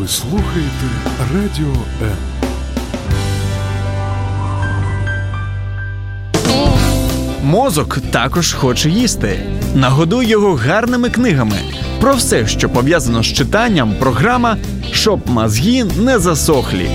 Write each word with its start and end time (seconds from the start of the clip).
Ви 0.00 0.08
слухаєте 0.08 0.86
Радіо 1.34 1.72
М. 2.02 2.16
Мозок 7.42 7.98
також 8.10 8.52
хоче 8.52 8.90
їсти. 8.90 9.40
Нагодуй 9.74 10.26
його 10.26 10.54
гарними 10.54 11.10
книгами. 11.10 11.56
Про 12.00 12.14
все, 12.14 12.46
що 12.46 12.68
пов'язано 12.68 13.22
з 13.22 13.26
читанням, 13.26 13.94
програма 14.00 14.56
щоб 14.92 15.30
мозги 15.30 15.84
не 15.84 16.18
засохлі. 16.18 16.90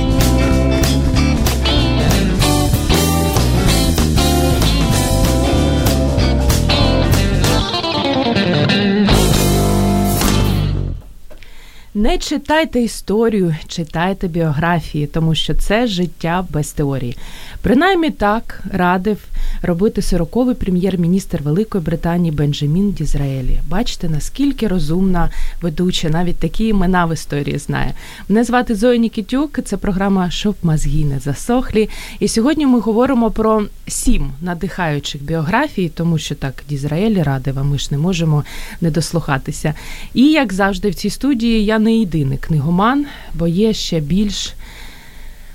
Не 12.05 12.18
читайте 12.18 12.82
історію, 12.82 13.55
читайте 13.68 14.27
біографії, 14.27 15.07
тому 15.07 15.36
що 15.36 15.54
це 15.54 15.87
життя 15.87 16.46
без 16.50 16.71
теорії. 16.71 17.18
Принаймні 17.61 18.09
так 18.09 18.63
радив 18.71 19.18
робити 19.61 20.01
сороковий 20.01 20.55
прем'єр-міністр 20.55 21.41
Великої 21.41 21.83
Британії 21.83 22.32
Бенджамін 22.32 22.91
Дізраелі. 22.91 23.60
Бачите, 23.69 24.10
наскільки 24.10 24.68
розумна 24.68 25.29
ведуча, 25.61 26.10
навіть 26.10 26.37
такі 26.37 26.68
імена 26.68 27.05
в 27.05 27.13
історії 27.13 27.57
знає. 27.57 27.93
Мене 28.29 28.43
звати 28.43 28.75
Зоя 28.75 28.97
Нікітюк. 28.97 29.60
Це 29.65 29.77
програма 29.77 30.29
«Щоб 30.29 30.55
мозги 30.63 31.05
не 31.05 31.19
засохлі. 31.19 31.89
І 32.19 32.27
сьогодні 32.27 32.66
ми 32.66 32.80
говоримо 32.80 33.31
про 33.31 33.63
сім 33.88 34.31
надихаючих 34.41 35.23
біографій, 35.23 35.89
тому 35.89 36.17
що 36.17 36.35
так 36.35 36.63
Дізраелі 36.69 37.23
радив, 37.23 37.59
а 37.59 37.63
ми 37.63 37.77
ж 37.77 37.88
не 37.91 37.97
можемо 37.97 38.44
не 38.81 38.91
дослухатися. 38.91 39.73
І 40.13 40.31
як 40.31 40.53
завжди, 40.53 40.89
в 40.89 40.95
цій 40.95 41.09
студії 41.09 41.66
я 41.66 41.80
не 41.80 41.94
єдиний 41.99 42.38
книгоман, 42.38 43.05
бо 43.33 43.47
є 43.47 43.73
ще 43.73 43.99
більш. 43.99 44.53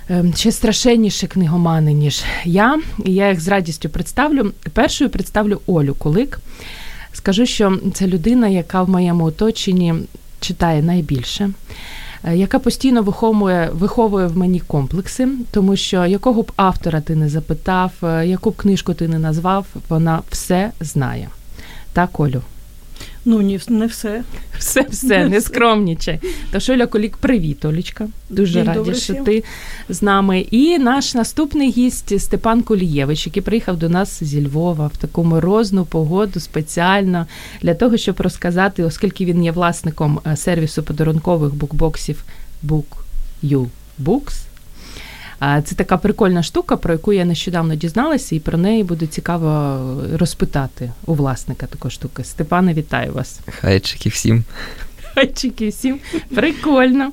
Ем, 0.09 0.33
ще 0.33 0.51
страшенніші 0.51 1.27
книгомани, 1.27 1.93
ніж 1.93 2.23
я. 2.45 2.79
І 3.05 3.13
я 3.13 3.29
їх 3.29 3.41
з 3.41 3.47
радістю 3.47 3.89
представлю. 3.89 4.51
Першою 4.73 5.09
представлю 5.09 5.61
Олю 5.65 5.93
Кулик. 5.93 6.39
Скажу, 7.13 7.45
що 7.45 7.79
це 7.93 8.07
людина, 8.07 8.47
яка 8.47 8.83
в 8.83 8.89
моєму 8.89 9.25
оточенні 9.25 9.93
читає 10.39 10.83
найбільше, 10.83 11.49
е, 12.23 12.37
яка 12.37 12.59
постійно 12.59 13.01
виховує 13.01 13.69
виховує 13.73 14.27
в 14.27 14.37
мені 14.37 14.59
комплекси, 14.59 15.27
тому 15.51 15.75
що 15.75 16.05
якого 16.05 16.41
б 16.41 16.51
автора 16.55 17.01
ти 17.01 17.15
не 17.15 17.29
запитав, 17.29 17.91
е, 18.03 18.27
яку 18.27 18.49
б 18.49 18.55
книжку 18.55 18.93
ти 18.93 19.07
не 19.07 19.19
назвав, 19.19 19.65
вона 19.89 20.21
все 20.29 20.71
знає. 20.79 21.29
Так, 21.93 22.19
Олю. 22.19 22.41
Ну, 23.25 23.41
не, 23.41 23.59
не 23.67 23.85
все. 23.85 24.23
Все, 24.57 24.81
все, 24.89 25.29
не 25.29 25.41
скромнічай. 25.41 26.19
Тож, 26.51 26.69
Оля 26.69 26.87
Колік, 26.87 27.17
привіт, 27.17 27.65
Олічка. 27.65 28.07
Дуже 28.29 28.53
День 28.63 28.67
раді, 28.67 28.95
що 28.95 29.13
всім. 29.13 29.25
ти 29.25 29.43
з 29.89 30.01
нами. 30.01 30.39
І 30.39 30.77
наш 30.77 31.13
наступний 31.13 31.71
гість 31.71 32.19
Степан 32.19 32.61
Колієвич, 32.61 33.25
який 33.25 33.43
приїхав 33.43 33.77
до 33.77 33.89
нас 33.89 34.23
зі 34.23 34.47
Львова 34.47 34.87
в 34.87 34.97
таку 34.97 35.23
морозну 35.23 35.85
погоду 35.85 36.39
спеціально 36.39 37.27
для 37.61 37.73
того, 37.73 37.97
щоб 37.97 38.21
розказати, 38.21 38.83
оскільки 38.83 39.25
він 39.25 39.43
є 39.43 39.51
власником 39.51 40.19
е, 40.27 40.35
сервісу 40.37 40.83
подарункових 40.83 41.53
букбоксів 41.53 42.23
Book 42.67 42.85
You 43.43 43.67
Books. 44.03 44.50
Це 45.41 45.75
така 45.75 45.97
прикольна 45.97 46.43
штука, 46.43 46.77
про 46.77 46.93
яку 46.93 47.13
я 47.13 47.25
нещодавно 47.25 47.75
дізналася, 47.75 48.35
і 48.35 48.39
про 48.39 48.57
неї 48.57 48.83
буде 48.83 49.07
цікаво 49.07 49.79
розпитати 50.13 50.91
у 51.05 51.13
власника 51.13 51.65
такої 51.65 51.91
штуки. 51.91 52.23
Степане, 52.23 52.73
вітаю 52.73 53.13
вас. 53.13 53.39
Хайчики 53.59 54.09
всім. 54.09 54.43
Хайчики 55.15 55.69
всім. 55.69 55.99
Прикольно. 56.35 57.11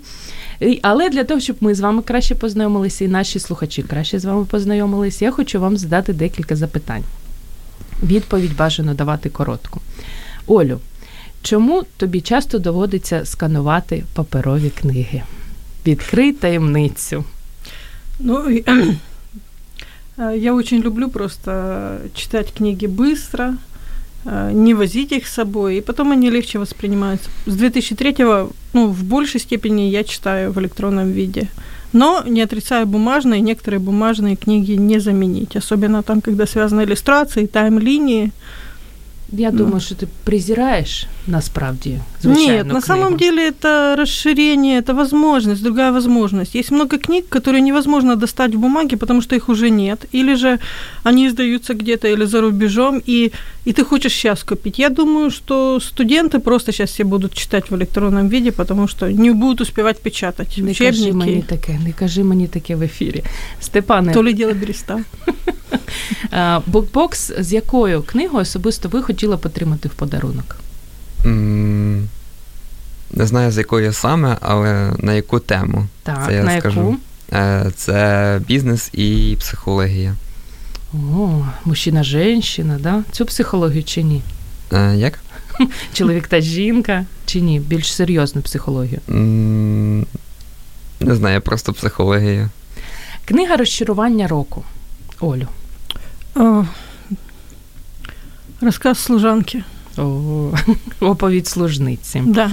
Але 0.83 1.09
для 1.09 1.25
того, 1.25 1.41
щоб 1.41 1.57
ми 1.61 1.75
з 1.75 1.81
вами 1.81 2.03
краще 2.03 2.35
познайомилися, 2.35 3.05
і 3.05 3.09
наші 3.09 3.39
слухачі 3.39 3.83
краще 3.83 4.19
з 4.19 4.25
вами 4.25 4.45
познайомилися, 4.45 5.25
я 5.25 5.31
хочу 5.31 5.61
вам 5.61 5.77
задати 5.77 6.13
декілька 6.13 6.57
запитань. 6.57 7.05
Відповідь 8.03 8.57
бажано 8.57 8.95
давати 8.95 9.31
коротку. 9.31 9.81
Олю, 10.47 10.81
чому 11.43 11.83
тобі 11.97 12.21
часто 12.21 12.59
доводиться 12.59 13.25
сканувати 13.25 14.05
паперові 14.15 14.71
книги? 14.71 15.23
Відкрий 15.87 16.33
таємницю. 16.33 17.25
Ну, 18.19 18.49
э, 20.17 20.35
я 20.37 20.55
очень 20.55 20.79
люблю 20.79 21.09
просто 21.09 22.01
читать 22.15 22.53
книги 22.53 22.87
быстро, 22.87 23.57
э, 24.25 24.51
не 24.53 24.75
возить 24.75 25.13
их 25.13 25.27
с 25.27 25.35
собой, 25.35 25.79
и 25.79 25.81
потом 25.81 26.13
они 26.13 26.31
легче 26.31 26.59
воспринимаются. 26.59 27.31
С 27.47 27.57
2003-го, 27.57 28.51
ну, 28.73 28.89
в 28.89 29.05
большей 29.05 29.41
степени 29.41 29.83
я 29.83 30.05
читаю 30.05 30.53
в 30.53 30.59
электронном 30.59 31.11
виде. 31.11 31.49
Но 31.93 32.23
не 32.27 32.43
отрицаю 32.43 32.87
бумажные, 32.87 33.41
некоторые 33.41 33.81
бумажные 33.81 34.37
книги 34.37 34.73
не 34.73 34.99
заменить, 35.01 35.57
особенно 35.57 36.03
там, 36.03 36.21
когда 36.21 36.47
связаны 36.47 36.83
иллюстрации, 36.83 37.47
тайм-линии. 37.47 38.33
Я 39.38 39.52
Ну. 39.52 39.58
думаю, 39.58 39.80
що 39.82 39.96
ти 39.96 40.08
презираєш 40.24 41.06
насправді 41.28 42.00
звичайну 42.22 42.64
Нет, 42.64 42.74
на 42.74 42.82
самом 42.82 43.18
книгу. 43.18 43.36
деле 43.36 43.50
это 43.52 43.96
расширение, 43.96 44.82
это 44.82 44.94
возможность, 44.96 45.64
другая 45.64 45.92
возможность. 45.92 46.56
Есть 46.56 46.72
много 46.72 46.98
книг, 46.98 47.24
которые 47.30 47.62
невозможно 47.62 48.16
достать 48.16 48.56
в 48.56 48.60
бумаге, 48.60 48.98
потому 48.98 49.22
что 49.22 49.36
их 49.36 49.50
уже 49.50 49.70
нет. 49.70 50.00
Или 50.16 50.36
же 50.36 50.60
они 51.04 51.26
издаются 51.28 51.74
где-то 51.74 52.08
или 52.08 52.26
за 52.26 52.42
рубежом, 52.42 53.02
и, 53.10 53.32
и 53.68 53.72
ты 53.74 53.84
хочешь 53.84 54.14
сейчас 54.14 54.44
купить. 54.44 54.80
Я 54.80 54.90
думаю, 54.90 55.32
что 55.32 55.80
студенты 55.80 56.40
просто 56.40 56.72
сейчас 56.72 56.90
все 56.92 57.04
будут 57.04 57.34
читать 57.34 57.72
в 57.72 57.76
электронном 57.76 58.30
виде, 58.30 58.52
потому 58.52 58.88
что 58.88 59.12
не 59.12 59.32
будут 59.32 59.62
успевать 59.62 60.02
печатать 60.02 60.58
Не 60.58 60.74
кажи 60.76 61.02
мені 61.02 61.12
учебники. 61.12 61.48
таке, 61.48 61.80
не 61.86 61.92
кажи 61.94 62.24
мені 62.24 62.48
таке 62.48 62.76
в 62.76 62.82
ефірі. 62.84 63.24
Степане, 63.62 64.14
То 64.14 64.24
ли 64.24 64.34
дело 64.34 64.54
береста. 64.54 65.00
а, 66.31 66.61
букбокс 66.67 67.33
з 67.39 67.53
якою 67.53 68.03
книгою 68.03 68.43
особисто 68.43 68.89
ви 68.89 69.03
хотіли 69.03 69.37
б 69.37 69.47
отримати 69.47 69.89
в 69.89 69.93
подарунок? 69.93 70.57
Не 73.11 73.27
знаю, 73.27 73.51
з 73.53 73.59
якої 73.59 73.93
саме, 73.93 74.37
але 74.41 74.93
на 74.99 75.15
яку 75.15 75.39
тему. 75.39 75.87
Так, 76.03 76.25
Це 76.27 76.35
я 76.35 76.43
на 76.45 76.59
скажу. 76.61 76.81
яку? 76.81 76.97
Е, 77.33 77.71
Це 77.77 78.41
бізнес 78.49 78.91
і 78.93 79.37
психологія. 79.41 80.15
О, 80.95 81.45
мужчина, 81.65 82.03
женщина, 82.05 82.79
да? 82.83 83.03
Цю 83.13 83.27
психологію 83.27 83.85
чи 83.85 84.03
ні? 84.03 84.23
Е, 84.73 84.97
Як? 84.97 85.19
Чоловік 85.93 86.29
та 86.29 86.41
жінка 86.41 87.05
чи 87.27 87.41
ні? 87.41 87.61
Більш 87.61 87.95
серйозну 87.95 88.43
психологію. 88.43 89.01
Не 91.01 91.15
знаю, 91.15 91.41
просто 91.41 91.73
психологія. 91.73 92.51
Книга 93.25 93.57
розчарування 93.57 94.29
року. 94.29 94.63
Олю. 95.21 95.47
О, 96.38 96.64
Рассказ 98.62 99.00
служанки. 99.00 99.64
О, 99.98 100.52
оповідь 101.00 101.48
служниці. 101.48 102.24
Да. 102.26 102.52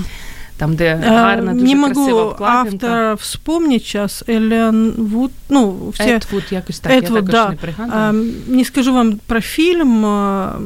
Там, 0.56 0.75
де 0.75 0.84
Э, 0.94 1.08
гарна, 1.08 1.53
дуже 1.53 1.64
не 1.64 1.75
красива 1.75 1.88
могу 1.88 2.19
обкладинка. 2.31 2.86
автора 2.86 3.14
вспомнить 3.14 3.82
сейчас. 3.82 4.25
Эллен 4.28 4.91
Вуд, 4.98 5.31
ну, 5.48 5.91
все 5.94 6.14
Едвуд, 6.14 6.42
якось 6.50 6.78
так, 6.81 6.92
я 6.92 6.98
Едвуд, 6.98 7.14
також 7.19 7.31
да. 7.32 7.48
не 7.50 7.56
пригадую. 7.56 7.92
А, 7.97 8.12
не 8.48 8.64
скажу 8.64 8.92
вам 8.92 9.19
про 9.26 9.41
фильм, 9.41 10.04
а, 10.06 10.58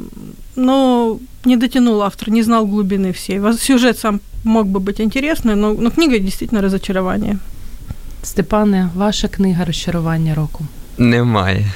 но 0.56 1.16
не 1.44 1.56
дотянул 1.56 2.02
автор, 2.02 2.30
не 2.30 2.42
знал 2.42 2.66
глубины 2.66 3.12
всей. 3.12 3.38
Воз- 3.40 3.60
Сюжет 3.60 3.98
сам 3.98 4.20
мог 4.44 4.66
бы 4.66 4.80
быть 4.80 5.00
интересный, 5.00 5.54
но, 5.54 5.74
но 5.74 5.90
книга 5.90 6.18
действительно 6.18 6.60
разочарование. 6.62 7.38
Степане, 8.22 8.88
ваша 8.94 9.28
книга 9.28 9.64
розчарування 9.64 10.34
року. 10.34 10.64
Немає. 10.98 11.66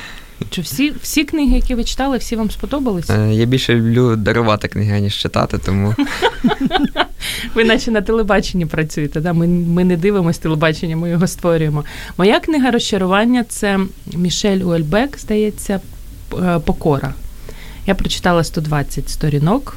Чи 0.50 0.62
всі, 0.62 0.94
всі 1.02 1.24
книги, 1.24 1.56
які 1.56 1.76
ви 1.76 1.84
читали, 1.84 2.18
всі 2.18 2.36
вам 2.36 2.52
сподобались? 2.52 3.10
Е, 3.10 3.34
Я 3.34 3.46
більше 3.46 3.76
люблю 3.76 4.16
дарувати 4.16 4.68
книги, 4.68 5.00
ніж 5.02 5.16
читати, 5.16 5.58
тому 5.66 5.96
Ви 7.56 7.64
наче 7.64 7.92
на 7.92 8.02
телебаченні 8.02 8.66
працюєте, 8.66 9.22
да? 9.22 9.34
ми, 9.34 9.48
ми 9.48 9.84
не 9.84 9.98
дивимося 9.98 10.42
телебачення, 10.42 10.98
ми 10.98 11.10
його 11.10 11.28
створюємо. 11.28 11.84
Моя 12.18 12.40
книга 12.40 12.72
розчарування 12.72 13.44
це 13.44 13.80
Мішель 14.14 14.60
Уельбек, 14.60 15.20
здається, 15.20 15.80
е, 16.34 16.60
Покора. 16.66 17.14
Я 17.88 17.96
прочитала 17.96 18.44
120 18.44 19.10
сторінок 19.10 19.76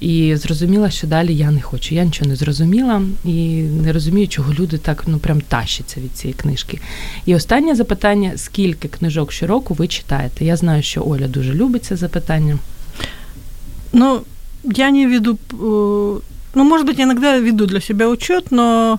і 0.00 0.36
зрозуміла, 0.36 0.90
що 0.90 1.06
далі 1.06 1.36
я 1.36 1.50
не 1.50 1.62
хочу. 1.62 1.94
Я 1.94 2.04
нічого 2.04 2.30
не 2.30 2.36
зрозуміла 2.36 3.02
і 3.24 3.62
не 3.62 3.92
розумію, 3.92 4.28
чого 4.28 4.52
люди 4.52 4.78
так 4.78 5.04
ну 5.06 5.18
прям 5.18 5.40
тащаться 5.40 6.00
від 6.00 6.16
цієї 6.16 6.34
книжки. 6.34 6.78
І 7.26 7.34
останнє 7.34 7.74
запитання: 7.74 8.32
скільки 8.36 8.88
книжок 8.88 9.32
щороку 9.32 9.74
ви 9.74 9.88
читаєте? 9.88 10.44
Я 10.44 10.56
знаю, 10.56 10.82
що 10.82 11.04
Оля 11.04 11.28
дуже 11.28 11.54
любить 11.54 11.84
це 11.84 11.96
запитання. 11.96 12.58
Но 13.92 14.20
я 14.64 14.90
не 14.90 15.06
веду, 15.06 15.38
э, 15.52 16.20
ну, 16.54 16.64
может 16.64 16.86
быть, 16.86 17.00
иногда 17.00 17.40
веду 17.40 17.66
для 17.66 17.80
себя 17.80 18.08
учет, 18.08 18.52
но 18.52 18.98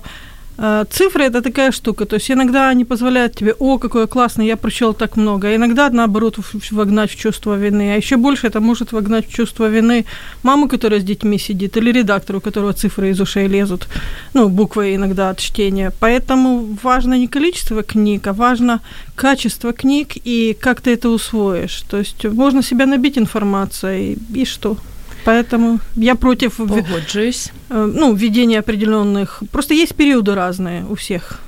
цифры 0.89 1.23
это 1.23 1.41
такая 1.41 1.71
штука, 1.71 2.05
то 2.05 2.15
есть 2.15 2.29
иногда 2.29 2.69
они 2.69 2.85
позволяют 2.85 3.35
тебе, 3.35 3.53
о, 3.59 3.79
какое 3.79 4.07
классно, 4.07 4.43
я 4.43 4.55
прочел 4.55 4.93
так 4.93 5.17
много, 5.17 5.47
а 5.47 5.55
иногда 5.55 5.89
наоборот 5.89 6.37
вогнать 6.71 7.11
в 7.11 7.15
чувство 7.15 7.55
вины, 7.55 7.93
а 7.93 7.97
еще 7.97 8.17
больше 8.17 8.47
это 8.47 8.59
может 8.59 8.91
вогнать 8.91 9.27
в 9.27 9.33
чувство 9.33 9.67
вины 9.67 10.05
маму, 10.43 10.67
которая 10.67 10.99
с 10.99 11.03
детьми 11.03 11.39
сидит, 11.39 11.75
или 11.77 11.91
редактора, 11.91 12.37
у 12.37 12.41
которого 12.41 12.73
цифры 12.73 13.09
из 13.09 13.19
ушей 13.19 13.47
лезут, 13.47 13.87
ну, 14.33 14.47
буквы 14.49 14.95
иногда 14.95 15.29
от 15.29 15.39
чтения. 15.39 15.91
Поэтому 15.99 16.77
важно 16.83 17.17
не 17.17 17.27
количество 17.27 17.81
книг, 17.81 18.27
а 18.27 18.33
важно 18.33 18.81
качество 19.15 19.73
книг 19.73 20.09
и 20.23 20.55
как 20.59 20.81
ты 20.81 20.93
это 20.93 21.09
усвоишь. 21.09 21.83
То 21.89 21.97
есть 21.97 22.23
можно 22.25 22.61
себя 22.61 22.85
набить 22.85 23.17
информацией, 23.17 24.17
и 24.33 24.45
что? 24.45 24.77
Поэтому 25.24 25.80
я 25.96 26.14
против 26.14 26.56
Погоджуюсь. 26.56 27.52
Э, 27.70 27.92
ну, 27.94 28.14
введения 28.14 28.60
определенных. 28.60 29.42
Просто 29.50 29.74
есть 29.74 29.94
периоды 29.94 30.34
разные 30.34 30.84
у 30.90 30.94
всех. 30.94 31.40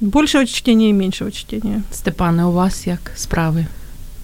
Большого 0.00 0.46
чтения 0.46 0.88
і 0.88 0.92
меншого 0.92 1.30
чтения. 1.30 1.82
Степане, 1.92 2.44
у 2.44 2.52
вас 2.52 2.86
як 2.86 3.12
справи? 3.16 3.66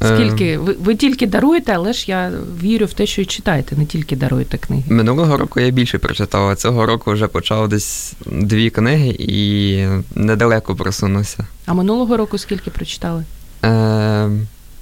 Скільки 0.00 0.58
ви, 0.58 0.76
ви 0.80 0.94
тільки 0.94 1.26
даруєте, 1.26 1.72
але 1.72 1.92
ж 1.92 2.04
я 2.08 2.32
вірю 2.62 2.86
в 2.86 2.92
те, 2.92 3.06
що 3.06 3.22
і 3.22 3.24
читаєте, 3.24 3.76
не 3.76 3.86
тільки 3.86 4.16
даруєте 4.16 4.58
книги. 4.58 4.82
Минулого 4.88 5.36
року 5.36 5.60
я 5.60 5.70
більше 5.70 5.98
прочитав, 5.98 6.48
а 6.48 6.56
цього 6.56 6.86
року 6.86 7.12
вже 7.12 7.26
почав 7.26 7.68
десь 7.68 8.12
дві 8.26 8.70
книги 8.70 9.16
і 9.18 9.86
недалеко 10.14 10.76
просунувся. 10.76 11.46
А 11.66 11.74
минулого 11.74 12.16
року 12.16 12.38
скільки 12.38 12.70
прочитали? 12.70 13.24
Е, 13.64 14.30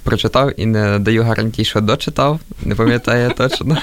прочитав 0.08 0.60
і 0.60 0.66
не 0.66 0.98
даю 0.98 1.22
гарантій, 1.22 1.64
що 1.64 1.80
дочитав, 1.80 2.40
не 2.62 2.74
пам'ятаю 2.74 3.32
точно. 3.36 3.78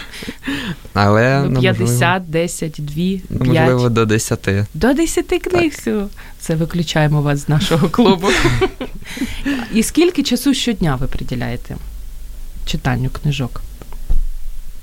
Але, 0.94 1.44
ну, 1.50 1.62
50, 1.62 2.24
ну, 2.26 2.32
10, 2.32 2.76
2, 2.78 2.94
5. 2.96 3.22
Ну, 3.30 3.46
можливо, 3.46 3.90
до 3.90 4.06
10. 4.06 4.50
До 4.74 4.94
10 4.94 5.26
книг. 5.26 5.76
Так. 5.86 6.08
Це 6.40 6.56
виключаємо 6.56 7.22
вас 7.22 7.40
з 7.40 7.50
нашого 7.50 7.90
клубу. 7.90 8.28
І 9.74 9.84
скільки 9.84 10.24
часу 10.24 10.54
щодня 10.54 10.96
ви 10.96 11.08
приділяєте 11.08 11.76
читанню 12.66 13.10
книжок? 13.10 13.62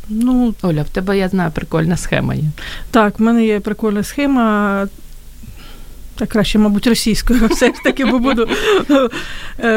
Ну, 0.08 0.54
Оля, 0.62 0.82
в 0.82 0.88
тебе 0.88 1.18
я 1.18 1.28
знаю 1.28 1.50
прикольна 1.50 1.96
схема 1.96 2.34
є. 2.34 2.44
Так, 2.90 3.18
в 3.18 3.22
мене 3.22 3.46
є 3.46 3.60
прикольна 3.60 4.02
схема. 4.02 4.88
Та 6.14 6.26
краще, 6.26 6.58
мабуть, 6.58 6.86
російською 6.86 7.46
все 7.50 7.66
ж 7.66 7.72
таки, 7.84 8.04
бо 8.04 8.18
буду 8.18 8.48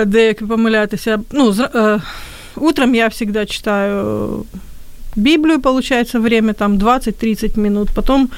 деякі 0.06 0.46
помилятися. 0.46 1.20
Ну, 1.32 1.56
утром 2.56 2.96
я 2.96 3.08
всегда 3.08 3.46
читаю 3.46 4.46
Библию, 5.16 5.62
получается, 5.62 6.20
время 6.20 6.54
там 6.54 6.78
20-30 6.78 7.60
минут. 7.60 7.90
Потом, 7.96 8.30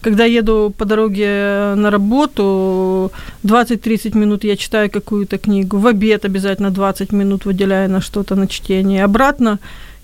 когда 0.00 0.24
еду 0.24 0.74
по 0.76 0.84
дороге 0.84 1.74
на 1.76 1.90
работу, 1.90 3.12
20-30 3.44 4.16
минут 4.16 4.44
я 4.44 4.56
читаю 4.56 4.90
какую-то 4.90 5.38
книгу. 5.38 5.78
В 5.78 5.86
обед 5.86 6.24
обязательно 6.24 6.70
20 6.70 7.12
минут 7.12 7.44
выделяю 7.44 7.88
на 7.88 8.00
что-то 8.00 8.34
на 8.34 8.46
чтение. 8.46 9.04
Обратно, 9.04 9.58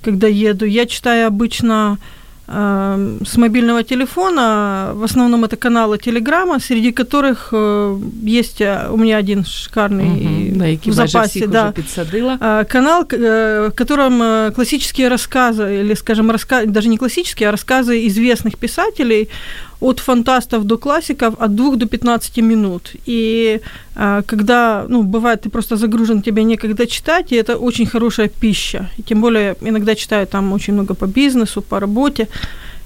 когда 0.04 0.28
еду, 0.28 0.66
я 0.66 0.86
читаю 0.86 1.26
обычно 1.26 1.98
с 2.50 3.36
мобильного 3.36 3.84
телефона. 3.84 4.90
В 4.94 5.04
основном 5.04 5.44
это 5.44 5.56
каналы 5.56 5.98
Телеграма, 5.98 6.58
среди 6.58 6.90
которых 6.90 7.50
э, 7.52 7.98
есть 8.22 8.60
э, 8.60 8.88
у 8.90 8.96
меня 8.96 9.18
один 9.18 9.44
шикарный 9.44 10.50
угу, 10.50 10.90
в 10.90 10.92
запасе, 10.92 11.46
да, 11.46 11.72
э, 11.76 12.64
канал, 12.68 13.06
в 13.08 13.72
котором 13.76 14.52
классические 14.52 15.08
рассказы, 15.08 15.80
или, 15.82 15.94
скажем, 15.94 16.30
раска... 16.30 16.66
даже 16.66 16.88
не 16.88 16.98
классические, 16.98 17.50
а 17.50 17.52
рассказы 17.52 18.06
известных 18.08 18.58
писателей 18.58 19.28
от 19.80 20.00
фантастов 20.00 20.64
до 20.64 20.78
классиков 20.78 21.34
от 21.38 21.54
2 21.54 21.76
до 21.76 21.86
15 21.86 22.38
минут. 22.38 22.92
И 23.06 23.60
а, 23.94 24.22
когда, 24.22 24.84
ну, 24.88 25.02
бывает, 25.02 25.40
ты 25.40 25.50
просто 25.50 25.76
загружен, 25.76 26.22
тебе 26.22 26.44
некогда 26.44 26.86
читать, 26.86 27.32
и 27.32 27.36
это 27.36 27.56
очень 27.56 27.86
хорошая 27.86 28.28
пища. 28.28 28.90
И 28.98 29.02
тем 29.02 29.20
более 29.20 29.56
иногда 29.62 29.94
читаю 29.94 30.26
там 30.26 30.52
очень 30.52 30.74
много 30.74 30.94
по 30.94 31.06
бизнесу, 31.06 31.62
по 31.62 31.80
работе. 31.80 32.28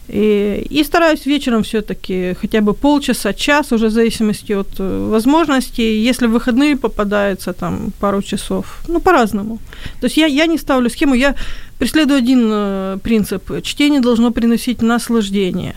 И, 0.09 0.67
и 0.71 0.85
стараюсь 0.85 1.27
вечером 1.27 1.63
все-таки 1.63 2.35
хотя 2.41 2.61
бы 2.61 2.75
полчаса, 2.75 3.33
час, 3.33 3.73
уже 3.73 3.87
в 3.87 3.91
зависимости 3.91 4.53
от 4.53 4.69
э, 4.79 5.09
возможностей. 5.11 6.09
Если 6.09 6.27
в 6.27 6.33
выходные 6.33 6.77
попадается 6.77 7.53
там 7.53 7.91
пару 8.01 8.23
часов, 8.23 8.83
ну, 8.89 9.01
по-разному. 9.01 9.59
То 10.01 10.07
есть 10.07 10.19
я, 10.19 10.27
я 10.27 10.47
не 10.47 10.59
ставлю 10.59 10.91
схему, 10.91 11.15
я 11.15 11.35
преследую 11.79 12.19
один 12.19 12.51
э, 12.53 12.99
принцип. 13.03 13.63
Чтение 13.63 14.01
должно 14.01 14.31
приносить 14.31 14.83
наслаждение. 14.83 15.75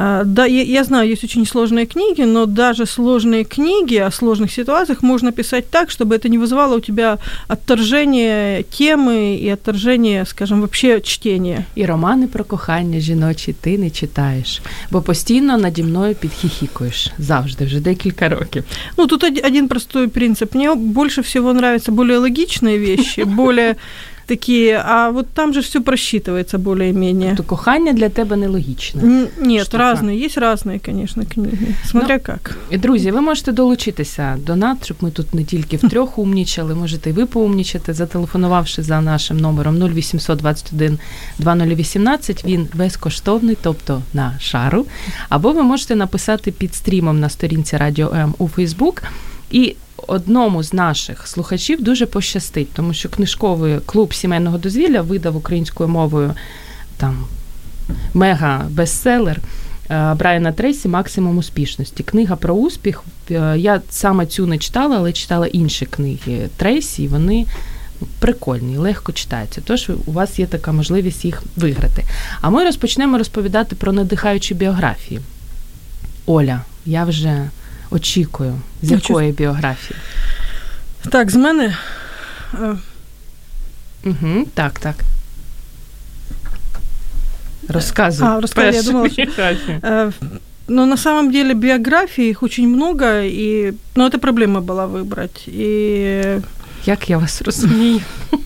А, 0.00 0.24
да, 0.24 0.44
я, 0.46 0.62
я 0.62 0.84
знаю, 0.84 1.08
есть 1.08 1.24
очень 1.24 1.46
сложные 1.46 1.86
книги, 1.86 2.22
но 2.22 2.44
даже 2.44 2.84
сложные 2.84 3.44
книги 3.44 3.96
о 3.96 4.10
сложных 4.10 4.52
ситуациях 4.52 5.02
можно 5.02 5.32
писать 5.32 5.70
так, 5.70 5.90
чтобы 5.90 6.14
это 6.14 6.28
не 6.28 6.38
вызывало 6.38 6.76
у 6.76 6.80
тебя 6.80 7.18
отторжение 7.48 8.62
темы 8.62 9.36
и 9.36 9.48
отторжение, 9.48 10.26
скажем, 10.26 10.60
вообще 10.60 11.00
чтения. 11.00 11.64
І 11.74 11.86
романи 11.86 12.26
про 12.26 12.44
кохання 12.44 13.00
жіночі 13.00 13.52
ти 13.60 13.78
не 13.78 13.90
читаєш, 13.90 14.62
бо 14.90 15.02
постійно 15.02 15.58
наді 15.58 15.82
мною 15.82 16.14
підхихікуєш. 16.14 17.10
Завжди, 17.18 17.64
вже 17.64 17.80
декілька 17.80 18.28
років. 18.28 18.64
Ну, 18.98 19.06
тут 19.06 19.24
один 19.24 19.68
простой 19.68 20.08
принцип. 20.08 20.54
Мне 20.54 20.74
больше 20.74 21.22
всего 21.22 21.50
нравятся 21.50 21.92
более 21.92 22.18
логичные 22.18 22.78
вещи, 22.78 23.24
более 23.24 23.76
такие, 24.30 24.82
а 24.84 25.10
вот 25.10 25.26
там 25.34 25.52
же 25.54 25.60
все 25.60 25.80
просчитывается 25.80 26.58
более-менее. 26.58 27.34
То 27.36 27.42
кохання 27.42 27.92
для 27.92 28.08
тебе 28.08 28.36
нелогічне. 28.36 29.02
Нет, 29.38 29.66
штука. 29.66 29.78
разные, 29.78 30.24
есть 30.24 30.38
разные, 30.38 30.78
конечно, 30.78 31.24
книги, 31.24 31.74
смотря 31.90 32.20
ну, 32.28 32.34
як. 32.34 32.80
Друзі, 32.80 33.10
ви 33.10 33.20
можете 33.20 33.52
долучитися 33.52 34.36
до 34.46 34.56
нас, 34.56 34.78
щоб 34.84 34.96
ми 35.00 35.10
тут 35.10 35.34
не 35.34 35.44
тільки 35.44 35.76
втрьох 35.76 36.18
умнічали, 36.18 36.74
можете 36.74 37.10
і 37.10 37.12
ви 37.12 37.26
поумнічати, 37.26 37.92
зателефонувавши 37.92 38.82
за 38.82 39.00
нашим 39.00 39.36
номером 39.36 39.82
0800 39.82 40.38
21 40.38 40.98
2018, 41.38 42.44
він 42.44 42.68
безкоштовний, 42.74 43.56
тобто 43.62 44.02
на 44.14 44.38
шару. 44.40 44.86
Або 45.28 45.52
ви 45.52 45.62
можете 45.62 45.96
написати 45.96 46.52
під 46.52 46.74
стрімом 46.74 47.20
на 47.20 47.28
сторінці 47.28 47.76
Радіо 47.76 48.12
М 48.14 48.34
у 48.38 48.48
Фейсбук. 48.48 49.02
І 49.50 49.76
одному 50.07 50.63
з 50.63 50.73
наших 50.73 51.27
слухачів 51.27 51.83
дуже 51.83 52.05
пощастить, 52.05 52.73
тому 52.73 52.93
що 52.93 53.09
книжковий 53.09 53.79
клуб 53.85 54.13
сімейного 54.13 54.57
дозвілля 54.57 55.01
видав 55.01 55.35
українською 55.35 55.89
мовою 55.89 56.33
там 56.97 57.25
мега 58.13 58.65
бестселер 58.69 59.39
е, 59.89 60.13
Брайана 60.13 60.51
Трейсі 60.51 60.87
Максимум 60.87 61.37
успішності. 61.37 62.03
Книга 62.03 62.35
про 62.35 62.53
успіх. 62.53 63.03
Е, 63.31 63.55
я 63.57 63.81
саме 63.89 64.25
цю 64.25 64.47
не 64.47 64.57
читала, 64.57 64.97
але 64.97 65.13
читала 65.13 65.47
інші 65.47 65.85
книги 65.85 66.49
Трейсі, 66.57 67.03
і 67.03 67.07
вони. 67.07 67.45
Прикольні, 68.19 68.77
легко 68.77 69.11
читаються, 69.11 69.61
тож 69.65 69.89
у 70.05 70.11
вас 70.11 70.39
є 70.39 70.47
така 70.47 70.71
можливість 70.71 71.25
їх 71.25 71.43
виграти. 71.55 72.03
А 72.41 72.49
ми 72.49 72.63
розпочнемо 72.63 73.17
розповідати 73.17 73.75
про 73.75 73.91
надихаючі 73.91 74.53
біографії. 74.53 75.21
Оля, 76.25 76.61
я 76.85 77.03
вже 77.03 77.49
очікую? 77.90 78.54
З 78.82 78.90
якої 78.90 79.32
біографії? 79.32 80.00
Так, 81.10 81.30
з 81.30 81.36
мене. 81.36 81.76
Угу, 84.04 84.46
Так, 84.54 84.78
так. 84.78 84.94
Рассказывай. 87.68 88.28
А, 88.28 88.40
рассказывай, 88.40 88.74
я 88.74 88.82
думала, 88.82 89.10
что, 89.10 89.22
э, 89.22 90.12
ну, 90.68 90.86
на 90.86 90.96
самом 90.96 91.32
деле, 91.32 91.54
биографий 91.54 92.30
их 92.30 92.42
очень 92.42 92.68
много, 92.68 93.22
и, 93.24 93.72
ну, 93.96 94.06
это 94.06 94.18
проблема 94.18 94.60
была 94.60 94.86
выбрать. 94.86 95.42
И... 95.46 96.40
Як 96.84 97.10
я 97.10 97.18
вас 97.18 97.42
разумею? 97.42 98.00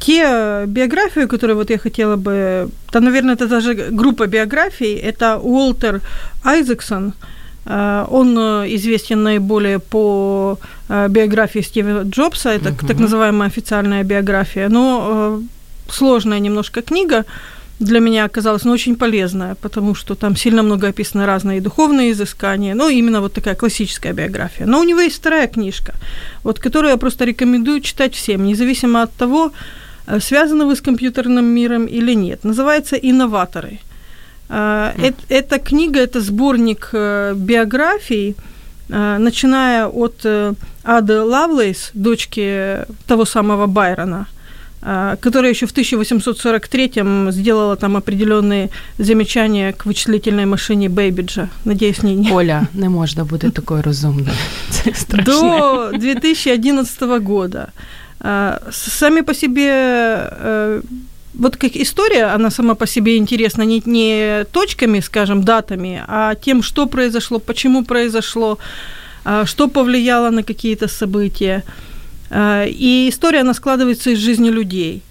Те 0.00 0.64
биографии, 0.66 1.26
которые 1.26 1.54
вот 1.54 1.70
я 1.70 1.78
хотела 1.78 2.16
бы... 2.16 2.68
Да, 2.92 3.00
наверное, 3.00 3.36
это 3.36 3.46
даже 3.46 3.74
группа 3.74 4.26
биографий. 4.26 4.94
Это 4.96 5.38
Уолтер 5.38 6.00
Айзексон – 6.42 7.22
Э, 7.22 7.26
он 7.65 8.37
э, 8.37 8.75
известен 8.75 9.23
наиболее 9.23 9.79
по 9.79 10.59
э, 10.87 11.07
биографии 11.09 11.61
Стива 11.61 12.03
Джобса, 12.03 12.49
это 12.49 12.69
угу. 12.69 12.87
так 12.87 12.99
называемая 12.99 13.49
официальная 13.49 14.03
биография, 14.03 14.69
но 14.69 15.41
сложная 15.89 16.39
немножко 16.39 16.81
книга 16.81 17.25
для 17.79 17.99
меня 17.99 18.25
оказалась, 18.25 18.65
но 18.65 18.71
очень 18.71 18.95
полезная, 18.95 19.55
потому 19.55 19.95
что 19.95 20.15
там 20.15 20.35
сильно 20.35 20.63
много 20.63 20.87
описаны 20.87 21.25
разные 21.25 21.59
духовные 21.59 22.11
изыскания, 22.11 22.75
ну, 22.75 22.87
именно 22.89 23.19
вот 23.19 23.33
такая 23.33 23.55
классическая 23.55 24.13
биография. 24.13 24.67
Но 24.67 24.79
у 24.79 24.83
него 24.83 25.01
есть 25.01 25.17
вторая 25.17 25.47
книжка, 25.47 25.93
вот, 26.43 26.59
которую 26.59 26.91
я 26.91 26.97
просто 26.97 27.25
рекомендую 27.25 27.81
читать 27.81 28.13
всем, 28.13 28.45
независимо 28.45 29.01
от 29.01 29.11
того, 29.13 29.51
связаны 30.19 30.65
вы 30.65 30.75
с 30.75 30.81
компьютерным 30.81 31.45
миром 31.45 31.85
или 31.85 32.15
нет. 32.15 32.43
Называется 32.43 32.95
«Инноваторы». 32.95 33.79
Mm. 34.49 35.15
Эта 35.29 35.59
книга, 35.59 35.99
это 35.99 36.21
сборник 36.21 36.89
э, 36.93 37.33
биографий, 37.35 38.35
э, 38.89 39.17
начиная 39.17 39.87
от 39.87 40.21
э, 40.23 40.53
Ады 40.83 41.21
Лавлейс, 41.21 41.91
дочки 41.93 42.85
того 43.07 43.25
самого 43.25 43.65
Байрона, 43.65 44.27
которая 45.19 45.49
еще 45.49 45.65
в 45.65 45.73
1843-м 45.73 47.31
сделала 47.31 47.75
там 47.75 47.97
определенные 47.97 48.69
замечания 48.99 49.73
к 49.73 49.87
вычислительной 49.87 50.45
машине 50.45 50.89
Бейбиджа. 50.89 51.49
Надеюсь, 51.65 52.03
не... 52.03 52.15
не... 52.15 52.31
Оля, 52.31 52.67
не 52.73 52.89
можна 52.89 53.23
бути 53.23 53.49
такою 53.49 53.81
розумною. 53.81 54.37
Це 54.69 54.93
страшне. 54.93 55.33
До 55.33 55.91
2011 55.97 57.01
года. 57.01 57.67
Сами 58.71 59.23
по 59.23 59.33
себе 59.33 60.81
вот 61.37 61.57
как 61.57 61.75
история, 61.75 62.35
она 62.35 62.49
сама 62.49 62.75
по 62.75 62.87
себе 62.87 63.17
интересна 63.17 63.63
не, 63.63 63.81
не 63.85 64.45
точками, 64.51 64.99
скажем, 65.01 65.43
датами, 65.43 66.03
а 66.07 66.35
тем, 66.35 66.63
что 66.63 66.87
произошло, 66.87 67.39
почему 67.39 67.83
произошло, 67.83 68.57
что 69.45 69.67
повлияло 69.67 70.29
на 70.29 70.43
какие-то 70.43 70.87
события. 70.87 71.63
И 72.33 73.07
история, 73.09 73.41
она 73.41 73.53
складывается 73.53 74.11
из 74.11 74.19
жизни 74.19 74.49
людей. 74.49 75.01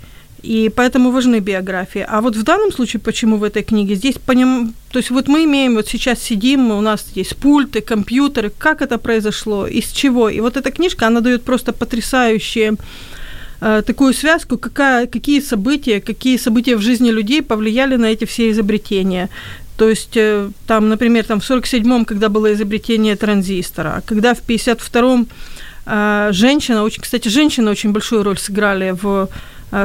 И 0.43 0.71
поэтому 0.77 1.11
важны 1.11 1.41
биографии. 1.41 2.05
А 2.07 2.21
вот 2.21 2.37
в 2.37 2.43
данном 2.43 2.71
случае, 2.71 3.01
почему 3.01 3.39
в 3.39 3.45
этой 3.45 3.63
книге, 3.63 3.95
здесь 3.95 4.17
поним... 4.27 4.75
То 4.91 4.99
есть 4.99 5.11
вот 5.11 5.27
мы 5.27 5.45
имеем, 5.45 5.75
вот 5.75 5.89
сейчас 5.89 6.23
сидим, 6.23 6.71
у 6.71 6.83
нас 6.83 7.07
есть 7.15 7.37
пульты, 7.37 7.81
компьютеры, 7.81 8.53
как 8.59 8.83
это 8.83 8.99
произошло, 8.99 9.67
из 9.67 9.91
чего. 9.91 10.29
И 10.29 10.41
вот 10.41 10.59
эта 10.59 10.71
книжка, 10.71 11.07
она 11.07 11.21
дает 11.21 11.45
просто 11.45 11.73
потрясающие 11.73 12.75
Э, 13.67 13.83
такую 13.83 14.13
связку, 14.13 14.59
какая, 14.59 15.07
какие 15.07 15.41
события, 15.41 16.01
какие 16.01 16.37
события 16.37 16.77
в 16.77 16.83
жизни 16.83 17.11
людей 17.11 17.43
повлияли 17.43 17.97
на 17.97 18.07
эти 18.13 18.27
все 18.27 18.51
изобретения. 18.51 19.29
То 19.79 19.89
есть 19.89 20.17
э, 20.17 20.51
там, 20.67 20.91
например, 20.91 21.25
там 21.25 21.41
в 21.41 21.51
47-м, 21.51 22.05
когда 22.05 22.29
было 22.29 22.53
изобретение 22.53 23.17
транзистора, 23.17 24.03
когда 24.07 24.35
в 24.35 24.43
52-м 24.47 25.27
э, 25.87 26.29
женщина, 26.33 26.83
очень, 26.83 27.03
кстати, 27.03 27.29
женщины 27.29 27.71
очень 27.71 27.93
большую 27.93 28.23
роль 28.23 28.37
сыграли 28.37 28.95
в 29.03 29.29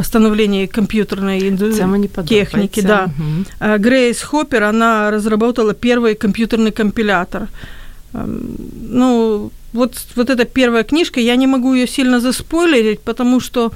становлении 0.04 0.68
компьютерной 0.68 1.40
техники. 2.28 2.82
Да. 2.82 3.06
Угу. 3.06 3.80
Грейс 3.80 4.22
Хоппер, 4.22 4.64
она 4.64 5.10
разработала 5.10 5.74
первый 5.74 6.16
компьютерный 6.16 6.72
компилятор. 6.72 7.48
Эм, 8.14 8.56
ну, 8.90 9.52
вот, 9.74 9.94
вот 10.16 10.30
эта 10.30 10.46
первая 10.46 10.84
книжка, 10.84 11.20
я 11.20 11.36
не 11.36 11.48
могу 11.48 11.74
ее 11.74 11.88
сильно 11.88 12.20
заспойлерить, 12.20 13.02
потому 13.02 13.40
что 13.40 13.72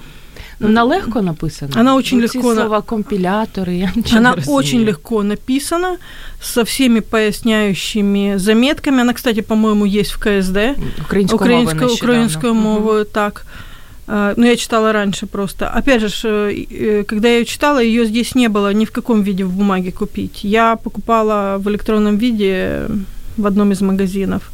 ну, 0.60 0.68
она 0.68 0.96
легко 0.96 1.22
написана. 1.22 1.72
Она 1.80 1.96
очень 1.96 2.22
вот 2.22 2.34
легко. 2.34 2.54
слова 2.54 2.82
компиляторы. 2.82 3.74
Я 3.74 3.92
она 4.18 4.36
очень 4.48 4.84
легко 4.84 5.24
написана 5.24 5.98
со 6.42 6.64
всеми 6.64 7.02
поясняющими 7.02 8.38
заметками. 8.38 9.02
Она, 9.02 9.14
кстати, 9.14 9.42
по-моему, 9.42 9.86
есть 9.86 10.12
в 10.12 10.20
КСД. 10.20 10.78
Украинскую, 11.02 11.36
украинскую, 11.36 11.94
украинскую 11.94 12.54
мову, 12.54 13.00
угу. 13.00 13.06
так. 13.06 13.46
А, 14.08 14.34
ну, 14.38 14.46
я 14.46 14.56
читала 14.56 14.92
раньше 14.92 15.28
просто. 15.28 15.70
Опять 15.70 16.02
же, 16.02 16.54
э, 16.54 17.04
когда 17.04 17.30
я 17.30 17.40
ее 17.40 17.46
читала, 17.46 17.82
ее 17.82 18.06
здесь 18.06 18.36
не 18.36 18.50
было 18.50 18.74
ни 18.74 18.86
в 18.86 18.92
каком 18.92 19.24
виде 19.24 19.44
в 19.44 19.52
бумаге 19.52 19.92
купить. 19.92 20.44
Я 20.44 20.76
покупала 20.76 21.58
в 21.58 21.70
электронном 21.70 22.18
виде 22.18 22.88
в 23.38 23.46
одном 23.46 23.72
из 23.72 23.82
магазинов. 23.82 24.52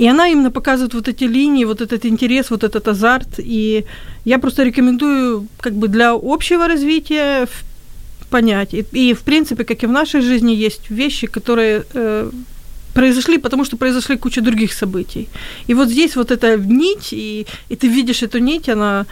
И 0.00 0.08
она 0.08 0.28
именно 0.28 0.50
показывает 0.50 0.94
вот 0.94 1.08
эти 1.08 1.24
линии, 1.24 1.66
вот 1.66 1.82
этот 1.82 2.06
интерес, 2.06 2.50
вот 2.50 2.64
этот 2.64 2.88
азарт. 2.88 3.38
И 3.38 3.84
я 4.24 4.38
просто 4.38 4.64
рекомендую 4.64 5.46
как 5.60 5.74
бы 5.74 5.88
для 5.88 6.12
общего 6.12 6.66
развития 6.66 7.46
понять. 8.30 8.74
И, 8.74 8.84
и 8.92 9.12
в 9.12 9.20
принципе, 9.20 9.64
как 9.64 9.82
и 9.82 9.86
в 9.86 9.90
нашей 9.90 10.22
жизни, 10.22 10.52
есть 10.52 10.90
вещи, 10.90 11.26
которые 11.26 11.84
э, 11.92 12.30
произошли, 12.94 13.38
потому 13.38 13.66
что 13.66 13.76
произошли 13.76 14.16
куча 14.16 14.40
других 14.40 14.72
событий. 14.72 15.28
И 15.68 15.74
вот 15.74 15.88
здесь 15.88 16.16
вот 16.16 16.30
эта 16.30 16.56
нить, 16.56 17.12
и, 17.12 17.46
и 17.68 17.76
ты 17.76 17.88
видишь 17.88 18.22
эту 18.22 18.38
нить, 18.38 18.70
она, 18.70 19.04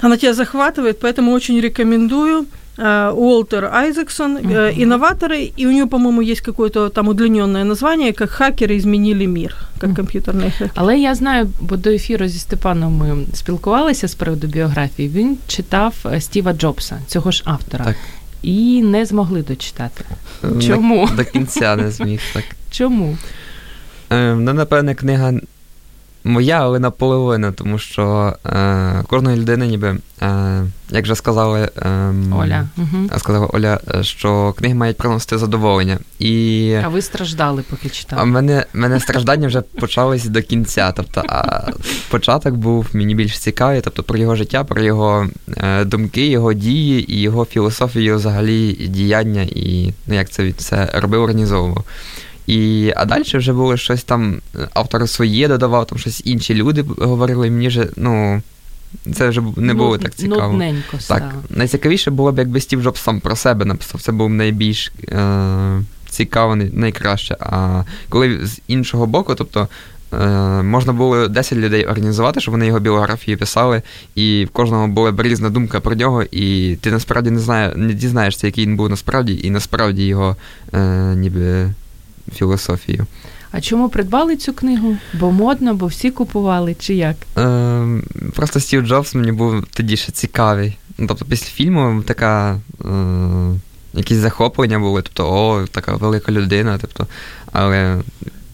она 0.00 0.16
тебя 0.16 0.32
захватывает, 0.32 1.00
поэтому 1.00 1.32
очень 1.32 1.60
рекомендую. 1.60 2.46
Э, 2.77 3.11
Уолтер 3.15 3.65
Айзексон, 3.65 4.37
uh-huh. 4.37 4.83
инноваторы, 4.83 5.51
и 5.59 5.65
у 5.65 5.71
него, 5.71 5.87
по-моему, 5.87 6.21
есть 6.21 6.41
какое-то 6.41 6.89
там 6.89 7.07
удлиненное 7.07 7.63
название, 7.63 8.13
как 8.13 8.29
хакеры 8.29 8.77
изменили 8.77 9.25
мир, 9.25 9.55
как 9.79 9.89
uh-huh. 9.89 9.95
комп'ютерний 9.95 10.51
хакер. 10.51 10.71
Але 10.75 10.99
я 10.99 11.15
знаю, 11.15 11.49
бо 11.61 11.77
до 11.77 11.89
ефіру 11.89 12.27
зі 12.27 12.39
Степаном 12.39 12.93
ми 12.97 13.25
спілкувалися 13.33 14.07
з 14.07 14.15
приводу 14.15 14.47
біографії. 14.47 15.09
Він 15.09 15.37
читав 15.47 15.95
е, 16.05 16.21
Стіва 16.21 16.53
Джобса, 16.53 16.99
цього 17.07 17.31
ж 17.31 17.41
автора, 17.45 17.85
так. 17.85 17.95
і 18.41 18.81
не 18.81 19.05
змогли 19.05 19.41
дочитати. 19.41 20.05
Чому? 20.67 21.09
До 21.17 21.25
кінця 21.25 21.75
не 21.75 21.91
зміг 21.91 22.21
так. 22.33 22.43
Чому? 22.71 23.17
Е, 24.09 24.35
ну, 24.35 24.53
напевне, 24.53 24.95
книга 24.95 25.33
моя, 26.24 26.60
але 26.60 26.78
наполовину, 26.78 27.52
тому 27.52 27.78
що 27.78 28.34
е, 28.46 29.02
кожної 29.08 29.36
людини, 29.36 29.66
ніби, 29.66 29.96
е, 30.22 30.64
як 30.90 31.04
вже 31.04 31.14
сказали 31.14 31.70
е, 31.82 32.14
Оля, 32.34 32.68
сказала 33.18 33.46
Оля, 33.46 33.80
що 34.00 34.52
книги 34.58 34.74
мають 34.74 34.96
приносити 34.96 35.38
задоволення. 35.38 35.98
І... 36.18 36.74
А 36.84 36.88
ви 36.88 37.02
страждали, 37.02 37.64
поки 37.70 37.88
читали? 37.88 38.22
А 38.22 38.24
мене 38.24 38.66
мене 38.72 39.00
страждання 39.00 39.46
вже 39.46 39.60
почались 39.60 40.24
до 40.24 40.42
кінця. 40.42 40.92
Тобто, 40.96 41.22
а 41.28 41.70
початок 42.10 42.54
був 42.54 42.86
мені 42.92 43.14
більш 43.14 43.38
цікавий, 43.38 43.80
тобто 43.80 44.02
про 44.02 44.18
його 44.18 44.36
життя, 44.36 44.64
про 44.64 44.82
його 44.82 45.26
е, 45.56 45.84
думки, 45.84 46.26
його 46.26 46.52
дії 46.52 47.12
і 47.14 47.20
його 47.20 47.44
філософію 47.44 48.16
взагалі 48.16 48.72
діяння, 48.72 49.42
і 49.42 49.92
ну, 50.06 50.14
як 50.14 50.30
це 50.30 50.52
все 50.58 50.90
робив, 50.94 51.22
організовував. 51.22 51.84
І, 52.46 52.92
А 52.96 53.04
далі 53.04 53.22
вже 53.34 53.52
було 53.52 53.76
щось 53.76 54.04
там, 54.04 54.40
автор 54.74 55.08
своє 55.08 55.48
додавав, 55.48 55.86
там 55.86 55.98
щось 55.98 56.22
інші 56.24 56.54
люди 56.54 56.84
говорили, 56.98 57.46
і 57.46 57.50
мені 57.50 57.68
вже, 57.68 57.88
ну. 57.96 58.42
Це 59.14 59.28
вже 59.28 59.42
не 59.56 59.74
було 59.74 59.98
так 59.98 60.14
цікаво. 60.14 60.52
Нудненько 60.52 60.98
Так, 61.08 61.34
найцікавіше 61.50 62.10
було 62.10 62.32
б, 62.32 62.38
якби 62.38 62.60
Стів 62.60 62.82
Джобс 62.82 63.00
сам 63.02 63.20
про 63.20 63.36
себе 63.36 63.64
написав. 63.64 64.00
Це 64.00 64.12
був 64.12 64.30
найбільш 64.30 64.92
е- 65.08 65.82
цікаво, 66.08 66.56
найкраще. 66.56 67.36
А 67.40 67.82
коли 68.08 68.46
з 68.46 68.60
іншого 68.68 69.06
боку, 69.06 69.34
тобто 69.34 69.68
е- 70.12 70.62
можна 70.62 70.92
було 70.92 71.28
10 71.28 71.58
людей 71.58 71.86
організувати, 71.86 72.40
щоб 72.40 72.52
вони 72.52 72.66
його 72.66 72.80
біографії 72.80 73.36
писали, 73.36 73.82
і 74.14 74.44
в 74.44 74.50
кожного 74.50 74.88
була 74.88 75.12
б 75.12 75.20
різна 75.20 75.50
думка 75.50 75.80
про 75.80 75.94
нього, 75.94 76.22
і 76.22 76.76
ти 76.80 76.90
насправді 76.90 77.30
не 77.30 77.40
знає, 77.40 77.72
не 77.76 77.92
дізнаєшся, 77.94 78.46
який 78.46 78.66
він 78.66 78.76
був 78.76 78.90
насправді, 78.90 79.40
і 79.42 79.50
насправді 79.50 80.06
його 80.06 80.36
е- 80.74 81.14
ніби 81.16 81.70
філософію. 82.34 83.06
А 83.50 83.60
чому 83.60 83.88
придбали 83.88 84.36
цю 84.36 84.52
книгу? 84.52 84.96
Бо 85.20 85.32
модно, 85.32 85.74
бо 85.74 85.86
всі 85.86 86.10
купували, 86.10 86.76
чи 86.78 86.94
як? 86.94 87.16
Е, 87.38 87.86
Просто 88.34 88.60
Стів 88.60 88.86
Джобс 88.86 89.14
мені 89.14 89.32
був 89.32 89.66
тоді 89.72 89.96
ще 89.96 90.12
цікавий. 90.12 90.78
Ну, 90.98 91.06
тобто, 91.06 91.24
після 91.24 91.46
фільму 91.46 92.02
така. 92.02 92.60
Е, 92.84 93.54
якісь 93.94 94.18
захоплення 94.18 94.78
були, 94.78 95.02
тобто, 95.02 95.28
о, 95.32 95.66
така 95.66 95.96
велика 95.96 96.32
людина. 96.32 96.78
тобто, 96.80 97.06
Але, 97.52 97.98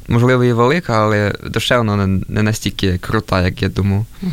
можливо, 0.08 0.44
і 0.44 0.52
велика, 0.52 1.02
але 1.02 1.34
душевно 1.46 2.06
не 2.06 2.42
настільки 2.42 2.98
крута, 2.98 3.42
як 3.42 3.62
я 3.62 3.68
думав. 3.68 4.06
Угу. 4.22 4.32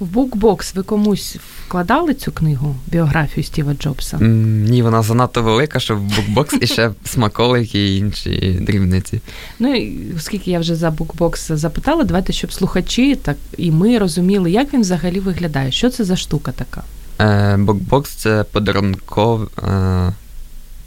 В 0.00 0.06
букбокс 0.06 0.74
ви 0.74 0.82
комусь 0.82 1.36
вкладали 1.66 2.14
цю 2.14 2.32
книгу, 2.32 2.76
біографію 2.86 3.44
Стіва 3.44 3.74
Джобса? 3.74 4.16
Mm, 4.16 4.70
ні, 4.70 4.82
вона 4.82 5.02
занадто 5.02 5.42
велика, 5.42 5.80
щоб 5.80 5.98
букбокс 5.98 6.54
і 6.60 6.66
ще 6.66 6.90
смаколики 7.04 7.88
і 7.88 7.98
інші 7.98 8.58
дрібниці. 8.60 9.20
Ну 9.58 9.74
і 9.74 10.14
оскільки 10.16 10.50
я 10.50 10.58
вже 10.60 10.74
за 10.74 10.90
букбокс 10.90 11.50
запитала, 11.52 12.04
давайте, 12.04 12.32
щоб 12.32 12.52
слухачі 12.52 13.14
так 13.16 13.36
і 13.56 13.70
ми 13.70 13.98
розуміли, 13.98 14.50
як 14.50 14.74
він 14.74 14.80
взагалі 14.80 15.20
виглядає. 15.20 15.72
Що 15.72 15.90
це 15.90 16.04
за 16.04 16.16
штука 16.16 16.52
така? 16.52 16.82
Е, 17.20 17.56
Букбокс 17.56 18.10
це 18.10 18.44
подарунков, 18.52 19.42
е, 19.42 20.12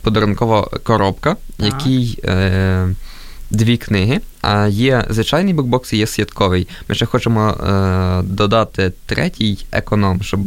подарункова 0.01 0.69
коробка, 0.83 1.35
який. 1.59 2.19
Е, 2.23 2.89
дві 3.51 3.77
книги. 3.77 4.19
А 4.41 4.67
є 4.67 5.05
звичайний 5.09 5.53
букбокс 5.53 5.93
і 5.93 5.97
є 5.97 6.07
святковий. 6.07 6.67
Ми 6.89 6.95
ще 6.95 7.05
хочемо 7.05 7.49
е, 7.49 8.21
додати 8.21 8.91
третій 9.05 9.65
економ, 9.71 10.21
щоб 10.21 10.39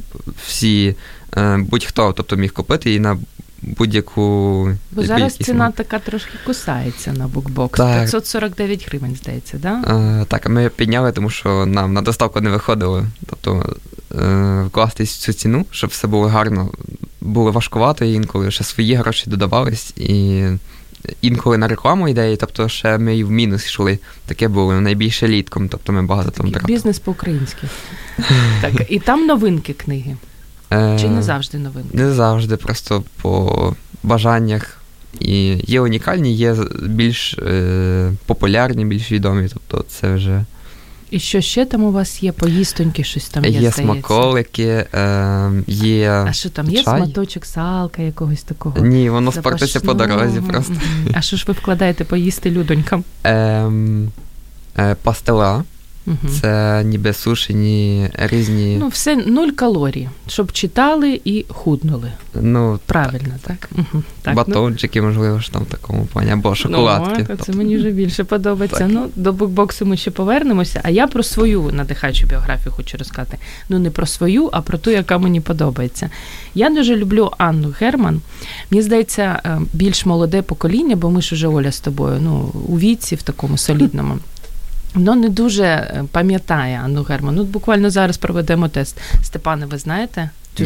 всі 0.46 0.96
е, 1.36 1.56
будь-хто 1.56 2.12
тобто, 2.12 2.36
міг 2.36 2.52
купити 2.52 2.94
і 2.94 3.00
на 3.00 3.18
будь-яку. 3.62 4.70
Бо 4.90 5.02
зараз 5.02 5.36
ціна 5.36 5.70
така 5.70 5.98
трошки 5.98 6.32
кусається 6.46 7.12
на 7.12 7.28
букбокс. 7.28 7.78
Так. 7.78 7.98
549 7.98 8.88
гривень, 8.88 9.16
здається, 9.16 9.58
да? 9.58 9.82
Е, 10.22 10.24
так, 10.24 10.48
ми 10.48 10.68
підняли, 10.68 11.12
тому 11.12 11.30
що 11.30 11.66
нам 11.66 11.92
на 11.92 12.02
доставку 12.02 12.40
не 12.40 12.50
виходило. 12.50 13.06
Тобто 13.26 13.76
е, 14.14 14.62
вкластись 14.62 15.14
в 15.14 15.20
цю 15.20 15.32
ціну, 15.32 15.66
щоб 15.70 15.90
все 15.90 16.06
було 16.06 16.26
гарно. 16.26 16.70
Було 17.20 17.52
важкувато 17.52 18.04
інколи, 18.04 18.50
ще 18.50 18.64
свої 18.64 18.94
гроші 18.94 19.30
додавались 19.30 19.90
і 19.96 20.44
інколи 21.22 21.58
на 21.58 21.68
рекламу 21.68 22.08
ідеї, 22.08 22.36
тобто 22.36 22.68
ще 22.68 22.98
ми 22.98 23.16
і 23.16 23.24
в 23.24 23.30
мінус 23.30 23.64
йшли. 23.66 23.98
Таке 24.26 24.48
було 24.48 24.80
найбільше 24.80 25.28
літком, 25.28 25.68
тобто 25.68 25.92
ми 25.92 26.02
багато 26.02 26.30
там 26.30 26.50
тратили. 26.50 26.74
Бізнес 26.74 26.98
по-українськи. 26.98 27.66
Так, 28.60 28.72
І 28.88 28.98
там 28.98 29.26
новинки 29.26 29.72
книги. 29.72 30.16
Чи 30.70 31.08
не 31.08 31.22
завжди 31.22 31.58
новинки? 31.58 31.96
Не 31.96 32.12
завжди, 32.12 32.56
просто 32.56 33.04
по 33.22 33.74
бажаннях. 34.02 34.80
І 35.20 35.56
є 35.66 35.80
унікальні, 35.80 36.34
є 36.34 36.56
більш 36.82 37.34
е, 37.34 38.12
популярні, 38.26 38.84
більш 38.84 39.12
відомі. 39.12 39.48
Тобто 39.52 39.84
це 39.88 40.14
вже. 40.14 40.44
І 41.14 41.18
що 41.18 41.40
ще 41.40 41.64
там 41.64 41.84
у 41.84 41.92
вас 41.92 42.22
є? 42.22 42.32
Поїстоньки, 42.32 43.04
щось 43.04 43.28
там 43.28 43.44
є, 43.44 43.50
Є 43.50 43.56
здається. 43.56 43.82
смаколики, 43.82 44.86
е, 44.94 45.50
є. 45.66 46.10
А 46.10 46.32
що 46.32 46.50
там 46.50 46.70
є 46.70 46.82
чай? 46.82 46.98
сматочок 46.98 47.46
салка 47.46 48.02
якогось 48.02 48.42
такого? 48.42 48.78
Ні, 48.78 49.10
воно 49.10 49.32
спортиться 49.32 49.80
по 49.80 49.94
дорозі 49.94 50.40
просто. 50.40 50.74
А 51.14 51.20
що 51.20 51.36
ж 51.36 51.44
ви 51.48 51.52
вкладаєте 51.54 52.04
поїсти 52.04 52.50
людонькам? 52.50 53.04
Е, 53.24 53.70
е, 54.78 54.96
пастила. 55.02 55.64
Мгм. 56.06 56.18
Це 56.40 56.82
ніби 56.84 57.12
сушені 57.12 58.10
різні. 58.14 58.76
Ну, 58.80 58.88
все 58.88 59.16
нуль 59.16 59.48
калорій, 59.48 60.08
щоб 60.28 60.52
читали 60.52 61.20
і 61.24 61.44
худнули. 61.48 62.12
Ну, 62.34 62.78
Правильно, 62.86 63.34
так? 63.42 63.70
Мгм. 63.72 64.04
так 64.22 64.34
ну, 64.34 64.44
батончики, 64.44 65.02
можливо, 65.02 65.40
ж 65.40 65.52
там 65.52 65.62
в 65.62 65.66
такому 65.66 66.06
плані, 66.06 66.30
або 66.30 66.54
шоколадки. 66.54 67.26
Ну, 67.28 67.36
це 67.36 67.52
мені 67.52 67.76
вже 67.76 67.90
більше 67.90 68.24
подобається. 68.24 68.78
Так. 68.78 68.88
Ну, 68.90 69.08
до 69.16 69.32
букбоксу 69.32 69.86
ми 69.86 69.96
ще 69.96 70.10
повернемося. 70.10 70.80
А 70.84 70.90
я 70.90 71.06
про 71.06 71.22
свою 71.22 71.70
надихаючу 71.72 72.26
біографію 72.26 72.72
хочу 72.72 72.98
розказати. 72.98 73.38
Ну, 73.68 73.78
не 73.78 73.90
про 73.90 74.06
свою, 74.06 74.48
а 74.52 74.60
про 74.60 74.78
ту, 74.78 74.90
яка 74.90 75.18
мені 75.18 75.40
подобається. 75.40 76.10
Я 76.54 76.70
дуже 76.70 76.96
люблю 76.96 77.30
Анну 77.38 77.74
Герман. 77.80 78.20
Мені 78.70 78.82
здається, 78.82 79.40
е, 79.44 79.60
більш 79.72 80.06
молоде 80.06 80.42
покоління, 80.42 80.96
бо 80.96 81.10
ми 81.10 81.22
ж 81.22 81.34
уже 81.34 81.48
Оля 81.48 81.72
з 81.72 81.80
тобою, 81.80 82.20
ну, 82.20 82.52
у 82.68 82.78
віці 82.78 83.14
в 83.14 83.22
такому 83.22 83.58
солідному. 83.66 84.18
Воно 84.94 85.14
не 85.14 85.28
дуже 85.28 85.64
е, 85.64 86.04
пам'ятає 86.12 86.80
Анну 86.84 87.02
Герман. 87.02 87.34
Ну, 87.34 87.44
буквально 87.44 87.90
зараз 87.90 88.16
проведемо 88.16 88.68
тест. 88.68 89.00
Степане, 89.22 89.66
ви 89.66 89.78
знаєте 89.78 90.30
цю? 90.54 90.64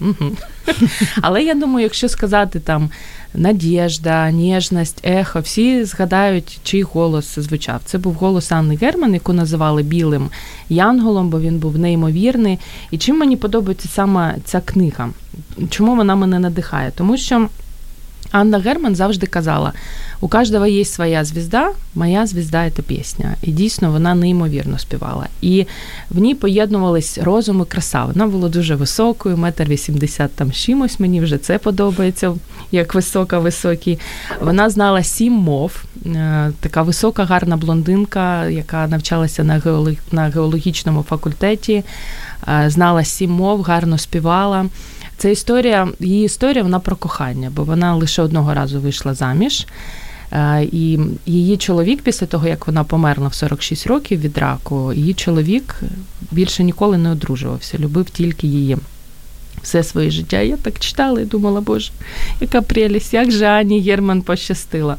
Угу. 0.00 0.30
Але 1.22 1.42
я 1.42 1.54
думаю, 1.54 1.82
якщо 1.82 2.08
сказати 2.08 2.60
там 2.60 2.90
Надєжда, 3.34 4.30
ніжність, 4.30 5.00
ехо, 5.04 5.40
всі 5.40 5.84
згадають, 5.84 6.60
чий 6.62 6.82
голос 6.82 7.38
звучав. 7.38 7.80
Це 7.84 7.98
був 7.98 8.14
голос 8.14 8.52
Анни 8.52 8.76
Герман, 8.76 9.14
яку 9.14 9.32
називали 9.32 9.82
білим 9.82 10.30
янголом, 10.68 11.28
бо 11.28 11.40
він 11.40 11.58
був 11.58 11.78
неймовірний. 11.78 12.58
І 12.90 12.98
чим 12.98 13.18
мені 13.18 13.36
подобається 13.36 13.88
саме 13.88 14.36
ця 14.44 14.60
книга? 14.60 15.08
Чому 15.70 15.96
вона 15.96 16.14
мене 16.14 16.38
надихає? 16.38 16.92
Тому 16.96 17.16
що. 17.16 17.48
Анна 18.32 18.58
Герман 18.58 18.94
завжди 18.94 19.26
казала: 19.26 19.72
у 20.20 20.28
кожного 20.28 20.66
є 20.66 20.84
своя 20.84 21.24
звізда, 21.24 21.70
моя 21.94 22.26
звізда 22.26 22.70
це 22.70 22.82
пісня. 22.82 23.34
І 23.42 23.50
дійсно 23.50 23.90
вона 23.90 24.14
неймовірно 24.14 24.78
співала. 24.78 25.26
І 25.40 25.66
в 26.10 26.18
ній 26.18 26.34
поєднувались 26.34 27.18
розум 27.18 27.62
і 27.62 27.64
краса. 27.64 28.04
Вона 28.04 28.26
була 28.26 28.48
дуже 28.48 28.74
високою, 28.74 29.36
метр 29.36 29.64
вісімдесят 29.64 30.34
там 30.34 30.52
чимось. 30.52 31.00
Мені 31.00 31.20
вже 31.20 31.38
це 31.38 31.58
подобається, 31.58 32.34
як 32.72 32.94
висока, 32.94 33.38
високий. 33.38 33.98
Вона 34.40 34.70
знала 34.70 35.02
сім 35.02 35.32
мов. 35.32 35.84
Е, 36.06 36.52
Така 36.60 36.82
висока, 36.82 37.24
гарна 37.24 37.56
блондинка, 37.56 38.46
яка 38.46 38.86
навчалася 38.86 39.44
на 39.44 39.62
на 40.12 40.28
геологічному 40.28 41.02
факультеті, 41.02 41.84
е, 42.48 42.70
знала 42.70 43.04
сім 43.04 43.30
мов, 43.30 43.62
гарно 43.62 43.98
співала. 43.98 44.66
Це 45.22 45.32
історія, 45.32 45.88
її 46.00 46.24
історія 46.24 46.62
вона 46.62 46.78
про 46.78 46.96
кохання, 46.96 47.52
бо 47.56 47.64
вона 47.64 47.94
лише 47.94 48.22
одного 48.22 48.54
разу 48.54 48.80
вийшла 48.80 49.14
заміж. 49.14 49.66
Е, 50.32 50.68
І 50.72 50.98
її 51.26 51.56
чоловік, 51.56 52.02
після 52.02 52.26
того, 52.26 52.48
як 52.48 52.66
вона 52.66 52.84
померла 52.84 53.28
в 53.28 53.34
46 53.34 53.86
років 53.86 54.20
від 54.20 54.38
раку, 54.38 54.92
її 54.92 55.14
чоловік 55.14 55.80
більше 56.30 56.64
ніколи 56.64 56.98
не 56.98 57.10
одружувався, 57.10 57.78
любив 57.78 58.10
тільки 58.10 58.46
її. 58.46 58.76
Все 59.62 59.82
своє 59.82 60.10
життя. 60.10 60.40
Я 60.40 60.56
так 60.56 60.78
читала 60.78 61.20
і 61.20 61.24
думала, 61.24 61.60
боже, 61.60 61.92
яка 62.40 62.62
прелість, 62.62 63.14
як 63.14 63.30
же 63.30 63.46
Ані 63.46 63.80
Єрман 63.80 64.22
пощастила. 64.22 64.96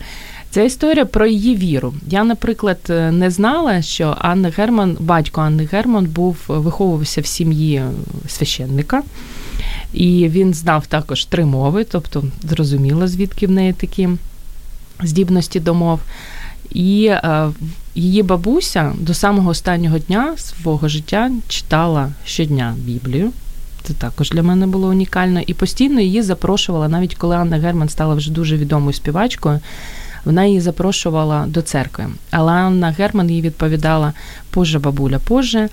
Ця 0.49 0.63
історія 0.63 1.05
про 1.05 1.25
її 1.25 1.55
віру. 1.55 1.93
Я, 2.07 2.23
наприклад, 2.23 2.79
не 3.11 3.29
знала, 3.29 3.81
що 3.81 4.17
Анна 4.19 4.51
Герман, 4.57 4.97
батько 4.99 5.41
Анни 5.41 5.69
Герман, 5.71 6.05
був 6.05 6.37
виховувався 6.47 7.21
в 7.21 7.25
сім'ї 7.25 7.81
священника. 8.27 9.03
І 9.93 10.29
він 10.29 10.53
знав 10.53 10.87
також 10.87 11.25
три 11.25 11.45
мови, 11.45 11.85
тобто 11.91 12.23
зрозуміло, 12.43 13.07
звідки 13.07 13.47
в 13.47 13.51
неї 13.51 13.73
такі 13.73 14.09
здібності 15.03 15.59
до 15.59 15.73
мов. 15.73 15.99
І 16.69 17.05
е, 17.05 17.49
її 17.95 18.23
бабуся 18.23 18.93
до 18.99 19.13
самого 19.13 19.49
останнього 19.49 19.99
дня 19.99 20.33
свого 20.37 20.87
життя 20.87 21.31
читала 21.47 22.11
щодня 22.25 22.75
Біблію. 22.77 23.31
Це 23.83 23.93
також 23.93 24.29
для 24.29 24.43
мене 24.43 24.67
було 24.67 24.87
унікально. 24.87 25.41
І 25.47 25.53
постійно 25.53 26.01
її 26.01 26.21
запрошувала, 26.21 26.87
навіть 26.87 27.15
коли 27.15 27.35
Анна 27.35 27.57
Герман 27.57 27.89
стала 27.89 28.15
вже 28.15 28.31
дуже 28.31 28.57
відомою 28.57 28.93
співачкою, 28.93 29.59
вона 30.25 30.45
її 30.45 30.61
запрошувала 30.61 31.45
до 31.47 31.61
церкви. 31.61 32.05
Але 32.31 32.51
Анна 32.51 32.91
Герман 32.91 33.31
їй 33.31 33.41
відповідала: 33.41 34.13
Позже, 34.49 34.79
бабуля, 34.79 35.19
позже. 35.19 35.69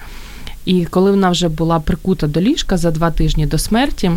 І 0.65 0.85
коли 0.85 1.11
вона 1.11 1.31
вже 1.31 1.49
була 1.49 1.81
прикута 1.81 2.27
до 2.27 2.41
ліжка 2.41 2.77
за 2.77 2.91
два 2.91 3.11
тижні 3.11 3.47
до 3.47 3.59
смерті, 3.59 4.11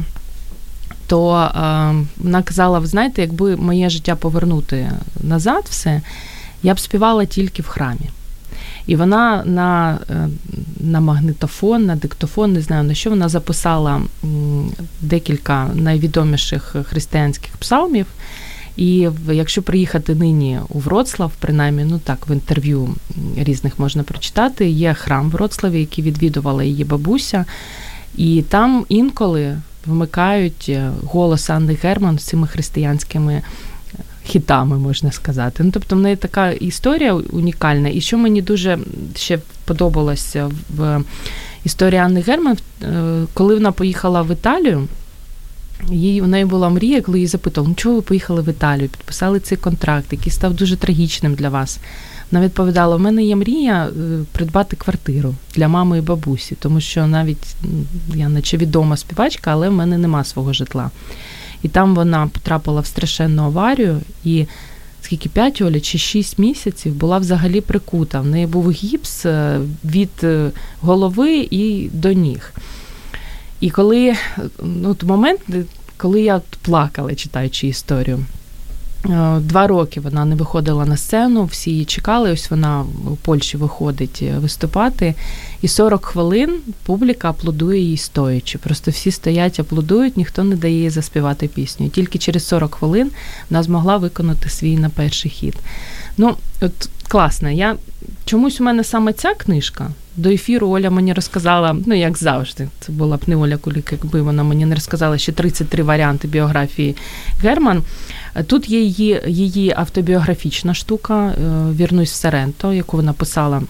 то 1.07 1.35
е, 1.35 1.93
вона 2.17 2.43
казала: 2.43 2.79
ви 2.79 2.87
знаєте, 2.87 3.21
якби 3.21 3.55
моє 3.55 3.89
життя 3.89 4.15
повернути 4.15 4.91
назад, 5.23 5.63
все, 5.69 6.01
я 6.63 6.73
б 6.73 6.79
співала 6.79 7.25
тільки 7.25 7.61
в 7.61 7.67
храмі. 7.67 8.09
І 8.85 8.95
вона 8.95 9.43
на 9.45 9.99
е, 10.09 10.29
на 10.79 10.99
магнитофон, 10.99 11.85
на 11.85 11.95
диктофон, 11.95 12.53
не 12.53 12.61
знаю 12.61 12.83
на 12.83 12.93
що, 12.93 13.09
вона 13.09 13.29
записала 13.29 14.01
декілька 15.01 15.69
найвідоміших 15.73 16.75
християнських 16.89 17.57
псалмів. 17.57 18.05
І 18.77 19.09
якщо 19.31 19.61
приїхати 19.61 20.15
нині 20.15 20.59
у 20.69 20.79
Вроцлав, 20.79 21.31
принаймні, 21.39 21.85
ну 21.85 21.99
так, 22.03 22.29
в 22.29 22.31
інтерв'ю 22.31 22.95
різних 23.37 23.79
можна 23.79 24.03
прочитати, 24.03 24.69
є 24.69 24.93
храм 24.93 25.29
в 25.29 25.31
Вроцлаві, 25.31 25.79
який 25.79 26.03
відвідувала 26.03 26.63
її 26.63 26.83
бабуся, 26.83 27.45
і 28.17 28.43
там 28.49 28.85
інколи 28.89 29.57
вмикають 29.85 30.71
голос 31.03 31.49
Анни 31.49 31.77
Герман 31.81 32.19
з 32.19 32.23
цими 32.23 32.47
християнськими 32.47 33.41
хітами, 34.25 34.77
можна 34.77 35.11
сказати. 35.11 35.63
Ну, 35.63 35.71
тобто, 35.71 35.95
в 35.95 35.99
неї 35.99 36.15
така 36.15 36.51
історія 36.51 37.13
унікальна. 37.13 37.89
І 37.89 38.01
що 38.01 38.17
мені 38.17 38.41
дуже 38.41 38.79
ще 39.15 39.39
подобалося 39.65 40.51
в 40.69 41.01
історії 41.65 41.99
Анни 41.99 42.21
Герман, 42.21 42.57
коли 43.33 43.53
вона 43.53 43.71
поїхала 43.71 44.21
в 44.21 44.31
Італію. 44.31 44.87
Їй 45.91 46.21
у 46.21 46.27
неї 46.27 46.45
була 46.45 46.69
мрія, 46.69 47.01
коли 47.01 47.17
її 47.17 47.27
запитували, 47.27 47.69
ну 47.69 47.75
чого 47.75 47.95
ви 47.95 48.01
поїхали 48.01 48.41
в 48.41 48.49
Італію, 48.49 48.89
підписали 48.89 49.39
цей 49.39 49.57
контракт, 49.57 50.05
який 50.11 50.31
став 50.31 50.53
дуже 50.53 50.77
трагічним 50.77 51.35
для 51.35 51.49
вас. 51.49 51.79
Вона 52.31 52.45
відповідала: 52.45 52.95
у 52.95 52.99
мене 52.99 53.23
є 53.23 53.35
мрія 53.35 53.89
придбати 54.31 54.75
квартиру 54.75 55.35
для 55.55 55.67
мами 55.67 55.97
і 55.97 56.01
бабусі, 56.01 56.55
тому 56.59 56.81
що 56.81 57.07
навіть 57.07 57.55
я 58.15 58.29
наче 58.29 58.57
відома 58.57 58.97
співачка, 58.97 59.51
але 59.51 59.69
в 59.69 59.73
мене 59.73 59.97
нема 59.97 60.23
свого 60.23 60.53
житла. 60.53 60.91
І 61.61 61.67
там 61.67 61.95
вона 61.95 62.27
потрапила 62.27 62.81
в 62.81 62.85
страшенну 62.85 63.43
аварію, 63.43 64.01
і 64.23 64.45
скільки 65.01 65.29
5 65.29 65.61
Оля 65.61 65.79
чи 65.79 65.97
6 65.97 66.39
місяців 66.39 66.93
була 66.93 67.17
взагалі 67.17 67.61
прикута. 67.61 68.21
В 68.21 68.25
неї 68.25 68.47
був 68.47 68.71
гіпс 68.71 69.25
від 69.85 70.25
голови 70.81 71.47
і 71.51 71.89
до 71.93 72.11
ніг. 72.13 72.53
І 73.63 73.69
коли 73.69 74.15
ну, 74.63 74.95
момент, 75.03 75.41
коли 75.97 76.21
я 76.21 76.41
плакала, 76.61 77.15
читаючи 77.15 77.67
історію, 77.67 78.25
два 79.39 79.67
роки 79.67 79.99
вона 79.99 80.25
не 80.25 80.35
виходила 80.35 80.85
на 80.85 80.97
сцену, 80.97 81.45
всі 81.45 81.71
її 81.71 81.85
чекали. 81.85 82.31
Ось 82.31 82.51
вона 82.51 82.85
у 83.11 83.15
Польщі 83.15 83.57
виходить 83.57 84.23
виступати, 84.37 85.15
і 85.61 85.67
40 85.67 86.05
хвилин 86.05 86.59
публіка 86.85 87.29
аплодує 87.29 87.81
їй 87.81 87.97
стоячи. 87.97 88.57
Просто 88.57 88.91
всі 88.91 89.11
стоять, 89.11 89.59
аплодують, 89.59 90.17
ніхто 90.17 90.43
не 90.43 90.55
дає 90.55 90.81
їй 90.81 90.89
заспівати 90.89 91.47
пісню. 91.47 91.85
І 91.85 91.89
тільки 91.89 92.19
через 92.19 92.47
40 92.47 92.75
хвилин 92.75 93.11
вона 93.49 93.63
змогла 93.63 93.97
виконати 93.97 94.49
свій 94.49 94.77
на 94.77 94.89
перший 94.89 95.31
хід. 95.31 95.55
Ну, 96.17 96.35
от 96.61 96.89
класно. 97.07 97.49
Я 97.49 97.75
чомусь 98.25 98.61
у 98.61 98.63
мене 98.63 98.83
саме 98.83 99.13
ця 99.13 99.33
книжка. 99.33 99.91
До 100.17 100.29
ефіру 100.29 100.69
Оля 100.69 100.89
мені 100.89 101.13
розказала, 101.13 101.75
ну 101.85 101.95
як 101.95 102.17
завжди, 102.17 102.67
це 102.79 102.91
була 102.91 103.17
б 103.17 103.21
не 103.27 103.35
Оля 103.35 103.57
Кулік, 103.57 103.91
якби 103.91 104.21
вона 104.21 104.43
мені 104.43 104.65
не 104.65 104.75
розказала 104.75 105.17
ще 105.17 105.31
33 105.31 105.83
варіанти 105.83 106.27
біографії 106.27 106.95
Герман. 107.41 107.83
Тут 108.47 108.69
є 108.69 108.81
її 108.81 109.21
її 109.27 109.73
автобіографічна 109.77 110.73
штука 110.73 111.33
Вірнусь 111.75 112.11
в 112.11 112.15
Саренто, 112.15 112.73
яку 112.73 112.97
вона 112.97 113.13
писала 113.13 113.61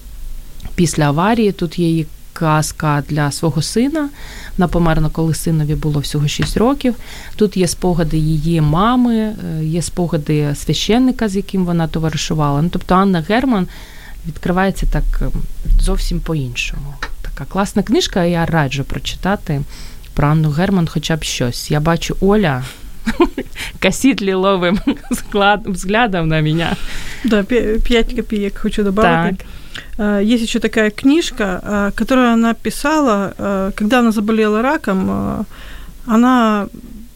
після 0.75 1.03
аварії. 1.03 1.51
Тут 1.51 1.79
є 1.79 1.87
її 1.87 2.05
казка 2.33 3.03
для 3.09 3.31
свого 3.31 3.61
сина. 3.61 4.09
Вона 4.57 4.67
померла, 4.67 5.09
коли 5.09 5.33
синові 5.33 5.75
було 5.75 5.99
всього 5.99 6.27
6 6.27 6.57
років. 6.57 6.95
Тут 7.35 7.57
є 7.57 7.67
спогади 7.67 8.17
її 8.17 8.61
мами, 8.61 9.35
є 9.61 9.81
спогади 9.81 10.55
священника, 10.55 11.29
з 11.29 11.35
яким 11.35 11.65
вона 11.65 11.87
товаришувала. 11.87 12.61
Ну, 12.61 12.69
тобто 12.71 12.95
Анна 12.95 13.23
Герман 13.29 13.67
відкривається 14.26 14.86
так 14.86 15.04
зовсім 15.80 16.20
по-іншому. 16.20 16.94
Така 17.22 17.44
класна 17.44 17.82
книжка, 17.82 18.24
я 18.24 18.46
раджу 18.46 18.84
прочитати 18.84 19.60
про 20.14 20.28
Анну 20.28 20.50
Герман 20.50 20.88
хоча 20.88 21.16
б 21.16 21.24
щось. 21.24 21.70
Я 21.70 21.80
бачу 21.80 22.16
Оля 22.20 22.64
косит 23.82 24.20
лиловым 24.20 24.80
взглядом 25.64 26.28
на 26.28 26.40
меня. 26.40 26.76
Да, 27.24 27.42
5 27.42 28.14
копеек 28.14 28.58
хочу 28.58 28.84
добавить. 28.84 29.38
Так. 29.38 29.46
Э, 29.98 30.34
есть 30.34 30.42
еще 30.42 30.58
такая 30.58 30.90
книжка, 30.90 31.60
э, 31.62 31.90
которую 31.94 32.32
она 32.32 32.54
писала, 32.54 33.34
э, 33.38 33.72
когда 33.74 33.98
она 33.98 34.10
заболела 34.10 34.62
раком, 34.62 35.46
она 36.06 36.68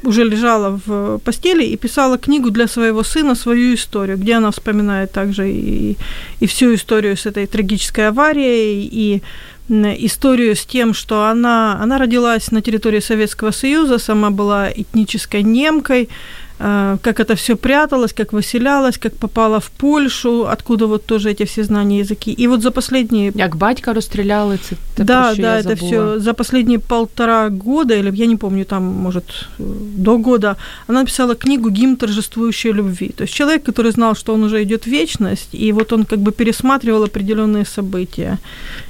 Уже 0.04 0.24
лежала 0.24 0.80
в 0.86 1.20
постели 1.20 1.64
и 1.64 1.78
писала 1.78 2.18
книгу 2.18 2.50
для 2.52 2.68
своего 2.68 3.04
сына, 3.04 3.36
свою 3.36 3.74
историю, 3.74 4.18
где 4.18 4.36
она 4.36 4.52
вспоминает 4.52 5.12
также 5.12 5.52
и, 5.52 5.98
и 6.40 6.46
всю 6.46 6.74
историю 6.74 7.18
с 7.18 7.26
этой 7.26 7.48
трагической 7.48 8.10
аварией, 8.10 8.88
и 8.92 9.22
историю 9.70 10.56
с 10.56 10.66
тем, 10.66 10.94
что 10.94 11.26
она, 11.26 11.78
она 11.82 11.98
родилась 11.98 12.52
на 12.52 12.62
территории 12.62 13.02
Советского 13.02 13.52
Союза, 13.52 13.98
сама 13.98 14.30
была 14.30 14.70
этнической 14.72 15.44
немкой, 15.44 16.10
как 16.58 17.20
это 17.20 17.36
все 17.36 17.56
пряталось, 17.56 18.14
как 18.14 18.34
выселялось, 18.34 18.98
как 18.98 19.16
попало 19.16 19.60
в 19.60 19.70
Польшу, 19.70 20.48
откуда 20.48 20.88
вот 20.88 21.06
тоже 21.06 21.30
эти 21.30 21.46
все 21.46 21.64
знания 21.64 22.00
языки. 22.00 22.32
И 22.32 22.48
вот 22.48 22.62
за 22.62 22.72
последние... 22.72 23.32
Як 23.36 23.56
батька 23.56 23.94
розстріляли, 23.94 24.58
це 24.58 24.76
Да, 25.04 25.34
про 25.34 25.42
да, 25.44 25.58
это 25.58 25.64
забула. 25.64 25.76
все 26.14 26.20
за 26.20 26.34
последние 26.34 26.80
полтора 26.80 27.50
года, 27.50 27.94
или 27.94 28.12
я 28.16 28.26
не 28.26 28.36
помню, 28.38 28.66
там, 28.66 28.84
может, 28.84 29.24
э, 29.60 29.64
до 29.98 30.18
года, 30.18 30.56
она 30.88 31.00
написала 31.00 31.36
книгу 31.36 31.70
«Гимн 31.70 31.96
торжествующей 31.96 32.74
любви». 32.74 33.10
То 33.10 33.24
есть 33.24 33.34
человек, 33.34 33.64
который 33.64 33.92
знал, 33.92 34.16
что 34.16 34.34
он 34.34 34.44
уже 34.44 34.64
идет 34.64 34.84
в 34.86 34.90
вечность, 34.90 35.50
и 35.54 35.72
вот 35.72 35.94
он 35.94 36.06
как 36.06 36.20
бы 36.20 36.32
пересматривал 36.32 37.04
определенные 37.04 37.66
события. 37.66 38.38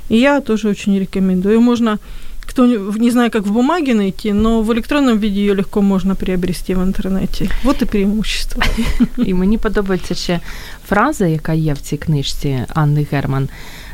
И 0.09 0.17
я 0.17 0.39
тоже 0.41 0.69
очень 0.69 0.99
рекомендую. 0.99 1.61
Можно 1.61 1.99
кто 2.56 2.66
не- 2.66 2.98
не 2.98 3.10
знаю, 3.10 3.30
как 3.30 3.46
в 3.46 3.52
бумаге 3.52 3.94
найти, 3.94 4.32
но 4.32 4.62
в 4.62 4.72
электронном 4.72 5.18
виде 5.18 5.40
ее 5.40 5.54
легко 5.54 5.82
можно 5.82 6.14
приобрести 6.14 6.74
в 6.74 6.82
интернете. 6.82 7.48
Вот 7.64 7.82
и 7.82 7.86
преимущество. 7.86 8.62
І 9.18 9.34
мені 9.34 9.58
подобається 9.58 10.14
ще 10.14 10.40
фраза, 10.88 11.26
яка 11.26 11.52
є 11.52 11.72
в 11.72 11.78
цій 11.78 11.96
книжці 11.96 12.58
Анни 12.74 13.06
Герман. 13.12 13.48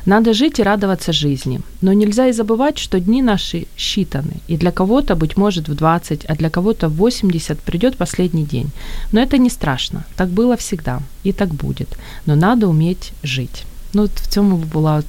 Надо 0.07 0.33
жить 0.33 0.59
и 0.59 0.63
радоваться 0.63 1.13
жизни. 1.13 1.61
Но 1.83 1.93
нельзя 1.93 2.27
и 2.29 2.33
забывать, 2.33 2.79
что 2.79 2.99
дни 2.99 3.23
наши 3.23 3.67
считаны. 3.77 4.41
И 4.51 4.57
для 4.57 4.71
кого-то, 4.71 5.15
быть 5.15 5.37
может, 5.39 5.69
в 5.69 5.75
20, 5.75 6.25
а 6.31 6.35
для 6.35 6.49
кого-то 6.51 6.89
в 6.89 6.97
80 6.97 7.59
придет 7.59 7.97
последний 7.97 8.45
день. 8.45 8.71
Но 9.13 9.21
это 9.21 9.39
не 9.39 9.51
страшно. 9.51 10.05
Так 10.17 10.29
было 10.29 10.57
всегда. 10.57 11.01
И 11.25 11.33
так 11.33 11.49
будет. 11.49 11.89
Но 12.27 12.37
надо 12.37 12.69
уметь 12.69 13.13
жить. 13.23 13.65
Ну, 13.96 14.04
от 14.04 14.12
в 14.12 14.28
цьому 14.28 14.56
була, 14.56 15.04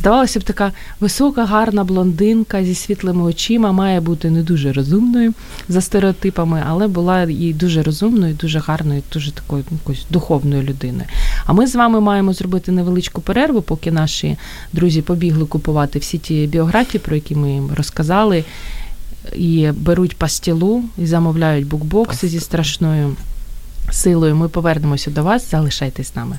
здавалося 0.00 0.40
б, 0.40 0.42
така 0.42 0.72
висока, 1.00 1.44
гарна 1.44 1.84
блондинка 1.84 2.64
зі 2.64 2.74
світлими 2.74 3.22
очима, 3.22 3.72
має 3.72 4.00
бути 4.00 4.30
не 4.30 4.42
дуже 4.42 4.72
розумною 4.72 5.34
за 5.68 5.80
стереотипами, 5.80 6.62
але 6.68 6.88
була 6.88 7.22
і 7.22 7.52
дуже 7.52 7.82
розумною, 7.82 8.34
дуже 8.34 8.58
гарною, 8.58 9.02
дуже 9.12 9.32
такою 9.32 9.64
якоюсь 9.70 10.06
духовною 10.10 10.62
людиною. 10.62 11.08
А 11.46 11.52
ми 11.52 11.66
з 11.66 11.74
вами 11.74 12.00
маємо 12.00 12.32
зробити 12.32 12.72
невеличку 12.72 13.20
перерву, 13.20 13.62
поки 13.62 13.92
наші 13.92 14.36
друзі 14.72 15.02
побігли 15.02 15.44
купувати 15.44 15.98
всі 15.98 16.18
ті 16.18 16.46
біографії, 16.46 17.00
про 17.04 17.14
які 17.14 17.34
ми 17.34 17.52
їм 17.52 17.70
розказали, 17.76 18.44
і 19.36 19.70
беруть 19.76 20.16
пастілу 20.16 20.84
і 20.98 21.06
замовляють 21.06 21.66
букбокси 21.66 22.28
зі 22.28 22.40
страшною 22.40 23.16
силою. 23.90 24.36
Ми 24.36 24.48
повернемося 24.48 25.10
до 25.10 25.22
вас. 25.22 25.50
Залишайтесь 25.50 26.12
з 26.12 26.16
нами. 26.16 26.38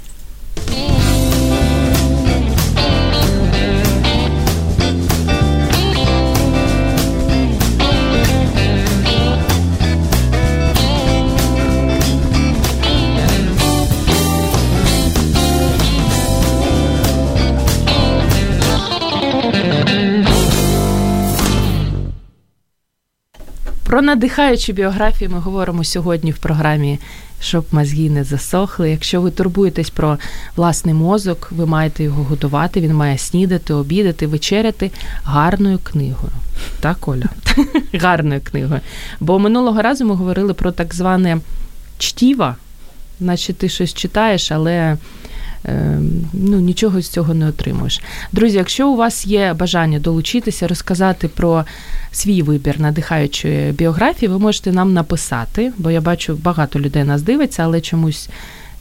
Про 23.90 24.02
надихаючі 24.02 24.74
біографії 24.74 25.30
ми 25.30 25.40
говоримо 25.40 25.84
сьогодні 25.84 26.32
в 26.32 26.38
програмі 26.38 27.00
щоб 27.42 27.66
мозги 27.72 28.10
не 28.10 28.24
засохли. 28.24 28.92
Якщо 28.92 29.22
ви 29.22 29.32
турбуєтесь 29.32 29.90
про 29.90 30.18
власний 30.56 30.94
мозок, 30.94 31.48
ви 31.52 31.66
маєте 31.66 32.04
його 32.04 32.24
готувати, 32.24 32.82
він 32.82 32.94
має 32.94 33.18
снідати, 33.18 33.74
обідати, 33.74 34.28
вечеряти 34.28 34.92
гарною 35.24 35.80
книгою. 35.84 36.32
Так, 36.80 37.08
Оля? 37.08 37.26
гарною 37.94 38.42
книгою. 38.44 38.82
Бо 39.20 39.40
минулого 39.40 39.82
разу 39.82 40.06
ми 40.06 40.16
говорили 40.16 40.54
про 40.54 40.72
так 40.72 40.96
зване 40.96 41.38
чтіва, 41.98 42.56
наче 43.20 43.54
ти 43.54 43.70
щось 43.70 43.94
читаєш, 43.94 44.52
але 44.52 44.98
ну, 46.34 46.60
нічого 46.60 47.02
з 47.02 47.10
цього 47.10 47.34
не 47.34 47.48
отримуєш. 47.48 48.02
Друзі, 48.32 48.58
якщо 48.58 48.90
у 48.90 48.96
вас 48.96 49.28
є 49.28 49.54
бажання 49.54 50.00
долучитися, 50.00 50.68
розказати 50.68 51.28
про 51.28 51.66
свій 52.12 52.42
вибір 52.42 52.80
надихаючої 52.80 53.72
біографії, 53.72 54.30
ви 54.30 54.40
можете 54.40 54.72
нам 54.72 54.94
написати, 54.94 55.72
бо 55.78 55.92
я 55.92 56.02
бачу, 56.02 56.40
багато 56.44 56.80
людей 56.80 57.04
нас 57.04 57.22
дивиться, 57.22 57.64
але 57.64 57.82
чомусь 57.82 58.30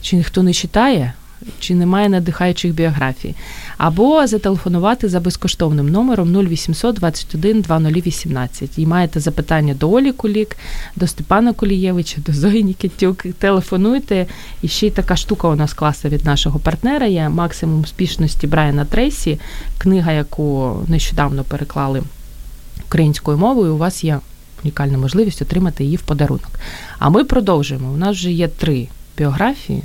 чи 0.01 0.15
ніхто 0.15 0.43
не 0.43 0.53
читає, 0.53 1.13
чи 1.59 1.75
немає 1.75 2.09
надихаючих 2.09 2.73
біографій. 2.73 3.35
Або 3.77 4.27
зателефонувати 4.27 5.09
за 5.09 5.19
безкоштовним 5.19 5.89
номером 5.89 6.35
0800 6.35 6.95
21 6.95 7.61
2018. 7.61 8.79
І 8.79 8.85
маєте 8.85 9.19
запитання 9.19 9.73
до 9.73 9.91
Олі 9.91 10.11
Кулік, 10.11 10.57
до 10.95 11.07
Степана 11.07 11.53
Кулієвича, 11.53 12.21
до 12.25 12.33
Зої 12.33 12.63
Нікітюк. 12.63 13.25
Телефонуйте. 13.39 14.25
І 14.61 14.67
ще 14.67 14.87
й 14.87 14.91
така 14.91 15.15
штука 15.15 15.47
у 15.47 15.55
нас 15.55 15.73
класна 15.73 16.09
від 16.09 16.25
нашого 16.25 16.59
партнера 16.59 17.05
є 17.05 17.29
максимум 17.29 17.81
успішності 17.81 18.47
Брайана 18.47 18.85
Трейсі, 18.85 19.39
книга, 19.77 20.11
яку 20.11 20.75
нещодавно 20.87 21.43
переклали 21.43 22.03
українською 22.85 23.37
мовою. 23.37 23.73
У 23.73 23.77
вас 23.77 24.03
є 24.03 24.19
унікальна 24.63 24.97
можливість 24.97 25.41
отримати 25.41 25.83
її 25.83 25.95
в 25.95 26.01
подарунок. 26.01 26.49
А 26.99 27.09
ми 27.09 27.23
продовжуємо. 27.23 27.91
У 27.91 27.97
нас 27.97 28.17
вже 28.17 28.31
є 28.31 28.47
три 28.47 28.87
біографії. 29.17 29.83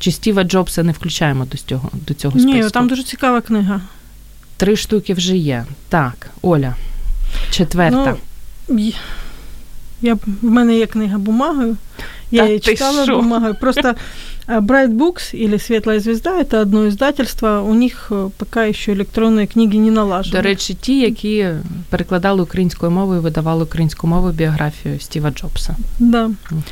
Чи 0.00 0.12
Стіва 0.12 0.44
Джобса 0.44 0.82
не 0.82 0.92
включаємо 0.92 1.44
до 1.44 1.58
цього 1.58 1.90
до 2.06 2.14
цього 2.14 2.38
списку? 2.40 2.58
Ні, 2.58 2.70
там 2.70 2.88
дуже 2.88 3.02
цікава 3.02 3.40
книга. 3.40 3.80
Три 4.56 4.76
штуки 4.76 5.14
вже 5.14 5.36
є. 5.36 5.64
Так, 5.88 6.30
Оля. 6.42 6.74
Четверта. 7.50 8.16
Ну, 8.68 8.78
й- 8.78 8.94
я, 10.02 10.14
в 10.14 10.20
мене 10.42 10.78
є 10.78 10.86
книга 10.86 11.18
бумагою. 11.18 11.76
Я 12.30 12.42
Та 12.42 12.46
її 12.46 12.58
ти 12.58 12.70
читала 12.72 13.04
що? 13.04 13.16
бумагою. 13.16 13.54
Просто 13.60 13.94
а, 14.46 14.60
Bright 14.60 14.96
Books 14.96 15.44
или 15.44 15.58
Светлая 15.58 16.00
звезда 16.00 16.40
это 16.40 16.60
одно 16.60 16.86
издательство. 16.86 17.62
У 17.62 17.74
них 17.74 18.06
э, 18.10 18.30
пока 18.36 18.68
еще 18.68 18.92
электронные 18.92 19.46
книги 19.46 19.78
не 19.78 19.90
налажены. 19.90 20.32
До 20.32 20.42
речі, 20.42 20.74
ті, 20.74 21.00
які 21.00 21.48
перекладали 21.90 22.42
українською 22.42 22.92
мовою, 22.92 23.20
видавали 23.20 23.64
українською 23.64 24.10
мовою 24.12 24.32
біографію 24.32 25.00
Стіва 25.00 25.30
Джобса. 25.30 25.76
Да. 25.98 26.30
Угу. 26.50 26.62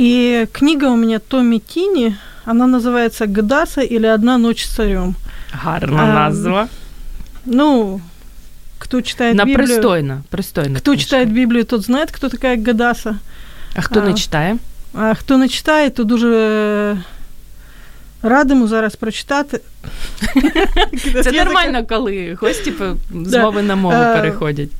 И 0.00 0.46
книга 0.52 0.88
у 0.90 0.96
меня 0.96 1.18
Томми 1.18 1.58
Тини, 1.58 2.14
она 2.46 2.66
называется 2.66 3.26
«Гадаса» 3.26 3.80
или 3.82 4.06
«Одна 4.06 4.38
ночь 4.38 4.64
с 4.64 4.74
царем». 4.74 5.14
Гарна 5.64 6.02
А, 6.02 6.14
назва. 6.14 6.68
Ну, 7.46 8.00
кто 8.78 9.00
читает 9.00 9.36
На 9.36 9.44
Библию... 9.44 9.66
пристойна, 9.68 10.22
пристойна. 10.30 10.78
Кто 10.78 10.90
книжка. 10.92 11.04
читает 11.04 11.28
Библию, 11.32 11.64
тот 11.64 11.82
знает, 11.82 12.10
кто 12.10 12.28
такая 12.28 12.56
Гадаса. 12.56 13.18
А 13.76 13.80
хто 13.82 14.00
не 14.00 14.10
А. 14.10 14.14
читає? 14.14 14.56
А 14.94 15.14
хто 15.14 15.38
не 15.38 15.48
читає, 15.48 15.90
то 15.90 16.04
дуже 16.04 16.28
е, 16.34 16.96
радимо 18.22 18.66
зараз 18.66 18.96
прочитати. 18.96 19.60
Це 21.22 21.32
нормально, 21.32 21.86
коли 21.88 22.38
гості 22.40 22.70
по- 22.70 22.96
з 23.24 23.30
Да. 23.30 23.42
мови 23.42 23.62
на 23.62 23.76
мову 23.76 23.94
Е, 23.94 24.16
переходять. 24.16 24.70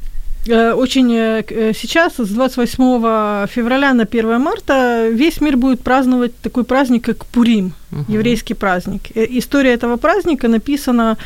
Э, 0.47 0.73
Очень 0.73 1.13
э, 1.13 1.43
э, 1.49 1.73
сейчас, 1.73 2.13
с 2.17 2.29
28 2.29 3.47
февраля 3.47 3.93
на 3.93 4.03
1 4.03 4.41
марта, 4.41 5.07
весь 5.09 5.41
мир 5.41 5.57
будет 5.57 5.81
праздновать 5.81 6.31
такой 6.41 6.63
праздник, 6.63 7.05
как 7.05 7.25
Пурим, 7.25 7.73
Мгм. 7.91 8.05
еврейский 8.13 8.53
праздник. 8.55 9.01
История 9.15 9.73
этого 9.73 9.97
праздника 9.97 10.47
написана 10.47 11.17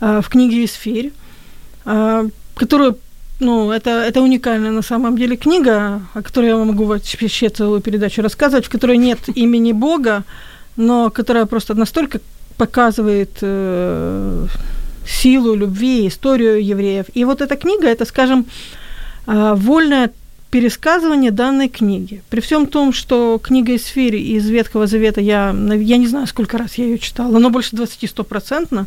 в 0.00 0.24
книге 0.28 0.64
«Исфирь», 0.64 1.12
которую 1.84 2.96
ну, 3.40 3.70
это, 3.72 3.90
это 3.90 4.20
уникальная 4.20 4.70
на 4.70 4.82
самом 4.82 5.16
деле 5.16 5.36
книга, 5.36 6.02
о 6.14 6.22
которой 6.22 6.48
я 6.48 6.56
вам 6.56 6.68
могу 6.68 6.84
вообще 6.84 7.48
целую 7.48 7.80
передачу 7.80 8.22
рассказывать, 8.22 8.66
в 8.66 8.70
которой 8.70 8.98
нет 8.98 9.18
имени 9.34 9.72
Бога, 9.72 10.24
но 10.76 11.10
которая 11.10 11.46
просто 11.46 11.74
настолько 11.74 12.20
показывает 12.56 13.30
э, 13.40 14.46
силу 15.06 15.54
любви, 15.54 16.08
историю 16.08 16.64
евреев. 16.64 17.06
И 17.14 17.24
вот 17.24 17.40
эта 17.40 17.56
книга, 17.56 17.88
это, 17.88 18.04
скажем, 18.04 18.46
а, 19.26 19.54
вольное 19.54 20.10
пересказывание 20.50 21.30
данной 21.30 21.68
книги. 21.68 22.22
При 22.28 22.40
всем 22.40 22.66
том, 22.66 22.92
что 22.92 23.40
книга 23.42 23.74
Исфирь 23.74 24.16
из 24.16 24.48
Ветхого 24.48 24.86
Завета, 24.86 25.20
я, 25.22 25.50
я 25.50 25.96
не 25.96 26.06
знаю, 26.06 26.26
сколько 26.26 26.58
раз 26.58 26.74
я 26.74 26.84
ее 26.84 26.98
читала, 26.98 27.38
но 27.38 27.48
больше 27.48 27.74
20 27.74 28.10
стопроцентно. 28.10 28.86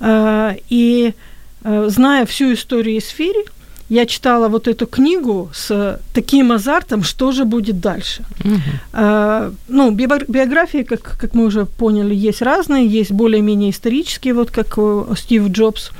А, 0.00 0.56
И 0.68 1.14
а, 1.62 1.88
зная 1.88 2.26
всю 2.26 2.54
историю 2.54 2.98
Исфири, 2.98 3.44
я 3.90 4.06
читала 4.06 4.48
вот 4.48 4.68
эту 4.68 4.86
книгу 4.86 5.50
с 5.52 6.00
таким 6.14 6.52
азартом, 6.52 7.02
что 7.02 7.32
же 7.32 7.44
будет 7.44 7.80
дальше. 7.80 8.24
Угу. 8.44 8.60
А, 8.92 9.52
ну, 9.68 9.90
биографии, 9.90 10.84
как, 10.84 11.18
как 11.20 11.34
мы 11.34 11.44
уже 11.44 11.66
поняли, 11.66 12.14
есть 12.14 12.40
разные, 12.40 12.86
есть 12.86 13.10
более-менее 13.10 13.70
исторические, 13.70 14.34
вот 14.34 14.52
как 14.52 14.78
Стив 15.18 15.48
Джобс, 15.48 15.90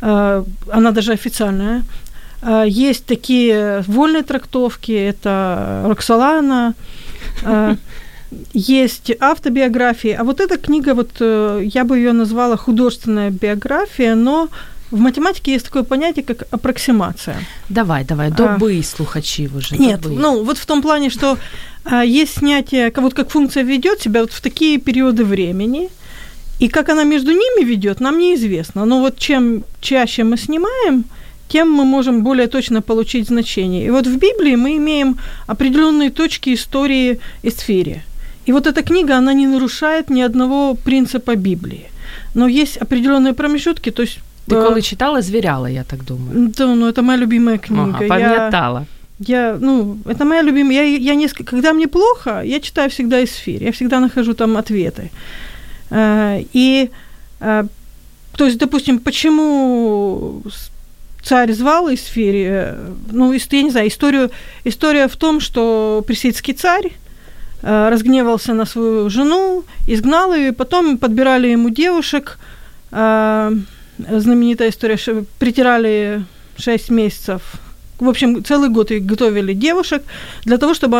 а, 0.00 0.44
она 0.68 0.90
даже 0.90 1.12
официальная. 1.12 1.84
А, 2.42 2.64
есть 2.64 3.06
такие 3.06 3.84
вольные 3.86 4.24
трактовки, 4.24 4.92
это 4.92 5.84
Роксолана, 5.86 6.74
а, 7.44 7.76
есть 8.52 9.12
автобиографии, 9.20 10.10
а 10.10 10.24
вот 10.24 10.40
эта 10.40 10.58
книга, 10.58 10.94
вот 10.94 11.10
э, 11.20 11.62
я 11.64 11.84
бы 11.84 11.96
ее 11.96 12.12
назвала 12.12 12.56
художественная 12.56 13.30
биография, 13.30 14.14
но 14.14 14.48
в 14.90 14.98
математике 14.98 15.52
есть 15.52 15.66
такое 15.66 15.82
понятие, 15.82 16.24
как 16.24 16.46
аппроксимация. 16.50 17.36
Давай, 17.68 18.04
давай, 18.04 18.30
добый 18.30 18.80
а, 18.80 18.82
слухачи 18.82 19.48
уже. 19.54 19.76
Нет, 19.76 20.00
добый. 20.00 20.18
ну 20.18 20.44
вот 20.44 20.58
в 20.58 20.66
том 20.66 20.82
плане, 20.82 21.10
что 21.10 21.38
а, 21.84 22.04
есть 22.04 22.38
снятие, 22.38 22.92
вот 22.96 23.14
как 23.14 23.30
функция 23.30 23.64
ведет 23.64 24.00
себя 24.00 24.20
вот 24.20 24.32
в 24.32 24.40
такие 24.40 24.78
периоды 24.78 25.24
времени, 25.24 25.90
и 26.58 26.68
как 26.68 26.88
она 26.88 27.04
между 27.04 27.30
ними 27.30 27.64
ведет, 27.64 28.00
нам 28.00 28.18
неизвестно. 28.18 28.84
Но 28.84 29.00
вот 29.00 29.18
чем 29.18 29.64
чаще 29.80 30.24
мы 30.24 30.36
снимаем, 30.36 31.04
тем 31.48 31.70
мы 31.70 31.84
можем 31.84 32.22
более 32.22 32.46
точно 32.46 32.82
получить 32.82 33.28
значение. 33.28 33.86
И 33.86 33.90
вот 33.90 34.06
в 34.06 34.18
Библии 34.18 34.56
мы 34.56 34.76
имеем 34.76 35.18
определенные 35.46 36.10
точки 36.10 36.54
истории 36.54 37.20
Эсфири. 37.42 38.02
И 38.46 38.52
вот 38.52 38.66
эта 38.66 38.82
книга, 38.82 39.16
она 39.16 39.34
не 39.34 39.46
нарушает 39.46 40.10
ни 40.10 40.22
одного 40.22 40.74
принципа 40.74 41.36
Библии. 41.36 41.90
Но 42.34 42.48
есть 42.48 42.76
определенные 42.78 43.34
промежутки, 43.34 43.90
то 43.90 44.02
есть 44.02 44.18
Ти 44.48 44.54
коли 44.54 44.82
читала, 44.82 45.22
звіряла, 45.22 45.70
я 45.70 45.82
так 45.82 46.04
думаю. 46.04 46.48
Да, 46.58 46.66
ну 46.74 46.88
это 46.88 47.02
моя 47.02 47.18
любимая 47.18 47.58
книга. 47.58 47.94
Ага, 47.94 48.08
пам'ятала. 48.08 48.86
Я, 49.20 49.56
ну, 49.60 49.98
это 50.06 50.24
моя 50.24 50.42
любимая. 50.42 50.74
Я, 50.74 50.96
я 50.96 51.14
несколько, 51.14 51.50
когда 51.50 51.72
мне 51.72 51.88
плохо, 51.88 52.42
я 52.44 52.60
читаю 52.60 52.88
всегда 52.88 53.24
эсфирь. 53.24 53.64
Я 53.64 53.72
всегда 53.72 54.00
нахожу 54.00 54.34
там 54.34 54.56
ответы. 54.56 55.10
Э, 55.90 56.42
и, 56.52 56.90
э, 57.40 57.64
то 58.36 58.44
есть, 58.46 58.58
допустим, 58.58 58.98
почему 58.98 60.42
царь 61.22 61.52
звал 61.52 61.92
эсфирь? 61.92 62.74
Ну, 63.12 63.32
я 63.32 63.62
не 63.62 63.70
знаю, 63.70 63.88
историю, 63.88 64.30
история 64.64 65.08
в 65.08 65.16
том, 65.16 65.40
что 65.40 66.04
пресидский 66.06 66.54
царь 66.54 66.92
э, 67.62 67.88
разгневался 67.90 68.54
на 68.54 68.66
свою 68.66 69.10
жену, 69.10 69.64
изгнал 69.88 70.34
ее, 70.34 70.48
и 70.48 70.52
потом 70.52 70.96
подбирали 70.96 71.48
ему 71.48 71.70
девушек, 71.70 72.38
знаменитая 73.98 74.70
история, 74.70 74.96
что 74.96 75.24
притирали 75.38 76.24
6 76.56 76.90
месяцев. 76.90 77.42
В 77.98 78.08
общем, 78.08 78.44
целый 78.44 78.68
год 78.68 78.90
их 78.92 79.04
готовили 79.04 79.54
девушек 79.54 80.02
для 80.44 80.56
того, 80.58 80.74
чтобы 80.74 80.98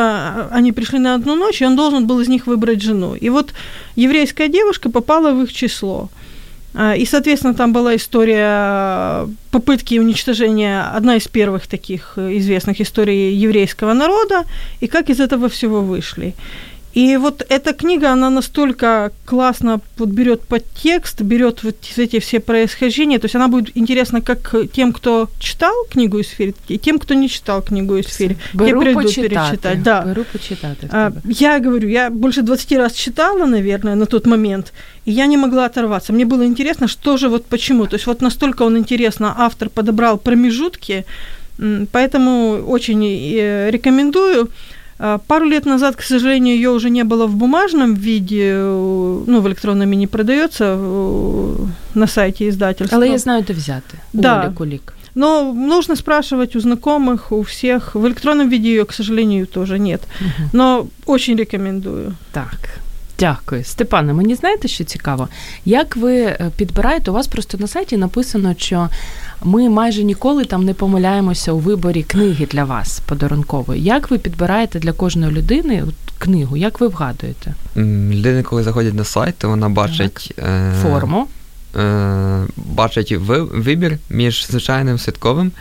они 0.50 0.72
пришли 0.72 0.98
на 0.98 1.14
одну 1.14 1.36
ночь, 1.36 1.62
и 1.62 1.66
он 1.66 1.76
должен 1.76 2.06
был 2.06 2.20
из 2.20 2.28
них 2.28 2.46
выбрать 2.46 2.82
жену. 2.82 3.14
И 3.14 3.28
вот 3.30 3.52
еврейская 3.94 4.48
девушка 4.48 4.90
попала 4.90 5.32
в 5.32 5.42
их 5.42 5.52
число. 5.52 6.10
А, 6.74 6.94
и, 6.96 7.06
соответственно, 7.06 7.54
там 7.54 7.72
была 7.72 7.94
история 7.94 9.28
попытки 9.50 9.98
уничтожения, 9.98 10.82
одна 10.82 11.16
из 11.16 11.28
первых 11.28 11.66
таких 11.66 12.18
известных 12.18 12.80
историй 12.80 13.32
еврейского 13.32 13.94
народа, 13.94 14.44
и 14.80 14.86
как 14.88 15.08
из 15.08 15.20
этого 15.20 15.48
всего 15.48 15.80
вышли. 15.80 16.34
И 16.94 17.16
вот 17.16 17.44
эта 17.48 17.74
книга, 17.74 18.10
она 18.10 18.30
настолько 18.30 19.12
классно 19.24 19.80
вот 19.98 20.08
берет 20.08 20.40
подтекст, 20.42 21.20
берет 21.20 21.62
вот 21.62 21.76
эти 21.96 22.18
все 22.18 22.40
происхождения, 22.40 23.18
то 23.18 23.26
есть 23.26 23.36
она 23.36 23.48
будет 23.48 23.76
интересна 23.76 24.20
как 24.22 24.54
тем, 24.72 24.92
кто 24.92 25.28
читал 25.38 25.74
книгу 25.90 26.18
из 26.18 26.28
Фири, 26.28 26.54
и 26.66 26.78
тем, 26.78 26.98
кто 26.98 27.14
не 27.14 27.28
читал 27.28 27.62
книгу 27.62 27.96
из. 27.96 28.18
Беру 28.54 28.82
я 28.82 28.94
почитати. 28.94 29.28
перечитать. 29.28 29.82
Да. 29.82 30.02
Беру 30.02 30.24
почитать. 30.32 30.78
А, 30.90 31.12
я 31.24 31.60
говорю, 31.60 31.88
я 31.88 32.10
больше 32.10 32.42
20 32.42 32.72
раз 32.72 32.92
читала, 32.94 33.44
наверное, 33.44 33.94
на 33.94 34.06
тот 34.06 34.26
момент, 34.26 34.72
и 35.04 35.12
я 35.12 35.26
не 35.26 35.36
могла 35.36 35.66
оторваться. 35.66 36.12
Мне 36.12 36.24
было 36.24 36.46
интересно, 36.46 36.88
что 36.88 37.16
же 37.16 37.28
вот 37.28 37.44
почему. 37.44 37.86
То 37.86 37.96
есть 37.96 38.06
вот 38.06 38.22
настолько 38.22 38.62
он 38.62 38.78
интересно, 38.78 39.34
автор 39.36 39.68
подобрал 39.68 40.18
промежутки, 40.18 41.04
поэтому 41.92 42.64
очень 42.66 43.04
э, 43.04 43.70
рекомендую. 43.70 44.48
А, 44.99 45.17
пару 45.17 45.45
лет 45.45 45.65
назад, 45.65 45.95
к 45.95 46.01
сожалению, 46.01 46.55
ее 46.55 46.69
уже 46.69 46.89
не 46.89 47.03
было 47.03 47.27
в 47.27 47.35
бумажном 47.35 47.93
виде, 47.95 48.53
ну, 49.27 49.41
в 49.41 49.47
электронном 49.47 49.89
не 49.91 50.07
продается 50.07 50.77
на 51.95 52.07
сайте 52.07 52.47
издательства. 52.47 52.97
Але 52.97 53.09
я 53.09 53.17
знаю, 53.17 53.43
де 53.43 53.53
взяти. 53.53 53.97
Да. 54.13 54.41
Оля 54.41 54.53
Кулик. 54.53 54.93
Но 55.15 55.53
нужно 55.53 55.95
спрашивать 55.95 56.55
у 56.55 56.59
знакомых, 56.59 57.31
у 57.31 57.41
всех. 57.41 57.95
В 57.95 58.05
электронном 58.05 58.49
виде 58.49 58.69
ее, 58.69 58.85
к 58.85 58.93
сожалению, 58.93 59.45
тоже 59.45 59.79
нет. 59.79 60.01
Угу. 60.21 60.49
Но 60.53 60.87
очень 61.05 61.37
рекомендую. 61.37 62.15
Так. 62.31 62.79
Дякую, 63.19 63.63
Степане. 63.63 64.13
Мені 64.13 64.35
знаєте, 64.35 64.67
що 64.67 64.83
цікаво? 64.83 65.27
Як 65.65 65.95
ви 65.95 66.37
підбираєте? 66.57 67.11
У 67.11 67.13
вас 67.13 67.27
просто 67.27 67.57
на 67.57 67.67
сайті 67.67 67.97
написано, 67.97 68.55
що 68.57 68.89
ми 69.42 69.68
майже 69.68 70.04
ніколи 70.04 70.44
там 70.44 70.64
не 70.64 70.74
помиляємося 70.74 71.52
у 71.52 71.58
виборі 71.58 72.02
книги 72.02 72.46
для 72.46 72.64
вас 72.64 73.00
подарункової. 73.00 73.82
Як 73.82 74.10
ви 74.10 74.18
підбираєте 74.18 74.78
для 74.78 74.92
кожної 74.92 75.32
людини 75.32 75.84
книгу? 76.18 76.56
Як 76.56 76.80
ви 76.80 76.88
вгадуєте? 76.88 77.54
Людина, 77.76 78.42
коли 78.42 78.62
заходять 78.62 78.94
на 78.94 79.04
сайт, 79.04 79.34
то 79.38 79.48
вона 79.48 79.68
бачить 79.68 80.34
е- 80.38 80.72
форму, 80.82 81.26
е- 81.76 82.46
бачить 82.56 83.12
вибір 83.52 83.98
між 84.10 84.46
звичайним 84.46 84.98
святковим. 84.98 85.52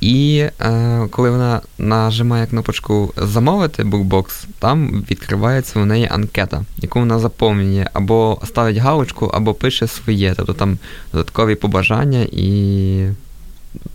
І 0.00 0.44
е, 0.60 1.06
коли 1.10 1.30
вона 1.30 1.60
нажимає 1.78 2.46
кнопочку 2.46 3.12
Замовити 3.16 3.84
букбокс, 3.84 4.46
там 4.58 5.04
відкривається 5.10 5.80
у 5.80 5.84
неї 5.84 6.08
анкета, 6.10 6.64
яку 6.78 6.98
вона 6.98 7.18
заповнює, 7.18 7.86
або 7.92 8.40
ставить 8.44 8.76
галочку, 8.76 9.26
або 9.26 9.54
пише 9.54 9.86
своє, 9.86 10.34
тобто 10.36 10.52
там 10.52 10.78
додаткові 11.12 11.54
побажання 11.54 12.26
і 12.32 13.08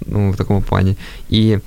ну, 0.06 0.32
в 0.32 0.36
такому 0.36 0.62
плані. 0.62 0.98
І 1.30 1.58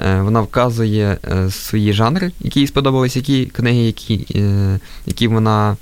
е, 0.00 0.20
вона 0.20 0.40
вказує 0.40 1.18
е, 1.24 1.50
свої 1.50 1.92
жанри, 1.92 2.32
які 2.40 2.60
їй 2.60 2.66
сподобались, 2.66 3.16
які 3.16 3.46
книги, 3.46 3.80
які 3.80 4.26
е, 4.34 4.78
які 5.06 5.28
вона 5.28 5.76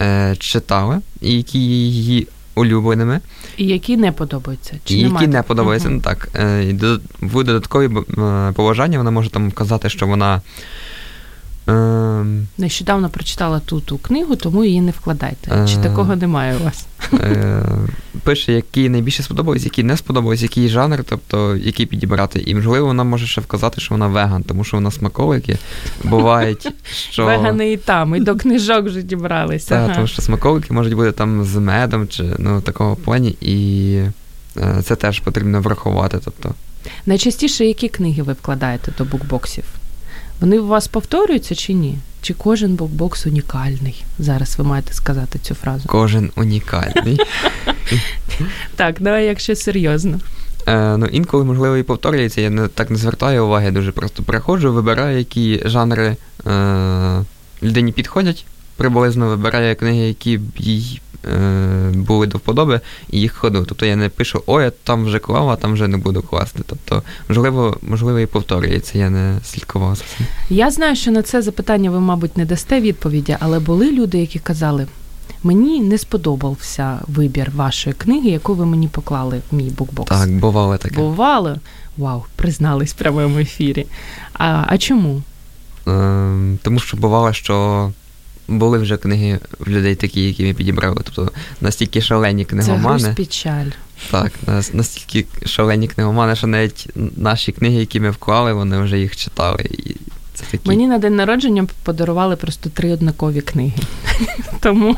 е, 0.00 0.36
читала, 0.38 1.00
і 1.20 1.36
які 1.36 1.58
її 1.58 2.28
улюбленими. 2.54 3.20
І 3.56 3.66
які 3.66 3.96
не 3.96 4.12
подобаються. 4.12 4.74
Чи 4.84 4.94
і 4.94 5.00
які 5.00 5.26
не 5.26 5.42
подобаються. 5.42 5.88
Uh-huh. 5.88 5.92
Ну 5.92 6.00
так. 6.00 6.28
Е, 6.36 6.98
в 7.20 7.44
додаткові 7.44 7.90
е, 8.18 8.52
поважання 8.52 8.98
вона 8.98 9.10
може 9.10 9.30
там 9.30 9.48
вказати, 9.48 9.88
що 9.88 10.06
вона. 10.06 10.42
Ем, 11.66 12.46
Нещодавно 12.58 13.08
прочитала 13.08 13.60
ту 13.60 13.80
ту 13.80 13.98
книгу, 13.98 14.36
тому 14.36 14.64
її 14.64 14.80
не 14.80 14.90
вкладайте. 14.90 15.66
Чи 15.68 15.76
е, 15.76 15.82
такого 15.82 16.16
немає 16.16 16.56
у 16.56 16.64
вас? 16.64 16.86
Пише, 18.22 18.52
які 18.52 18.88
найбільше 18.88 19.22
сподобались, 19.22 19.64
які 19.64 19.82
не 19.82 19.96
сподобались, 19.96 20.42
який 20.42 20.68
жанр, 20.68 21.04
тобто 21.08 21.56
який 21.56 21.86
підібрати. 21.86 22.42
І 22.46 22.54
можливо, 22.54 22.86
вона 22.86 23.04
може 23.04 23.26
ще 23.26 23.40
вказати, 23.40 23.80
що 23.80 23.94
вона 23.94 24.06
веган, 24.06 24.42
тому 24.42 24.64
що 24.64 24.76
вона 24.76 24.90
смаколики. 24.90 25.58
Бувають, 26.04 26.68
що. 27.10 27.24
Вегани 27.24 27.72
і 27.72 27.76
там, 27.76 28.14
і 28.14 28.20
до 28.20 28.36
книжок 28.36 28.86
вже 28.86 29.02
дібралися. 29.02 29.68
Так, 29.68 29.84
ага. 29.84 29.94
тому 29.94 30.06
що 30.06 30.22
смаколики 30.22 30.74
можуть 30.74 30.94
бути 30.94 31.12
там 31.12 31.44
з 31.44 31.56
медом 31.56 32.08
чи 32.08 32.24
ну, 32.38 32.60
такого 32.60 32.96
плані, 32.96 33.36
і 33.40 34.00
це 34.82 34.96
теж 34.96 35.20
потрібно 35.20 35.60
врахувати. 35.60 36.18
Тобто. 36.24 36.54
Найчастіше 37.06 37.64
які 37.64 37.88
книги 37.88 38.22
ви 38.22 38.32
вкладаєте 38.32 38.92
до 38.98 39.04
букбоксів? 39.04 39.64
Вони 40.40 40.58
у 40.58 40.66
вас 40.66 40.88
повторюються 40.88 41.54
чи 41.54 41.72
ні? 41.74 41.98
Чи 42.22 42.34
кожен 42.34 42.74
бокбокс 42.74 43.26
унікальний? 43.26 44.04
Зараз 44.18 44.58
ви 44.58 44.64
маєте 44.64 44.92
сказати 44.92 45.38
цю 45.38 45.54
фразу. 45.54 45.84
Кожен 45.88 46.30
унікальний. 46.36 47.18
Так, 48.76 48.96
давай, 49.00 49.26
якщо 49.26 49.56
серйозно. 49.56 50.20
Е, 50.66 50.96
Ну, 50.96 51.06
інколи, 51.06 51.44
можливо, 51.44 51.76
і 51.76 51.82
повторюється. 51.82 52.40
Я 52.40 52.50
не 52.50 52.68
так 52.68 52.90
не 52.90 52.96
звертаю 52.96 53.44
уваги, 53.46 53.70
дуже 53.70 53.92
просто 53.92 54.22
приходжу, 54.22 54.72
вибираю, 54.72 55.18
які 55.18 55.62
жанри 55.64 56.16
е, 56.46 57.24
людині 57.62 57.92
підходять. 57.92 58.44
Приблизно 58.76 59.28
вибираю 59.28 59.76
книги, 59.76 59.98
які 60.08 60.40
їй 60.58 61.00
були 61.94 62.26
до 62.26 62.38
вподоби 62.38 62.80
і 63.10 63.20
їх 63.20 63.32
ходив. 63.32 63.66
Тобто 63.66 63.86
я 63.86 63.96
не 63.96 64.08
пишу, 64.08 64.42
о, 64.46 64.60
я 64.60 64.70
там 64.70 65.04
вже 65.04 65.18
клав, 65.18 65.48
а 65.50 65.56
там 65.56 65.72
вже 65.72 65.88
не 65.88 65.96
буду 65.96 66.22
класти. 66.22 66.62
Тобто, 66.66 67.02
можливо, 67.28 67.76
можливо, 67.82 68.18
і 68.18 68.26
повторюється, 68.26 68.98
я 68.98 69.10
не 69.10 69.38
слідкував 69.44 69.94
за 69.94 70.02
цим. 70.16 70.26
Я 70.50 70.70
знаю, 70.70 70.96
що 70.96 71.10
на 71.10 71.22
це 71.22 71.42
запитання 71.42 71.90
ви, 71.90 72.00
мабуть, 72.00 72.36
не 72.36 72.44
дасте 72.44 72.80
відповіді, 72.80 73.36
але 73.40 73.58
були 73.58 73.90
люди, 73.90 74.18
які 74.18 74.38
казали. 74.38 74.86
Мені 75.42 75.80
не 75.80 75.98
сподобався 75.98 76.98
вибір 77.08 77.50
вашої 77.54 77.94
книги, 77.94 78.30
яку 78.30 78.54
ви 78.54 78.66
мені 78.66 78.88
поклали 78.88 79.40
в 79.50 79.54
мій 79.54 79.70
букбокс. 79.70 80.10
Так, 80.10 80.30
бувало 80.30 80.76
таке. 80.76 80.96
Бувало? 80.96 81.56
Вау, 81.96 82.24
признались 82.36 82.90
в 82.92 82.94
прямому 82.96 83.38
ефірі. 83.38 83.86
А 84.32 84.64
а 84.66 84.78
чому? 84.78 85.22
Е, 85.88 86.56
Тому 86.62 86.78
що 86.78 86.96
бувало, 86.96 87.32
що 87.32 87.90
були 88.48 88.78
вже 88.78 88.96
книги 88.96 89.38
в 89.58 89.68
людей 89.68 89.94
такі, 89.94 90.26
які 90.26 90.44
ми 90.44 90.54
підібрали. 90.54 90.96
Тобто 91.04 91.32
настільки 91.60 92.00
шалені 92.00 92.44
книгомани. 92.44 93.02
Це 93.02 93.14
печаль. 93.14 93.66
Так, 94.10 94.32
настільки 94.72 95.26
шалені 95.46 95.88
книгомани, 95.88 96.36
що 96.36 96.46
навіть 96.46 96.88
наші 97.16 97.52
книги, 97.52 97.76
які 97.76 98.00
ми 98.00 98.10
вклали, 98.10 98.52
вони 98.52 98.78
вже 98.78 98.98
їх 98.98 99.16
читали. 99.16 99.62
І 99.62 99.96
це 100.34 100.44
такі... 100.50 100.68
Мені 100.68 100.86
на 100.86 100.98
день 100.98 101.16
народження 101.16 101.66
подарували 101.82 102.36
просто 102.36 102.70
три 102.70 102.92
однакові 102.92 103.40
книги. 103.40 103.78
Тому 104.60 104.96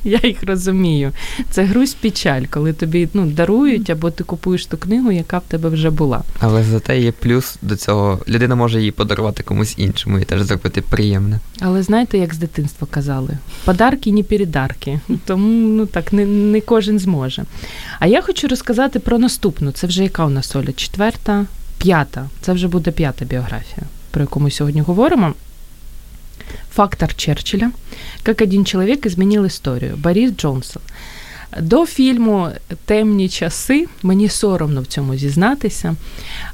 я 0.04 0.20
їх 0.22 0.42
розумію. 0.42 1.12
Це 1.50 1.64
грусть 1.64 1.96
печаль, 1.96 2.42
коли 2.50 2.72
тобі 2.72 3.08
ну, 3.14 3.26
дарують, 3.26 3.90
або 3.90 4.10
ти 4.10 4.24
купуєш 4.24 4.66
ту 4.66 4.76
книгу, 4.76 5.12
яка 5.12 5.38
в 5.38 5.42
тебе 5.48 5.68
вже 5.68 5.90
була. 5.90 6.22
Але 6.38 6.64
зате 6.64 7.00
є 7.00 7.12
плюс 7.12 7.56
до 7.62 7.76
цього. 7.76 8.20
Людина 8.28 8.54
може 8.54 8.78
її 8.78 8.90
подарувати 8.90 9.42
комусь 9.42 9.74
іншому 9.78 10.18
і 10.18 10.24
теж 10.24 10.42
зробити 10.42 10.82
приємне. 10.82 11.40
Але 11.60 11.82
знаєте, 11.82 12.18
як 12.18 12.34
з 12.34 12.38
дитинства 12.38 12.88
казали? 12.90 13.38
Подарки 13.64 14.12
не 14.12 14.22
передарки. 14.22 15.00
Тому 15.24 15.48
ну 15.68 15.86
так 15.86 16.12
не, 16.12 16.26
не 16.26 16.60
кожен 16.60 16.98
зможе. 16.98 17.44
А 17.98 18.06
я 18.06 18.22
хочу 18.22 18.48
розказати 18.48 18.98
про 18.98 19.18
наступну. 19.18 19.72
Це 19.72 19.86
вже 19.86 20.02
яка 20.02 20.26
у 20.26 20.30
нас 20.30 20.56
Оля? 20.56 20.72
Четверта, 20.72 21.46
п'ята. 21.78 22.28
Це 22.40 22.52
вже 22.52 22.68
буде 22.68 22.90
п'ята 22.90 23.24
біографія, 23.24 23.86
про 24.10 24.20
яку 24.20 24.40
ми 24.40 24.50
сьогодні 24.50 24.80
говоримо. 24.80 25.34
Фактор 26.72 27.14
Черчилля, 27.14 27.70
як 28.26 28.40
один 28.40 28.66
чоловік 28.66 29.08
змінив 29.08 29.46
історію. 29.46 29.94
Борис 29.96 30.30
Джонсон. 30.36 30.82
До 31.60 31.86
фільму 31.86 32.48
Темні 32.84 33.28
часи 33.28 33.86
мені 34.02 34.28
соромно 34.28 34.82
в 34.82 34.86
цьому 34.86 35.16
зізнатися, 35.16 35.96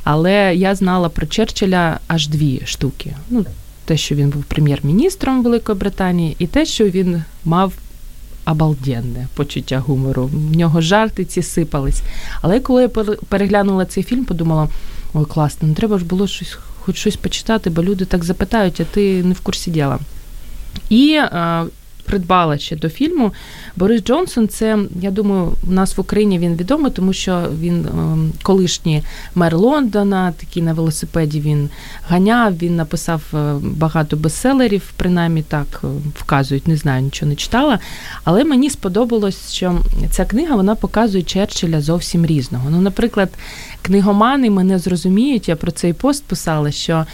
але 0.05 0.55
я 0.55 0.75
знала 0.75 1.09
про 1.09 1.27
Черчилля 1.27 2.01
аж 2.07 2.29
дві 2.29 2.63
штуки. 2.65 3.15
Ну, 3.31 3.45
те, 3.85 3.97
що 3.97 4.15
він 4.15 4.31
був 4.31 4.45
прем'єр-міністром 4.45 5.43
Великої 5.43 5.79
Британії, 5.79 6.37
і 6.39 6.47
те, 6.47 6.67
що 6.67 6.85
він 6.85 7.23
мав 7.45 7.73
обалденне 8.47 9.29
почуття 9.35 9.79
гумору. 9.79 10.31
В 10.33 10.57
нього 10.57 10.81
жарти 10.81 11.25
ці 11.25 11.43
сипались. 11.43 12.03
Але 12.43 12.61
коли 12.61 12.83
я 12.83 12.89
переглянула 13.29 13.85
цей 13.85 14.05
фільм, 14.05 14.25
подумала: 14.25 14.69
ой, 15.15 15.25
класно, 15.25 15.69
ну 15.69 15.75
треба 15.75 15.99
ж 15.99 16.05
було 16.05 16.27
щось 16.27 16.59
хоч 16.87 16.97
щось 16.97 17.17
почитати, 17.17 17.71
бо 17.71 17.83
люди 17.83 18.05
так 18.05 18.25
запитають, 18.25 18.81
а 18.81 18.85
ти 18.85 19.23
не 19.23 19.35
в 19.35 19.41
курсі 19.41 19.71
діла. 19.71 19.99
І 20.89 21.13
е, 21.13 21.65
придбала 22.07 22.59
ще 22.59 22.77
до 22.77 22.89
фільму. 22.89 23.33
Борис 23.77 24.05
Джонсон, 24.05 24.49
це, 24.49 24.79
я 25.01 25.11
думаю, 25.11 25.53
у 25.69 25.71
нас 25.71 25.97
в 25.97 26.01
Україні 26.01 26.39
він 26.39 26.57
відомий, 26.57 26.93
тому 26.93 27.13
що 27.13 27.49
він 27.61 27.87
е, 27.87 27.91
колишній 28.43 29.03
мер 29.35 29.57
Лондона, 29.57 30.33
такий 30.33 30.63
на 30.63 30.73
велосипеді 30.73 31.41
він 31.41 31.69
ганяв, 32.09 32.59
він 32.59 32.77
написав 32.77 33.23
е, 33.35 33.55
багато 33.63 34.17
бестселерів, 34.17 34.93
принаймні 34.97 35.43
так 35.43 35.83
вказують, 36.15 36.69
не 36.69 36.77
знаю, 36.77 37.03
нічого 37.03 37.29
не 37.29 37.37
читала. 37.37 37.79
Але 38.25 38.45
мені 38.45 38.71
сподобалось, 38.71 39.53
що 39.53 39.79
ця 40.11 40.25
книга 40.25 40.57
вона 40.57 40.75
показує 40.75 41.23
Черчилля 41.23 41.81
зовсім 41.81 42.27
різного. 42.27 42.71
Ну, 42.71 42.81
наприклад, 42.81 43.29
книгомани 43.87 44.51
мене 44.51 44.79
зрозуміють, 44.79 45.49
я 45.49 45.57
про 45.57 45.71
цей 45.71 45.93
пост 45.93 46.25
писала, 46.25 46.71
що. 46.71 47.07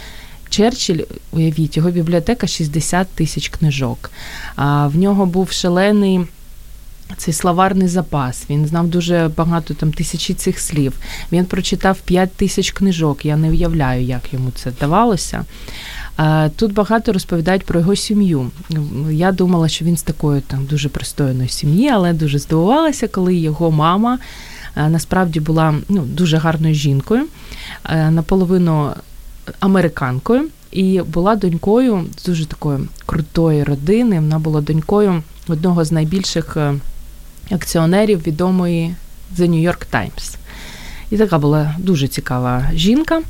Черчилль, 0.49 0.99
уявіть, 1.31 1.77
його 1.77 1.91
бібліотека 1.91 2.47
60 2.47 3.07
тисяч 3.07 3.49
книжок. 3.49 4.11
А 4.55 4.87
в 4.87 4.95
нього 4.95 5.25
був 5.25 5.51
шалений. 5.51 6.19
Цей 7.17 7.33
словарний 7.33 7.87
запас, 7.87 8.45
він 8.49 8.65
знав 8.65 8.87
дуже 8.87 9.31
багато 9.37 9.73
там 9.73 9.93
тисячі 9.93 10.33
цих 10.33 10.59
слів. 10.59 10.93
Він 11.31 11.45
прочитав 11.45 11.99
5 11.99 12.31
тисяч 12.31 12.71
книжок. 12.71 13.25
Я 13.25 13.37
не 13.37 13.49
уявляю, 13.49 14.03
як 14.03 14.33
йому 14.33 14.51
це 14.55 14.71
давалося. 14.79 15.45
Тут 16.55 16.73
багато 16.73 17.13
розповідають 17.13 17.65
про 17.65 17.79
його 17.79 17.95
сім'ю. 17.95 18.51
Я 19.11 19.31
думала, 19.31 19.67
що 19.67 19.85
він 19.85 19.97
з 19.97 20.03
такої 20.03 20.41
там 20.41 20.65
дуже 20.65 20.89
пристойної 20.89 21.49
сім'ї, 21.49 21.89
але 21.89 22.13
дуже 22.13 22.39
здивувалася, 22.39 23.07
коли 23.07 23.35
його 23.35 23.71
мама 23.71 24.19
насправді 24.75 25.39
була 25.39 25.75
ну, 25.89 26.01
дуже 26.01 26.37
гарною 26.37 26.75
жінкою, 26.75 27.25
наполовину 28.09 28.93
американкою 29.59 30.47
і 30.71 31.01
була 31.01 31.35
донькою 31.35 32.05
дуже 32.25 32.45
такої 32.45 32.79
крутої 33.05 33.63
родини. 33.63 34.19
Вона 34.19 34.39
була 34.39 34.61
донькою 34.61 35.23
одного 35.47 35.85
з 35.85 35.91
найбільших 35.91 36.57
е, 36.57 36.73
акціонерів 37.51 38.27
відомої 38.27 38.95
The 39.37 39.49
New 39.49 39.69
York 39.69 39.85
Times. 39.91 40.35
І 41.11 41.17
така 41.17 41.37
була 41.39 41.75
дуже 41.77 42.07
цікава 42.07 42.69
жінка. 42.73 43.21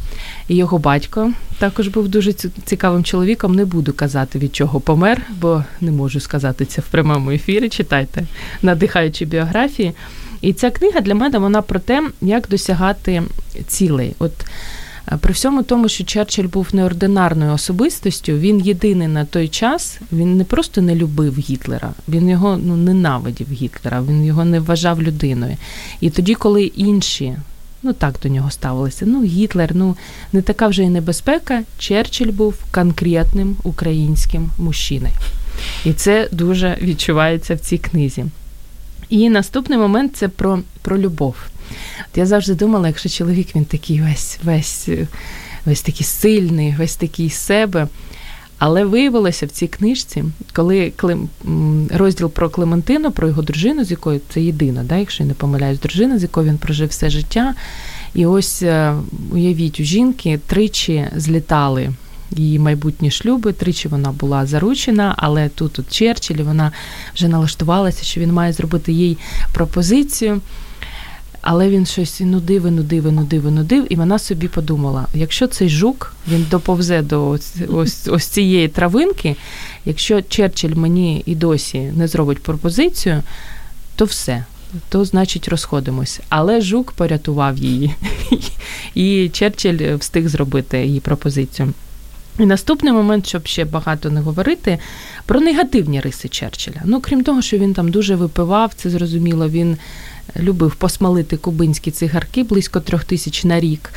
І 0.48 0.56
його 0.56 0.78
батько 0.78 1.32
також 1.60 1.88
був 1.88 2.08
дуже 2.08 2.34
цікавим 2.66 3.04
чоловіком. 3.04 3.56
Не 3.56 3.66
буду 3.66 3.94
казати, 3.94 4.40
від 4.40 4.56
чого 4.56 4.80
помер, 4.80 5.22
бо 5.42 5.64
не 5.82 5.92
можу 5.92 6.20
сказати 6.20 6.66
це 6.66 6.82
в 6.82 6.86
прямому 6.86 7.32
ефірі. 7.32 7.70
Читайте, 7.70 8.24
надихаючи 8.62 9.26
біографії. 9.26 9.94
І 10.44 10.54
ця 10.54 10.72
книга 10.72 11.02
для 11.02 11.16
мене 11.16 11.40
вона 11.40 11.62
про 11.62 11.80
те, 11.80 12.04
як 12.22 12.48
досягати 12.48 13.24
цілей. 13.68 14.16
От 14.20 14.32
при 15.20 15.34
всьому 15.34 15.64
тому, 15.64 15.90
що 15.90 16.04
Черчилль 16.04 16.48
був 16.48 16.68
неординарною 16.74 17.54
особистостю, 17.54 18.34
він 18.34 18.60
єдиний 18.60 19.08
на 19.08 19.26
той 19.26 19.48
час 19.48 20.00
він 20.12 20.38
не 20.38 20.44
просто 20.44 20.82
не 20.82 20.96
любив 20.96 21.38
Гітлера, 21.40 21.94
він 22.08 22.30
його 22.30 22.58
ну 22.64 22.76
ненавидів 22.76 23.48
Гітлера, 23.52 24.02
він 24.02 24.26
його 24.26 24.46
не 24.46 24.60
вважав 24.60 25.02
людиною. 25.04 25.58
І 26.02 26.10
тоді, 26.10 26.36
коли 26.36 26.64
інші. 26.64 27.36
Ну, 27.86 27.94
так 27.94 28.16
до 28.24 28.30
нього 28.30 28.52
ставилися. 28.52 29.06
Ну, 29.06 29.24
Гітлер, 29.24 29.70
ну 29.74 29.98
не 30.34 30.42
така 30.42 30.68
вже 30.68 30.84
і 30.84 30.90
небезпека. 30.90 31.64
Черчилль 31.78 32.32
був 32.32 32.56
конкретним 32.72 33.56
українським 33.64 34.50
мужчиною. 34.58 35.14
І 35.86 35.94
це 35.94 36.30
дуже 36.32 36.78
відчувається 36.82 37.56
в 37.56 37.60
цій 37.60 37.78
книзі. 37.78 38.26
І 39.14 39.30
наступний 39.30 39.80
момент 39.80 40.16
це 40.16 40.28
про, 40.28 40.60
про 40.82 40.98
любов. 40.98 41.36
От 42.12 42.18
Я 42.18 42.26
завжди 42.26 42.56
думала, 42.56 42.88
якщо 42.88 43.10
чоловік 43.10 43.56
він 43.56 43.66
такий 43.66 44.02
весь, 44.02 44.40
весь, 44.44 44.90
весь 45.66 45.82
такий 45.82 46.06
сильний, 46.06 46.76
весь 46.78 46.96
такий 46.96 47.30
себе. 47.30 47.88
Але 48.58 48.86
виявилося 48.86 49.46
в 49.46 49.50
цій 49.50 49.68
книжці, 49.68 50.24
коли 50.54 50.92
Клим, 50.96 51.30
розділ 51.94 52.30
про 52.30 52.50
Клементину, 52.50 53.12
про 53.12 53.28
його 53.28 53.42
дружину, 53.42 53.84
з 53.84 53.92
якою 53.92 54.22
це 54.30 54.42
єдина, 54.42 54.84
да, 54.84 54.98
якщо 54.98 55.24
я 55.24 55.28
не 55.28 55.34
помиляюсь, 55.34 55.80
дружина, 55.80 56.20
з 56.20 56.22
якою 56.22 56.50
він 56.50 56.58
прожив 56.58 56.90
все 56.90 57.10
життя. 57.10 57.54
І 58.14 58.26
ось 58.26 58.64
е, 58.64 58.96
уявіть, 59.32 59.80
у 59.80 59.84
жінки 59.84 60.40
тричі 60.48 61.08
злітали 61.16 61.94
її 62.36 62.60
майбутні 62.60 63.12
шлюби, 63.12 63.54
тричі 63.54 63.88
вона 63.88 64.12
була 64.12 64.46
заручена, 64.46 65.16
але 65.18 65.50
тут 65.50 65.80
у 65.80 65.84
Черчиллі 65.90 66.44
вона 66.44 66.72
вже 67.16 67.28
налаштувалася, 67.28 68.04
що 68.04 68.22
він 68.22 68.34
має 68.34 68.54
зробити 68.54 68.92
їй 68.92 69.18
пропозицію. 69.54 70.42
Але 71.46 71.70
він 71.70 71.86
щось 71.86 72.20
нудив, 72.20 72.68
і 72.68 72.72
нудив, 72.72 73.08
і 73.08 73.12
нудив, 73.12 73.48
і 73.48 73.52
нудив, 73.52 73.94
і 73.94 73.96
вона 73.96 74.20
собі 74.20 74.48
подумала: 74.48 75.08
якщо 75.14 75.48
цей 75.48 75.70
жук 75.70 76.16
він 76.28 76.46
доповзе 76.52 77.02
до 77.02 77.30
ось, 77.30 77.56
ось, 77.70 78.08
ось 78.08 78.26
цієї 78.26 78.68
травинки, 78.68 79.36
якщо 79.86 80.22
Черчилль 80.22 80.76
мені 80.76 81.24
і 81.26 81.36
досі 81.36 81.80
не 81.80 82.08
зробить 82.08 82.44
пропозицію, 82.44 83.24
то 83.96 84.06
все. 84.06 84.46
То, 84.90 85.06
значить, 85.06 85.48
розходимось. 85.48 86.20
Але 86.30 86.62
жук 86.62 86.92
порятував 86.92 87.58
її, 87.58 87.96
і 88.96 89.30
Черчилль 89.30 89.96
встиг 89.96 90.28
зробити 90.28 90.86
її 90.86 91.00
пропозицію. 91.00 91.74
І 92.40 92.46
наступний 92.46 92.94
момент, 92.94 93.28
щоб 93.28 93.48
ще 93.48 93.66
багато 93.66 94.10
не 94.10 94.22
говорити, 94.22 94.80
про 95.26 95.40
негативні 95.40 96.02
риси 96.02 96.28
Черчилля. 96.30 96.82
Ну, 96.86 97.02
крім 97.02 97.24
того, 97.24 97.42
що 97.42 97.58
він 97.58 97.74
там 97.74 97.92
дуже 97.92 98.16
випивав, 98.16 98.72
це 98.76 98.90
зрозуміло, 98.90 99.50
він 99.50 99.78
любив 100.40 100.76
посмалити 100.76 101.38
кубинські 101.38 101.92
цигарки 101.92 102.44
близько 102.44 102.80
трьох 102.80 103.04
тисяч 103.04 103.44
на 103.44 103.60
рік. 103.60 103.94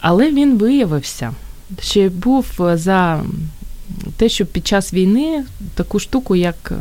Але 0.00 0.32
він 0.32 0.58
виявився, 0.58 1.34
що 1.80 2.10
був 2.10 2.46
за 2.74 3.22
те, 4.16 4.28
що 4.28 4.46
під 4.46 4.66
час 4.66 4.94
війни 4.94 5.44
таку 5.74 5.98
штуку, 5.98 6.36
як 6.36 6.72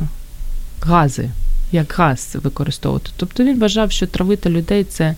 гази, 0.81 1.29
як 1.71 1.93
газ 1.97 2.37
використовувати. 2.43 3.09
Тобто 3.17 3.43
він 3.43 3.59
вважав, 3.59 3.91
що 3.91 4.07
травити 4.07 4.49
людей 4.49 4.83
це 4.83 5.15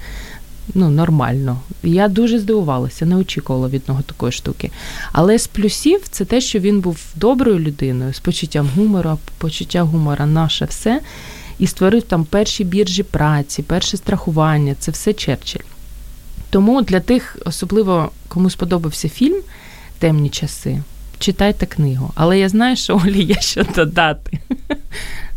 ну, 0.73 0.89
нормально. 0.89 1.59
Я 1.83 2.07
дуже 2.07 2.39
здивувалася, 2.39 3.05
не 3.05 3.15
очікувала 3.15 3.67
від 3.67 3.89
нього 3.89 4.01
такої 4.01 4.31
штуки. 4.31 4.71
Але 5.11 5.39
з 5.39 5.47
плюсів 5.47 6.01
це 6.09 6.25
те, 6.25 6.41
що 6.41 6.59
він 6.59 6.79
був 6.81 6.97
доброю 7.15 7.59
людиною, 7.59 8.13
з 8.13 8.19
почуттям 8.19 8.69
гумору, 8.75 9.17
почуття 9.37 9.81
гумора 9.81 10.25
наше 10.25 10.65
все 10.65 11.01
і 11.59 11.67
створив 11.67 12.03
там 12.03 12.25
перші 12.25 12.63
біржі 12.63 13.03
праці, 13.03 13.63
перше 13.63 13.97
страхування 13.97 14.75
це 14.79 14.91
все 14.91 15.13
Черчилль. 15.13 15.65
Тому 16.49 16.81
для 16.81 16.99
тих, 16.99 17.37
особливо 17.45 18.11
кому 18.27 18.49
сподобався 18.49 19.09
фільм 19.09 19.41
Темні 19.99 20.29
часи, 20.29 20.83
читайте 21.19 21.65
книгу. 21.65 22.11
Але 22.15 22.39
я 22.39 22.49
знаю, 22.49 22.75
що 22.75 22.95
Олі 23.05 23.23
є 23.23 23.41
що 23.41 23.63
додати. 23.63 24.39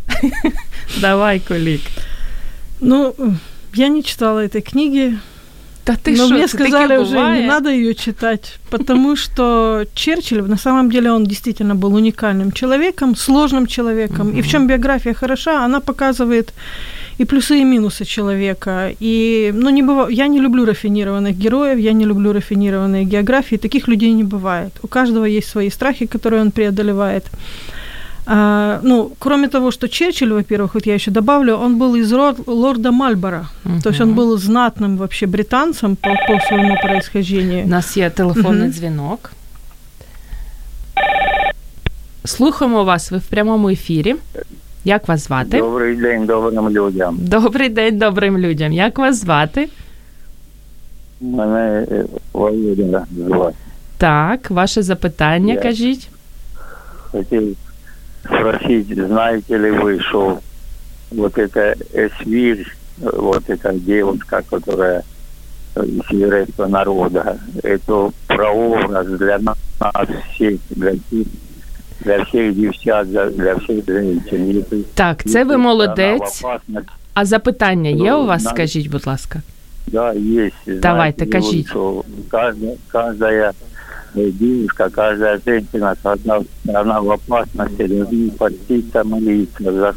Давай, 1.01 1.39
колік. 1.39 1.81
Ну, 2.81 3.13
я 3.73 3.87
не 3.87 4.03
читала 4.03 4.39
этой 4.39 4.61
книги. 4.61 5.17
Да 5.85 5.97
ты 6.01 6.15
Но 6.15 6.29
шо, 6.29 6.33
мне 6.33 6.47
сказали 6.47 6.95
уже, 6.97 7.15
бывает? 7.15 7.41
не 7.41 7.47
надо 7.47 7.69
ее 7.69 7.93
читать, 7.93 8.59
потому 8.69 9.15
что 9.17 9.83
Черчилль, 9.93 10.41
на 10.41 10.57
самом 10.57 10.89
деле, 10.89 11.11
он 11.11 11.25
действительно 11.25 11.75
был 11.75 11.93
уникальным 11.93 12.51
человеком, 12.51 13.15
сложным 13.15 13.67
человеком. 13.67 14.31
И 14.31 14.41
в 14.41 14.47
чем 14.47 14.67
биография 14.67 15.13
хороша, 15.13 15.65
она 15.65 15.81
показывает 15.81 16.53
и 17.17 17.25
плюсы, 17.25 17.59
и 17.59 17.63
минусы 17.63 18.05
человека. 18.05 18.91
И, 18.99 19.51
ну, 19.53 19.69
не 19.69 19.83
быва... 19.83 20.09
Я 20.09 20.27
не 20.27 20.39
люблю 20.39 20.65
рафинированных 20.65 21.37
героев, 21.37 21.79
я 21.79 21.93
не 21.93 22.05
люблю 22.05 22.31
рафинированные 22.33 23.03
географии, 23.03 23.57
таких 23.57 23.87
людей 23.87 24.13
не 24.13 24.23
бывает. 24.23 24.71
У 24.83 24.87
каждого 24.87 25.25
есть 25.25 25.49
свои 25.49 25.69
страхи, 25.69 26.05
которые 26.05 26.41
он 26.41 26.51
преодолевает. 26.51 27.25
А, 28.30 28.80
ну, 28.82 29.10
кроме 29.18 29.48
того, 29.48 29.70
что 29.70 29.88
Черчилль, 29.88 30.32
во-первых, 30.32 30.74
вот 30.74 30.86
я 30.86 30.94
еще 30.94 31.10
добавлю, 31.10 31.56
он 31.56 31.78
был 31.78 31.94
из 31.96 32.12
род 32.12 32.36
лорда 32.46 32.90
Мальборо. 32.92 33.46
То 33.82 33.88
есть 33.90 34.00
он 34.00 34.14
был 34.14 34.36
знатным 34.38 34.96
вообще 34.96 35.26
британцем 35.26 35.96
по, 35.96 36.10
по 36.10 36.40
своему 36.48 36.76
происхождению. 36.82 37.64
У 37.64 37.68
нас 37.68 37.96
є 37.96 38.10
телефонний 38.10 38.62
Мгм. 38.62 38.70
дзвінок. 38.72 39.30
Слухаємо 42.24 42.84
вас, 42.84 43.10
ви 43.10 43.18
в 43.18 43.26
прямому 43.26 43.68
ефірі. 43.70 44.14
Як 44.84 45.08
вас 45.08 45.24
звати? 45.26 45.58
Добрий 45.58 45.96
день 45.96 46.26
добрим 46.26 46.70
людям. 46.70 47.16
Добрий 47.20 47.68
день 47.68 47.98
добрим 47.98 48.38
людям. 48.38 48.72
Як 48.72 48.98
вас 48.98 49.20
звати? 49.20 49.68
Мене 51.20 51.86
е, 51.90 52.04
Володя 52.32 53.06
звати. 53.16 53.56
Так, 53.98 54.50
ваше 54.50 54.82
запитання, 54.82 55.54
Я. 55.54 55.60
кажіть. 55.60 56.08
Хотів 57.10 57.56
спросить, 58.24 58.88
знаете 58.96 59.56
ли 59.58 59.70
вы, 59.70 60.00
что 60.00 60.40
вот 61.10 61.38
эта 61.38 61.74
Эсвирь, 61.92 62.66
вот 62.98 63.48
эта 63.48 63.72
девушка, 63.72 64.42
которая 64.50 65.02
из 65.76 66.10
еврейского 66.10 66.66
народа, 66.66 67.38
это 67.62 68.10
прообраз 68.26 69.06
для 69.06 69.38
нас 69.38 69.56
всех, 70.34 70.58
для 70.70 70.92
всех, 70.92 71.26
для 72.00 72.24
всех 72.24 72.54
девчат, 72.54 73.08
для, 73.10 73.30
для 73.30 73.54
всех 73.56 73.84
женщин. 73.86 74.50
Если- 74.50 74.84
Так, 74.94 75.22
це 75.24 75.44
ви 75.44 75.50
если 75.54 75.56
молодець. 75.56 76.20
она 76.44 76.50
в 76.50 76.54
опасности, 76.54 76.92
А 77.14 77.24
запитання 77.24 77.90
є 77.90 78.14
у 78.14 78.26
вас? 78.26 78.42
Знаю. 78.42 78.56
Скажіть, 78.56 78.90
будь 78.90 79.06
ласка. 79.06 79.42
Да, 79.86 80.12
есть. 80.14 80.80
Давайте, 80.80 81.24
Знаете 81.24 81.38
ли 81.38 81.64
вы, 81.72 83.52
девушка, 84.15 84.89
каждая 84.89 85.39
женщина, 85.45 85.95
должна, 86.03 86.41
она 86.73 86.99
в 87.01 87.11
опасности, 87.11 87.87
должны 87.87 88.31
поститься, 88.31 89.03
молиться 89.03 89.63
за 89.63 89.93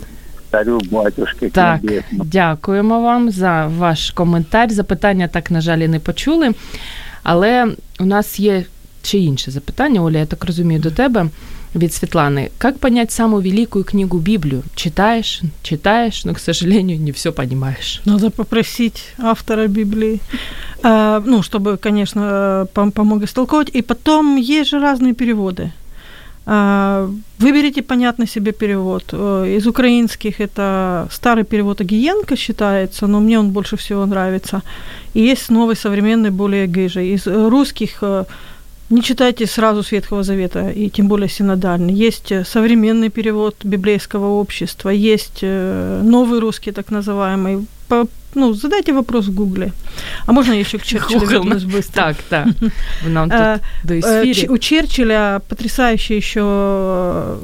царю 0.51 0.81
батюшки 0.91 1.49
Так, 1.49 1.83
небесному. 1.83 2.25
дякуємо 2.25 3.01
вам 3.01 3.31
за 3.31 3.67
ваш 3.67 4.11
коментар. 4.11 4.71
Запитання 4.71 5.29
так, 5.29 5.51
на 5.51 5.61
жаль, 5.61 5.79
не 5.79 6.01
почули. 6.01 6.51
Але 7.23 7.67
у 8.01 8.05
нас 8.05 8.41
є 8.41 8.65
ще 9.03 9.19
інше 9.19 9.51
запитання, 9.51 10.03
Оля, 10.03 10.19
я 10.19 10.27
так 10.27 10.45
розумію, 10.45 10.81
до 10.81 10.91
тебе 10.91 11.27
від 11.77 11.95
Світлани. 11.95 12.51
Как 12.59 12.79
понять 12.79 13.11
самую 13.13 13.43
великую 13.43 13.85
книгу 13.85 14.19
Библию? 14.19 14.63
Читаешь, 14.75 15.43
читаешь, 15.63 16.25
но, 16.25 16.33
к 16.35 16.39
сожалению, 16.41 16.99
не 16.99 17.11
все 17.13 17.33
понимаешь. 17.33 18.01
Надо 18.05 18.31
попросить 18.31 19.03
автора 19.19 19.67
Библии, 19.67 20.21
а, 20.83 21.23
ну, 21.27 21.43
чтобы, 21.43 21.77
конечно, 21.77 22.67
пом- 22.75 22.91
помог 22.93 23.23
истолковать. 23.23 23.71
И 23.77 23.83
потом 23.83 24.37
есть 24.37 24.71
же 24.71 24.81
разные 24.81 25.15
переводы. 25.15 25.71
А, 26.47 27.09
Выберите 27.39 27.83
понятный 27.83 28.27
себе 28.29 28.53
перевод. 28.53 29.05
Э, 29.13 29.57
Из 29.59 29.67
украинских 29.67 30.41
это 30.41 31.07
старый 31.11 31.45
перевод 31.45 31.81
Агиенко 31.81 32.37
считается, 32.37 33.07
но 33.07 33.21
мне 33.21 33.39
он 33.39 33.51
больше 33.51 33.77
всего 33.77 34.07
нравится. 34.07 34.63
И 35.15 35.21
есть 35.21 35.51
новый 35.51 35.77
современный, 35.77 36.31
более 36.31 36.67
гыжий. 36.67 37.15
Из 37.15 37.27
э, 37.27 37.49
русских 37.49 37.99
э, 38.03 38.25
не 38.91 39.03
читайте 39.03 39.47
сразу 39.47 39.83
с 39.83 39.93
Ветхого 39.93 40.23
Завета, 40.23 40.71
и 40.71 40.89
тем 40.91 41.09
более 41.09 41.29
синодальный. 41.29 41.93
Есть 41.95 42.33
э, 42.33 42.45
современный 42.45 43.09
перевод 43.11 43.57
библейского 43.65 44.27
общества, 44.41 44.91
есть 44.91 45.39
э, 45.43 46.01
новый 46.05 46.41
русский, 46.41 46.73
так 46.73 46.91
называемый. 46.91 47.67
По- 47.89 48.07
ну, 48.35 48.53
задайте 48.55 48.93
вопрос 48.93 49.27
в 49.27 49.35
Гугле. 49.35 49.73
А 50.27 50.33
можно 50.33 50.53
я 50.53 50.61
еще 50.61 50.79
к 50.79 50.83
Черчиллю 50.87 51.27
вернусь 51.27 51.65
быстро? 51.65 52.03
Так, 52.03 52.17
так. 52.29 52.47
Нам 53.07 53.31
тут 53.31 53.39
Э, 53.39 53.59
до 53.85 53.95
эфире. 54.01 54.49
У 54.51 54.59
Черчилля 54.59 55.41
потрясающе 55.49 56.17
еще, 56.17 56.41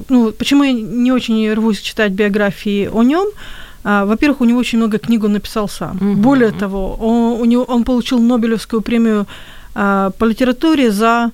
ну, 0.08 0.32
почему 0.32 0.64
я 0.64 0.72
не 0.72 1.12
очень 1.12 1.52
рвусь 1.54 1.80
читать 1.80 2.12
биографии 2.12 2.88
о 2.92 3.02
нем. 3.02 3.26
А, 3.84 4.04
Во-первых, 4.04 4.40
у 4.42 4.44
него 4.44 4.60
очень 4.60 4.78
много 4.78 4.98
книг 4.98 5.24
он 5.24 5.32
написал 5.32 5.68
сам. 5.68 5.98
Более 6.22 6.52
того, 6.52 6.94
он, 7.00 7.40
у 7.40 7.44
него, 7.44 7.64
он 7.64 7.82
получил 7.84 8.20
Нобелевскую 8.20 8.80
премию 8.82 9.26
по 9.74 10.24
литературе 10.24 10.90
за 10.90 11.30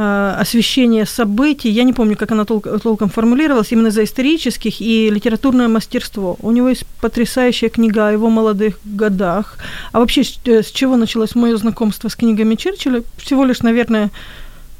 а, 0.00 0.36
освещение 0.40 1.06
событий. 1.06 1.70
Я 1.70 1.82
не 1.82 1.92
помню, 1.92 2.16
как 2.16 2.30
она 2.30 2.44
тол- 2.44 2.78
толком 2.80 3.08
формулировалась, 3.08 3.72
именно 3.72 3.90
за 3.90 4.04
исторических 4.04 4.80
и 4.80 5.10
литературное 5.10 5.66
мастерство. 5.66 6.36
У 6.40 6.52
него 6.52 6.68
есть 6.68 6.86
потрясающая 7.00 7.68
книга 7.68 8.06
о 8.06 8.12
его 8.12 8.30
молодых 8.30 8.78
годах. 8.84 9.58
А 9.90 9.98
вообще, 9.98 10.22
с 10.22 10.38
э, 10.44 10.62
чего 10.72 10.96
началось 10.96 11.34
мое 11.34 11.56
знакомство 11.56 12.08
с 12.08 12.14
книгами 12.14 12.54
Черчилля? 12.54 13.02
Всего 13.16 13.44
лишь, 13.44 13.62
наверное, 13.62 14.10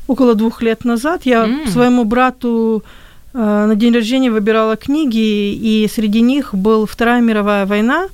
около 0.07 0.37
двух 0.37 0.63
лет 0.63 0.85
назад 0.85 1.23
я 1.25 1.47
М. 1.47 1.67
своему 1.67 2.05
брату 2.05 2.85
э, 3.35 3.67
на 3.67 3.75
день 3.75 3.95
рождения 3.95 4.31
выбирала 4.31 4.77
книги, 4.77 5.53
и 5.53 5.91
среди 5.93 6.21
них 6.21 6.55
был 6.55 6.87
Вторая 6.87 7.21
мировая 7.21 7.67
война, 7.67 8.07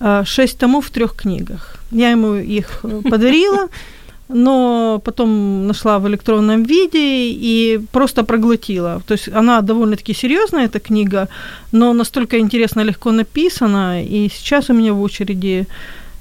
э, 0.00 0.22
шесть 0.24 0.58
томов 0.58 0.86
в 0.86 0.90
трех 0.90 1.16
книгах. 1.16 1.76
Я 1.90 2.12
ему 2.12 2.36
их 2.36 2.82
подарила, 3.10 3.68
но 4.28 5.00
потом 5.04 5.66
нашла 5.66 5.98
в 5.98 6.06
электронном 6.08 6.64
виде 6.64 7.30
и 7.30 7.80
просто 7.92 8.24
проглотила. 8.24 9.00
То 9.06 9.14
есть 9.14 9.28
она 9.28 9.60
довольно-таки 9.60 10.14
серьезная, 10.14 10.66
эта 10.66 10.80
книга, 10.80 11.28
но 11.72 11.92
настолько 11.92 12.38
интересно, 12.38 12.84
легко 12.84 13.12
написана, 13.12 14.02
и 14.02 14.28
сейчас 14.28 14.70
у 14.70 14.74
меня 14.74 14.92
в 14.92 15.00
очереди 15.00 15.66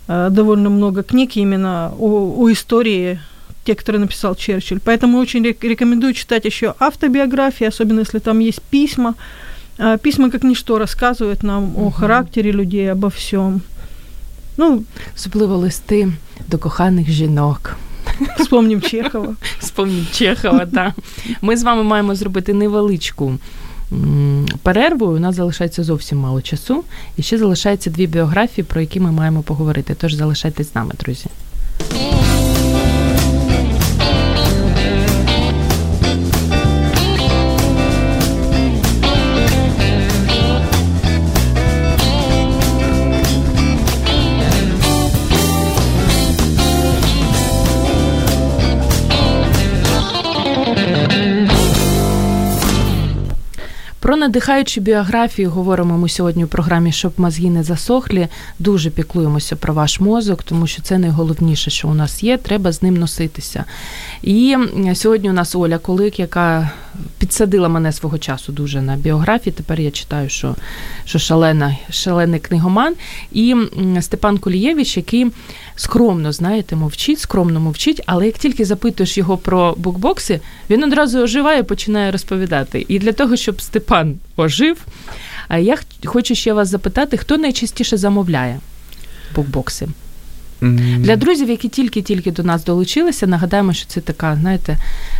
э, 0.07 0.29
довольно 0.31 0.69
много 0.69 1.03
книг 1.03 1.37
именно 1.37 1.93
о, 1.99 2.35
о 2.37 2.51
истории 2.51 3.19
те, 3.65 3.73
которые 3.73 4.01
написал 4.01 4.35
Черчилль. 4.35 4.79
Поэтому 4.79 5.17
очень 5.17 5.43
рек- 5.43 5.63
рекомендую 5.63 6.13
читать 6.13 6.45
еще 6.45 6.75
автобиографии, 6.79 7.67
особенно 7.67 8.01
если 8.01 8.19
там 8.19 8.39
есть 8.39 8.61
письма. 8.61 9.15
А, 9.77 9.97
Письма, 9.97 10.29
как 10.29 10.43
ничто, 10.43 10.77
рассказывают 10.77 11.43
нам 11.43 11.75
о 11.77 11.89
характере 11.89 12.51
людей, 12.51 12.91
обо 12.91 13.09
всем. 13.09 13.61
Ну, 14.57 14.83
Особливо 15.15 15.65
листи 15.65 16.07
до 16.47 16.57
коханих 16.57 17.09
жінок. 17.09 17.75
вспомним 18.39 18.81
Чехова. 18.81 19.35
Вспомнім 19.59 20.07
Чехова, 20.11 20.65
так. 20.73 20.93
Ми 21.41 21.57
з 21.57 21.63
вами 21.63 21.83
маємо 21.83 22.15
зробити 22.15 22.53
невеличку 22.53 23.37
перерву. 24.63 25.05
У 25.05 25.19
нас 25.19 25.35
залишається 25.35 25.83
зовсім 25.83 26.17
мало 26.17 26.41
часу. 26.41 26.83
І 27.17 27.21
ще 27.21 27.37
залишається 27.37 27.89
дві 27.89 28.07
біографії, 28.07 28.65
про 28.65 28.81
які 28.81 28.99
ми 28.99 29.11
маємо 29.11 29.41
поговорити. 29.41 29.95
Тож 30.01 30.13
залишайтесь 30.13 30.71
з 30.71 30.75
нами, 30.75 30.93
друзі. 30.99 31.25
Надихаючі 54.25 54.81
біографії 54.81 55.47
говоримо 55.47 55.97
ми 55.97 56.09
сьогодні 56.09 56.43
у 56.43 56.47
програмі, 56.47 56.91
щоб 56.91 57.13
мозги 57.17 57.49
не 57.49 57.63
засохлі. 57.63 58.27
Дуже 58.59 58.89
піклуємося 58.89 59.55
про 59.55 59.73
ваш 59.73 59.99
мозок, 59.99 60.43
тому 60.43 60.67
що 60.67 60.81
це 60.81 60.97
найголовніше, 60.97 61.71
що 61.71 61.87
у 61.87 61.93
нас 61.93 62.23
є. 62.23 62.37
Треба 62.37 62.71
з 62.71 62.81
ним 62.81 62.97
носитися. 62.97 63.63
І 64.23 64.55
сьогодні 64.93 65.29
у 65.29 65.33
нас 65.33 65.55
Оля 65.55 65.77
Колик, 65.77 66.19
яка 66.19 66.71
підсадила 67.17 67.69
мене 67.69 67.91
свого 67.91 68.17
часу 68.17 68.51
дуже 68.51 68.81
на 68.81 68.95
біографії. 68.95 69.53
Тепер 69.53 69.79
я 69.81 69.91
читаю, 69.91 70.29
що, 70.29 70.55
що 71.05 71.19
шалена, 71.19 71.75
шалений 71.89 72.39
книгоман. 72.39 72.95
І 73.31 73.55
Степан 74.01 74.37
Колієвич, 74.37 74.97
який 74.97 75.27
скромно, 75.75 76.31
знаєте, 76.31 76.75
мовчить, 76.75 77.19
скромно 77.19 77.59
мовчить, 77.59 78.01
але 78.05 78.25
як 78.25 78.37
тільки 78.37 78.65
запитуєш 78.65 79.17
його 79.17 79.37
про 79.37 79.73
букбокси, 79.77 80.39
він 80.69 80.83
одразу 80.83 81.19
оживає 81.19 81.59
і 81.59 81.63
починає 81.63 82.11
розповідати. 82.11 82.85
І 82.87 82.99
для 82.99 83.11
того, 83.11 83.35
щоб 83.35 83.61
Степан 83.61 84.15
ожив, 84.37 84.77
я 85.59 85.75
х- 85.75 85.85
хочу 86.05 86.35
ще 86.35 86.53
вас 86.53 86.69
запитати, 86.69 87.17
хто 87.17 87.37
найчастіше 87.37 87.97
замовляє 87.97 88.59
букбокси? 89.35 89.87
Для 90.61 91.15
друзів, 91.15 91.49
які 91.49 91.69
тільки-тільки 91.69 92.31
до 92.31 92.43
нас 92.43 92.63
долучилися, 92.63 93.27
нагадаємо, 93.27 93.73
що 93.73 93.87
це 93.87 94.01
така, 94.01 94.37
знаєте, 94.41 94.77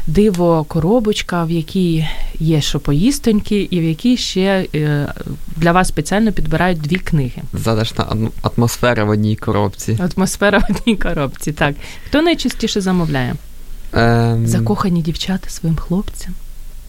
диво 0.08 0.64
коробочка, 0.64 1.44
в 1.44 1.52
якій 1.52 2.08
є 2.40 2.62
шопоїстоньки, 2.62 3.62
і 3.62 3.80
в 3.80 3.84
якій 3.84 4.18
ще 4.18 4.68
е, 4.76 5.14
для 5.58 5.72
вас 5.72 5.88
спеціально 5.88 6.32
підбирають 6.32 6.82
дві 6.82 6.96
книги. 6.96 7.42
Задашна 7.54 8.08
атмосфера 8.42 9.04
в 9.04 9.10
одній 9.10 9.36
коробці. 9.36 9.98
Атмосфера 10.16 10.58
в 10.58 10.66
одній 10.70 10.96
коробці. 10.96 11.52
Так. 11.52 11.76
Хто 12.08 12.22
найчастіше 12.22 12.82
замовляє? 12.82 13.36
Ем, 13.94 14.48
Закохані 14.48 15.02
дівчата 15.02 15.50
своїм 15.50 15.78
хлопцям. 15.78 16.34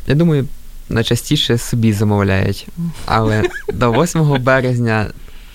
Я 0.06 0.14
думаю, 0.14 0.48
найчастіше 0.88 1.58
собі 1.58 1.92
замовляють. 1.92 2.68
Але 3.06 3.42
до 3.72 3.92
8 3.92 4.42
березня 4.42 5.06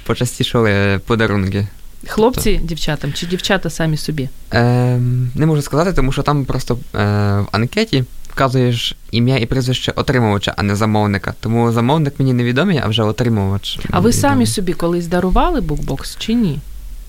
почастішали 0.06 1.00
подарунки. 1.06 1.68
Хлопці 2.08 2.60
дівчатам 2.64 3.14
чи 3.14 3.26
дівчата 3.26 3.70
самі 3.70 3.97
собі? 3.97 4.30
Е, 4.54 4.97
Не 5.36 5.45
можу 5.45 5.62
сказати, 5.62 5.93
тому 5.93 6.12
що 6.12 6.22
там 6.24 6.45
просто 6.45 6.74
е, 6.74 6.97
в 7.39 7.47
анкеті 7.52 8.04
вказуєш 8.30 8.95
ім'я 9.12 9.38
і 9.38 9.45
прізвище 9.45 9.93
отримувача, 9.95 10.54
а 10.58 10.64
не 10.64 10.76
замовника. 10.76 11.34
Тому 11.39 11.72
замовник 11.72 12.14
мені 12.20 12.34
невідомий, 12.34 12.82
а 12.84 12.88
вже 12.88 13.04
отримувач. 13.04 13.80
А 13.91 13.99
ви 13.99 14.14
самі 14.14 14.45
собі 14.45 14.74
колись 14.74 15.08
дарували 15.08 15.62
букбокс 15.62 16.18
чи 16.20 16.34
ні? 16.34 16.60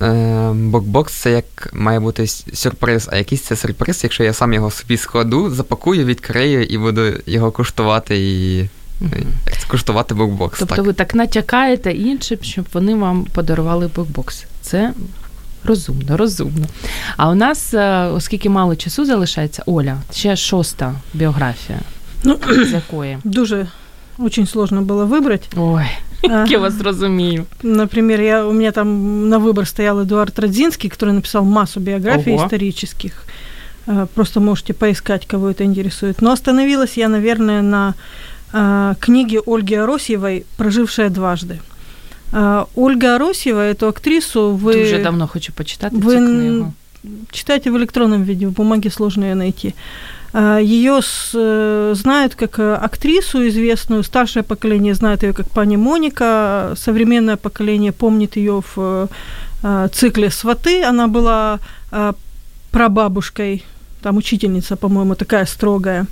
Е, 0.03 0.53
Бокбокс 0.53 1.12
це 1.12 1.30
як 1.30 1.70
має 1.72 2.01
бути 2.01 2.26
сюрприз, 2.53 3.09
а 3.12 3.16
якийсь 3.16 3.43
це 3.43 3.57
сюрприз, 3.57 4.01
якщо 4.03 4.24
я 4.24 4.32
сам 4.32 4.53
його 4.53 4.70
собі 4.70 4.97
складу, 4.97 5.51
запакую, 5.51 6.05
відкрию 6.05 6.64
і 6.64 6.78
буду 6.78 7.03
його 7.26 7.51
куштувати 7.51 8.16
і. 8.18 8.68
Це 9.51 9.66
куштувати 9.68 10.14
бокбокс. 10.14 10.59
Тобто 10.59 10.76
так. 10.76 10.84
ви 10.84 10.93
так 10.93 11.14
натякаєте 11.14 11.93
іншим, 11.93 12.38
щоб 12.43 12.64
вони 12.72 12.95
вам 12.95 13.24
подарували 13.24 13.90
бокбокс. 13.97 14.45
Це 14.72 14.93
розумно, 15.64 16.18
розумно. 16.18 16.66
А 17.18 17.30
у 17.30 17.36
нас, 17.36 17.74
е, 17.74 18.05
оскільки 18.05 18.49
мало 18.49 18.76
часу 18.76 19.05
залишається, 19.05 19.64
Оля, 19.66 19.97
ще 20.14 20.36
шоста 20.36 20.93
біографія. 21.14 21.80
Ну, 22.24 22.39
з 22.66 22.72
якої? 22.72 23.18
Дуже 23.24 23.68
очень 24.18 24.47
сложно 24.47 24.82
было 24.82 25.08
выбрать. 25.08 25.43
Ой, 25.55 25.86
як 26.24 26.51
я 26.51 26.60
вас 26.60 26.82
розумію. 26.82 27.45
Например, 27.64 28.22
я, 28.22 28.45
у 28.45 28.53
меня 28.53 28.72
там 28.72 29.30
на 29.30 29.38
выбор 29.39 29.66
стоял 29.66 29.99
Эдуард 30.01 30.39
Родзинский, 30.39 30.89
который 30.89 31.12
написал 31.12 31.43
массу 31.43 31.80
биографий 31.80 32.34
Ого. 32.34 32.43
исторических. 32.45 33.24
Э, 33.88 34.08
Просто 34.14 34.39
можете 34.39 34.74
поискать, 34.74 35.26
кого 35.26 35.49
это 35.49 35.64
интересует. 35.64 36.22
Но 36.22 36.32
остановилась 36.32 36.97
я, 36.97 37.10
наверное, 37.10 37.62
на 37.62 37.93
э, 38.53 38.95
книге 38.99 39.39
Ольги 39.45 39.76
Аросьевой 39.76 40.45
«Прожившая 40.58 41.10
дважды». 41.10 41.60
Э, 42.33 42.64
Ольга 42.76 43.14
Аросьева, 43.16 43.61
эту 43.61 43.87
актрису 43.89 44.59
вы 44.64 44.72
Дуже 44.72 44.99
давно 45.03 45.26
хочу 45.28 45.53
почитати 45.53 45.97
ви 45.97 46.12
цю 46.14 46.18
н- 46.18 46.26
книгу. 46.41 46.72
читайте 47.30 47.70
в 47.70 47.76
электронном 47.76 48.22
виде, 48.24 48.47
в 48.47 48.51
бумаге 48.53 48.91
сложно 48.91 49.24
ее 49.24 49.35
найти. 49.35 49.74
Ее 50.62 51.01
знают 51.95 52.35
как 52.35 52.59
э, 52.59 52.74
актрису 52.85 53.39
известную, 53.49 54.03
старшее 54.03 54.43
поколение 54.43 54.95
знает 54.95 55.22
ее 55.22 55.33
как 55.33 55.47
пани 55.47 55.76
Моника, 55.76 56.72
современное 56.76 57.37
поколение 57.37 57.93
помнит 57.93 58.37
ее 58.37 58.62
в 58.76 59.09
э, 59.62 59.89
цикле 59.93 60.30
«Сваты». 60.30 60.83
Она 60.85 61.07
была 61.07 61.59
э, 61.93 62.12
прабабушкой, 62.70 63.62
там 64.03 64.16
учительница, 64.16 64.76
по-моему, 64.76 65.14
такая 65.14 65.45
строгая. 65.47 66.07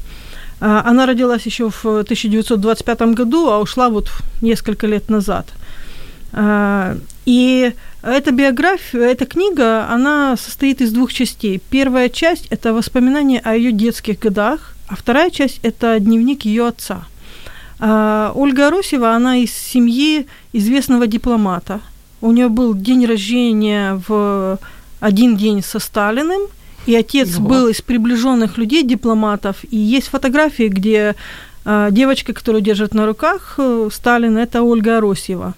А, 0.61 0.83
Она 0.91 1.07
родилась 1.07 1.47
еще 1.47 1.71
в 1.71 1.85
1925 1.85 3.15
году, 3.17 3.49
а 3.49 3.59
ушла 3.59 3.89
вот 3.89 4.11
несколько 4.43 4.87
лет 4.87 5.09
назад. 5.11 5.47
А, 6.33 6.97
И 7.27 7.73
эта 8.03 8.31
биография, 8.33 9.01
эта 9.03 9.27
книга, 9.27 9.87
она 9.91 10.37
состоит 10.37 10.81
из 10.81 10.93
двух 10.93 11.13
частей. 11.13 11.61
Первая 11.71 12.09
часть– 12.09 12.47
это 12.51 12.73
воспоминания 12.73 13.41
о 13.41 13.55
ее 13.55 13.73
детских 13.73 14.19
годах, 14.19 14.75
а 14.89 14.97
вторая 14.97 15.31
часть– 15.31 15.61
это 15.63 16.01
дневник 16.01 16.45
ее 16.45 16.67
отца. 16.69 17.05
А, 17.79 18.33
Ольга 18.35 18.69
Аросева, 18.69 19.15
она 19.15 19.37
из 19.37 19.53
семьи 19.53 20.27
известного 20.53 21.07
дипломата. 21.07 21.81
У 22.21 22.33
нее 22.33 22.49
был 22.49 22.75
день 22.75 23.07
рождения 23.07 24.03
в 24.09 24.59
один 25.01 25.37
день 25.37 25.63
со 25.63 25.79
Сталиным, 25.79 26.43
и 26.87 26.95
отец 26.95 27.39
Ого. 27.39 27.49
был 27.49 27.69
из 27.69 27.81
приближенных 27.81 28.59
людей, 28.59 28.83
дипломатов. 28.83 29.57
И 29.71 29.77
есть 29.77 30.09
фотографии, 30.09 30.69
где 30.69 31.15
а, 31.65 31.91
девочка, 31.91 32.33
которую 32.33 32.63
держит 32.63 32.95
на 32.95 33.07
руках 33.07 33.55
э, 33.59 33.89
Сталин, 33.93 34.39
это 34.39 34.63
Ольга 34.63 34.99
Аросьева. 34.99 35.55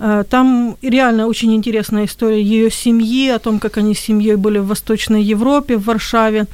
А, 0.00 0.24
Там 0.24 0.76
реально 0.82 1.26
очень 1.26 1.54
интересная 1.54 2.06
история 2.06 2.42
ее 2.42 2.70
семьи, 2.70 3.28
о 3.28 3.38
том, 3.38 3.60
как 3.60 3.76
они 3.76 3.94
с 3.94 4.00
семьей 4.00 4.36
были 4.36 4.58
в 4.58 4.66
Восточной 4.66 5.22
Европе, 5.22 5.76
в 5.76 5.84
Варшаве, 5.84 6.46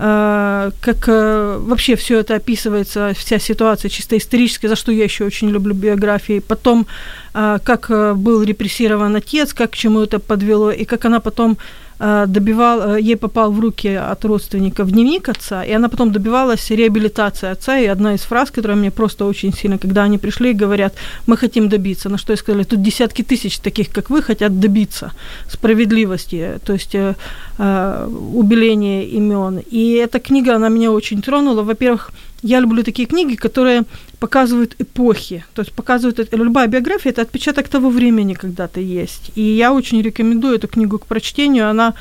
А, 0.00 0.70
как 0.80 1.08
э, 1.08 1.58
вообще 1.60 1.96
все 1.96 2.20
это 2.20 2.36
описывается, 2.36 3.12
вся 3.16 3.40
ситуация 3.40 3.88
чисто 3.88 4.16
историческая, 4.16 4.68
за 4.68 4.76
что 4.76 4.92
я 4.92 5.04
еще 5.04 5.24
очень 5.24 5.50
люблю 5.50 5.74
биографии. 5.74 6.38
Потом, 6.38 6.86
как 7.32 7.90
э, 7.90 8.14
был 8.14 8.44
репрессирован 8.44 9.16
отец, 9.16 9.52
как 9.52 9.70
к 9.70 9.76
чему 9.76 10.00
это 10.00 10.20
подвело, 10.20 10.70
и 10.70 10.84
как 10.84 11.04
она 11.04 11.18
потом 11.18 11.58
добивал, 11.98 12.96
ей 12.96 13.16
попал 13.16 13.52
в 13.52 13.60
руки 13.60 13.88
от 13.88 14.24
родственников 14.24 14.90
дневник 14.90 15.28
отца, 15.28 15.64
и 15.64 15.72
она 15.72 15.88
потом 15.88 16.12
добивалась 16.12 16.70
реабилитации 16.70 17.50
отца, 17.50 17.78
и 17.78 17.86
одна 17.86 18.14
из 18.14 18.20
фраз, 18.20 18.50
которая 18.50 18.76
мне 18.76 18.90
просто 18.90 19.24
очень 19.24 19.52
сильно, 19.52 19.78
когда 19.78 20.04
они 20.04 20.18
пришли 20.18 20.50
и 20.50 20.54
говорят, 20.54 20.94
мы 21.26 21.36
хотим 21.36 21.68
добиться, 21.68 22.08
на 22.08 22.18
что 22.18 22.32
я 22.32 22.36
сказала, 22.36 22.64
тут 22.64 22.82
десятки 22.82 23.22
тысяч 23.22 23.58
таких, 23.58 23.90
как 23.90 24.10
вы, 24.10 24.22
хотят 24.22 24.60
добиться 24.60 25.12
справедливости, 25.48 26.60
то 26.64 26.72
есть 26.72 26.94
э, 26.94 27.14
э, 27.58 28.08
убеления 28.34 29.04
имен. 29.04 29.60
И 29.70 29.92
эта 29.92 30.20
книга, 30.20 30.56
она 30.56 30.68
меня 30.68 30.90
очень 30.92 31.22
тронула. 31.22 31.62
Во-первых, 31.62 32.12
я 32.42 32.60
люблю 32.60 32.82
такие 32.82 33.06
книги, 33.06 33.36
которые 33.36 33.82
показывают 34.20 34.74
эпохи. 34.80 35.44
То 35.54 35.62
есть 35.62 35.72
показывают, 35.72 36.18
это- 36.18 36.36
любая 36.36 36.66
биография– 36.66 37.12
это 37.12 37.22
отпечаток 37.22 37.68
того 37.68 37.90
времени, 37.90 38.34
когда 38.34 38.66
ты 38.66 38.80
есть. 38.80 39.30
И 39.36 39.42
я 39.42 39.72
очень 39.72 40.02
рекомендую 40.02 40.54
эту 40.56 40.68
книгу 40.68 40.98
к 40.98 41.06
прочтению. 41.06 41.68
Она 41.70 41.94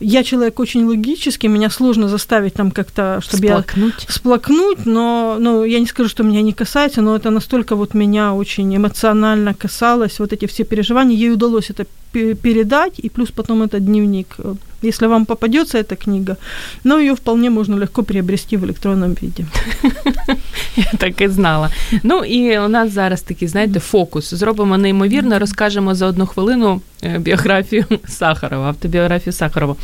я 0.00 0.22
человек 0.24 0.60
очень 0.60 0.84
логический, 0.86 1.48
меня 1.48 1.70
сложно 1.70 2.08
заставить 2.08 2.54
там 2.54 2.70
как-то, 2.70 3.20
чтобы 3.22 3.46
я 3.46 3.52
Сплакнуть. 3.52 4.06
сплакнуть, 4.08 4.86
но 4.86 5.36
ну, 5.38 5.64
я 5.64 5.80
не 5.80 5.86
скажу, 5.86 6.08
что 6.08 6.24
меня 6.24 6.42
не 6.42 6.52
касается, 6.52 7.00
но 7.00 7.14
это 7.16 7.30
настолько 7.30 7.76
вот 7.76 7.94
меня 7.94 8.34
очень 8.34 8.76
эмоционально 8.76 9.54
касалось, 9.54 10.18
вот 10.18 10.32
эти 10.32 10.46
все 10.46 10.64
переживания, 10.64 11.16
ей 11.16 11.30
удалось 11.32 11.70
это 11.70 11.86
пе- 12.12 12.34
передать, 12.34 12.98
и 12.98 13.08
плюс 13.08 13.30
потом 13.30 13.62
этот 13.62 13.84
дневник. 13.84 14.36
Если 14.82 15.06
вам 15.06 15.26
попадется 15.26 15.78
эта 15.78 15.96
книга, 15.96 16.36
но 16.84 16.98
ее 16.98 17.14
вполне 17.14 17.50
можно 17.50 17.76
легко 17.76 18.02
приобрести 18.02 18.56
в 18.56 18.64
электронном 18.64 19.16
виде. 19.22 19.46
Я 20.76 20.92
так 20.98 21.20
і 21.20 21.28
знала. 21.28 21.70
Ну 22.02 22.24
і 22.24 22.58
у 22.58 22.68
нас 22.68 22.92
зараз 22.92 23.22
такий, 23.22 23.48
знаєте, 23.48 23.80
фокус. 23.80 24.34
Зробимо 24.34 24.78
неймовірно, 24.78 25.38
розкажемо 25.38 25.94
за 25.94 26.06
одну 26.06 26.26
хвилину 26.26 26.80
е, 27.02 27.18
біографію 27.18 27.84
Сахарова, 28.08 28.68
автобіографію 28.68 29.32
Сахарова. 29.32 29.76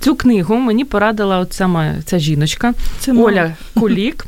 Цю 0.00 0.14
книгу 0.14 0.56
мені 0.56 0.84
порадила 0.84 1.38
от 1.38 1.52
сама 1.52 1.94
ця 2.04 2.18
жіночка. 2.18 2.74
Оля 3.08 3.56
Кулік. 3.74 4.26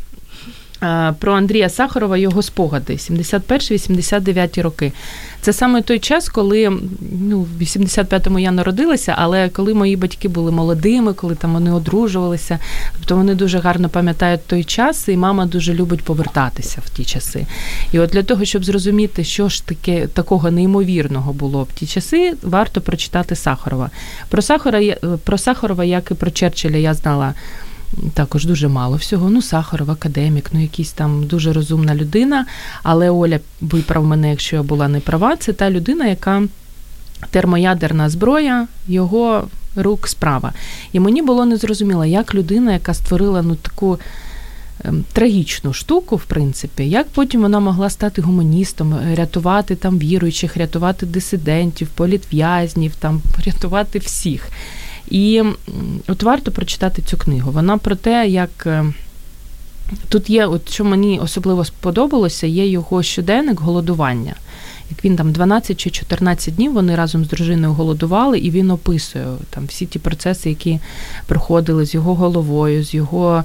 Про 1.19 1.33
Андрія 1.33 1.69
Сахарова 1.69 2.17
його 2.17 2.43
спогади 2.43 2.93
71-89 2.93 4.63
роки. 4.63 4.93
Це 5.41 5.53
саме 5.53 5.83
той 5.83 5.99
час, 5.99 6.29
коли 6.29 6.73
ну, 7.21 7.41
в 7.41 7.63
85-му 7.63 8.39
я 8.39 8.51
народилася, 8.51 9.15
але 9.19 9.49
коли 9.49 9.75
мої 9.75 9.97
батьки 9.97 10.29
були 10.29 10.53
молодими, 10.53 11.15
коли 11.15 11.35
там 11.35 11.53
вони 11.53 11.73
одружувалися, 11.73 12.59
тобто 12.97 13.17
вони 13.17 13.35
дуже 13.35 13.59
гарно 13.59 13.89
пам'ятають 13.89 14.47
той 14.47 14.65
час, 14.65 15.09
і 15.09 15.17
мама 15.17 15.47
дуже 15.47 15.75
любить 15.75 16.03
повертатися 16.03 16.83
в 16.85 16.91
ті 16.91 17.05
часи. 17.05 17.47
І 17.93 17.99
от 17.99 18.11
для 18.11 18.23
того, 18.23 18.45
щоб 18.45 18.65
зрозуміти, 18.65 19.25
що 19.25 19.49
ж 19.49 19.67
таке 19.67 20.07
такого 20.07 20.51
неймовірного 20.51 21.33
було 21.33 21.63
в 21.63 21.73
ті 21.73 21.87
часи, 21.87 22.35
варто 22.43 22.81
прочитати 22.81 23.37
Сахарова. 23.37 23.91
Про 24.29 24.43
Сахара 24.43 24.81
про 25.25 25.39
Сахарова, 25.39 25.85
як 25.85 26.11
і 26.11 26.15
про 26.15 26.31
Черчилля, 26.31 26.77
я 26.77 26.95
знала. 26.95 27.35
Також 28.15 28.47
дуже 28.47 28.69
мало 28.69 28.97
всього. 28.97 29.31
Ну, 29.31 29.43
Сахаров, 29.43 29.91
академік, 29.91 30.51
ну 30.53 30.63
якийсь 30.63 30.93
там 30.93 31.27
дуже 31.27 31.53
розумна 31.53 31.95
людина. 31.95 32.47
Але 32.83 33.11
Оля 33.11 33.41
виправ 33.61 34.05
мене, 34.05 34.31
якщо 34.31 34.57
я 34.57 34.63
була 34.63 34.89
не 34.89 35.01
права. 35.01 35.37
Це 35.37 35.53
та 35.53 35.71
людина, 35.71 36.07
яка 36.07 36.43
термоядерна 37.31 38.09
зброя 38.09 38.67
його 38.89 39.49
рук 39.77 40.09
справа. 40.09 40.53
І 40.93 41.01
мені 41.01 41.23
було 41.23 41.45
незрозуміло, 41.45 42.05
як 42.05 42.35
людина, 42.35 42.73
яка 42.73 42.95
створила 42.95 43.43
ну 43.43 43.55
таку. 43.55 43.99
ем, 44.85 45.05
Трагічну 45.13 45.73
штуку, 45.73 46.17
в 46.17 46.25
принципі, 46.25 46.89
як 46.89 47.09
потім 47.09 47.43
вона 47.43 47.61
могла 47.61 47.91
стати 47.91 48.23
гуманістом, 48.23 48.99
рятувати 49.15 49.77
там 49.77 49.99
віруючих, 49.99 50.57
рятувати 50.57 51.07
дисидентів, 51.07 51.89
політв'язнів, 51.89 52.93
там 52.97 53.21
рятувати 53.47 53.99
всіх. 53.99 54.49
І 55.09 55.43
от 56.09 56.23
варто 56.23 56.51
прочитати 56.51 57.03
цю 57.03 57.17
книгу. 57.17 57.51
Вона 57.51 57.79
про 57.79 57.97
те, 57.97 58.29
як 58.29 58.67
е, 58.67 58.85
тут 60.09 60.31
є, 60.31 60.47
от 60.47 60.71
що 60.71 60.85
мені 60.85 61.19
особливо 61.23 61.65
сподобалося, 61.65 62.47
є 62.47 62.69
його 62.69 63.03
щоденник 63.03 63.61
голодування. 63.61 64.35
як 64.91 65.05
він 65.05 65.17
там 65.17 65.33
12 65.33 65.81
чи 65.81 65.91
14 65.91 66.55
днів 66.55 66.73
вони 66.73 66.97
разом 66.97 67.25
з 67.25 67.29
дружиною 67.29 67.73
голодували, 67.73 68.39
і 68.39 68.51
він 68.51 68.71
описує 68.71 69.27
там 69.51 69.67
всі 69.67 69.87
ті 69.87 69.99
процеси, 69.99 70.49
які 70.49 70.81
проходили 71.27 71.87
з 71.87 71.95
його 71.95 72.15
головою, 72.15 72.85
з 72.85 72.95
його 72.95 73.45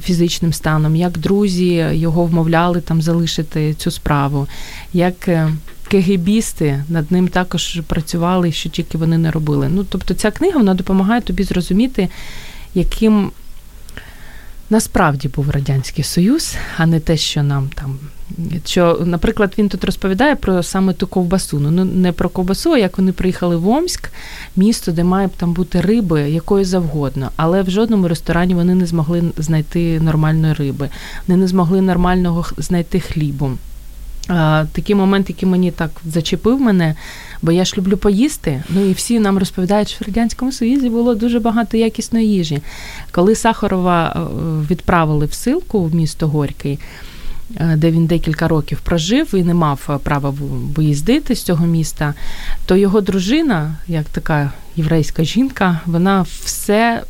фізичним 0.00 0.52
станом, 0.52 0.96
як 0.96 1.18
друзі 1.18 1.86
його 1.92 2.24
вмовляли 2.24 2.80
там 2.80 3.02
залишити 3.02 3.74
цю 3.74 3.90
справу, 3.90 4.46
як 4.92 5.28
е, 5.28 5.50
кегебісти 5.90 6.84
над 6.88 7.12
ним 7.12 7.28
також 7.28 7.80
працювали, 7.86 8.52
що 8.52 8.68
тільки 8.68 8.98
вони 8.98 9.18
не 9.18 9.30
робили. 9.30 9.68
Ну, 9.68 9.84
тобто, 9.84 10.14
ця 10.14 10.30
книга 10.30 10.58
вона 10.58 10.74
допомагає 10.74 11.20
тобі 11.20 11.42
зрозуміти, 11.42 12.08
яким 12.74 13.30
насправді 14.70 15.28
був 15.28 15.50
Радянський 15.50 16.04
Союз, 16.04 16.56
а 16.76 16.86
не 16.86 17.00
те, 17.00 17.16
що 17.16 17.42
нам 17.42 17.70
там. 17.74 17.98
Що, 18.64 19.02
наприклад, 19.04 19.54
він 19.58 19.68
тут 19.68 19.84
розповідає 19.84 20.36
про 20.36 20.62
саме 20.62 20.92
ту 20.92 21.06
ковбасу. 21.06 21.60
Ну 21.60 21.84
не 21.84 22.12
про 22.12 22.28
ковбасу, 22.28 22.72
а 22.72 22.78
як 22.78 22.98
вони 22.98 23.12
приїхали 23.12 23.56
в 23.56 23.68
Омськ, 23.68 24.10
місто, 24.56 24.92
де 24.92 25.04
має 25.04 25.28
там 25.36 25.52
бути 25.52 25.80
риби 25.80 26.30
якої 26.30 26.64
завгодно. 26.64 27.30
Але 27.36 27.62
в 27.62 27.70
жодному 27.70 28.08
ресторані 28.08 28.54
вони 28.54 28.74
не 28.74 28.86
змогли 28.86 29.22
знайти 29.36 30.00
нормальної 30.00 30.54
риби, 30.54 30.88
вони 31.26 31.40
не 31.40 31.48
змогли 31.48 31.80
нормального 31.80 32.46
знайти 32.58 33.00
хлібу. 33.00 33.50
Такий 34.72 34.94
момент, 34.94 35.28
який 35.28 35.48
мені 35.48 35.70
так 35.70 35.90
зачепив 36.04 36.60
мене, 36.60 36.94
бо 37.42 37.52
я 37.52 37.64
ж 37.64 37.74
люблю 37.76 37.96
поїсти. 37.96 38.62
Ну 38.68 38.84
і 38.84 38.92
всі 38.92 39.20
нам 39.20 39.38
розповідають, 39.38 39.88
що 39.88 40.04
в 40.04 40.06
Радянському 40.08 40.52
Союзі 40.52 40.88
було 40.88 41.14
дуже 41.14 41.40
багато 41.40 41.76
якісної 41.76 42.28
їжі. 42.28 42.62
Коли 43.12 43.34
Сахарова 43.34 44.16
е, 44.16 44.20
відправили 44.70 45.26
в 45.26 45.32
силку 45.32 45.84
в 45.84 45.94
місто 45.94 46.28
Горький, 46.28 46.78
е, 47.56 47.76
де 47.76 47.90
він 47.90 48.06
декілька 48.06 48.48
років 48.48 48.80
прожив 48.80 49.34
і 49.34 49.42
не 49.42 49.54
мав 49.54 49.86
е, 49.90 49.98
права 49.98 50.34
виїздити 50.76 51.34
з 51.34 51.42
цього 51.42 51.66
міста, 51.66 52.14
то 52.66 52.76
його 52.76 53.00
дружина, 53.00 53.76
як 53.88 54.04
така 54.04 54.52
єврейська 54.76 55.24
жінка, 55.24 55.80
вона 55.86 56.26
все 56.44 57.02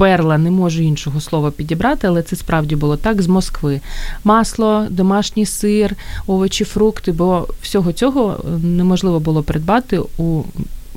перла, 0.00 0.38
не 0.38 0.50
можу 0.50 0.82
іншого 0.82 1.20
слова 1.20 1.50
підібрати, 1.50 2.06
але 2.06 2.22
це 2.22 2.36
справді 2.36 2.76
було 2.76 2.96
так 2.96 3.22
з 3.22 3.26
Москви. 3.26 3.80
Масло, 4.24 4.86
домашній 4.90 5.46
сир, 5.46 5.96
овочі, 6.26 6.64
фрукти, 6.64 7.12
бо 7.12 7.48
всього 7.62 7.92
цього 7.92 8.44
неможливо 8.62 9.20
було 9.20 9.42
придбати 9.42 10.00
у 10.18 10.42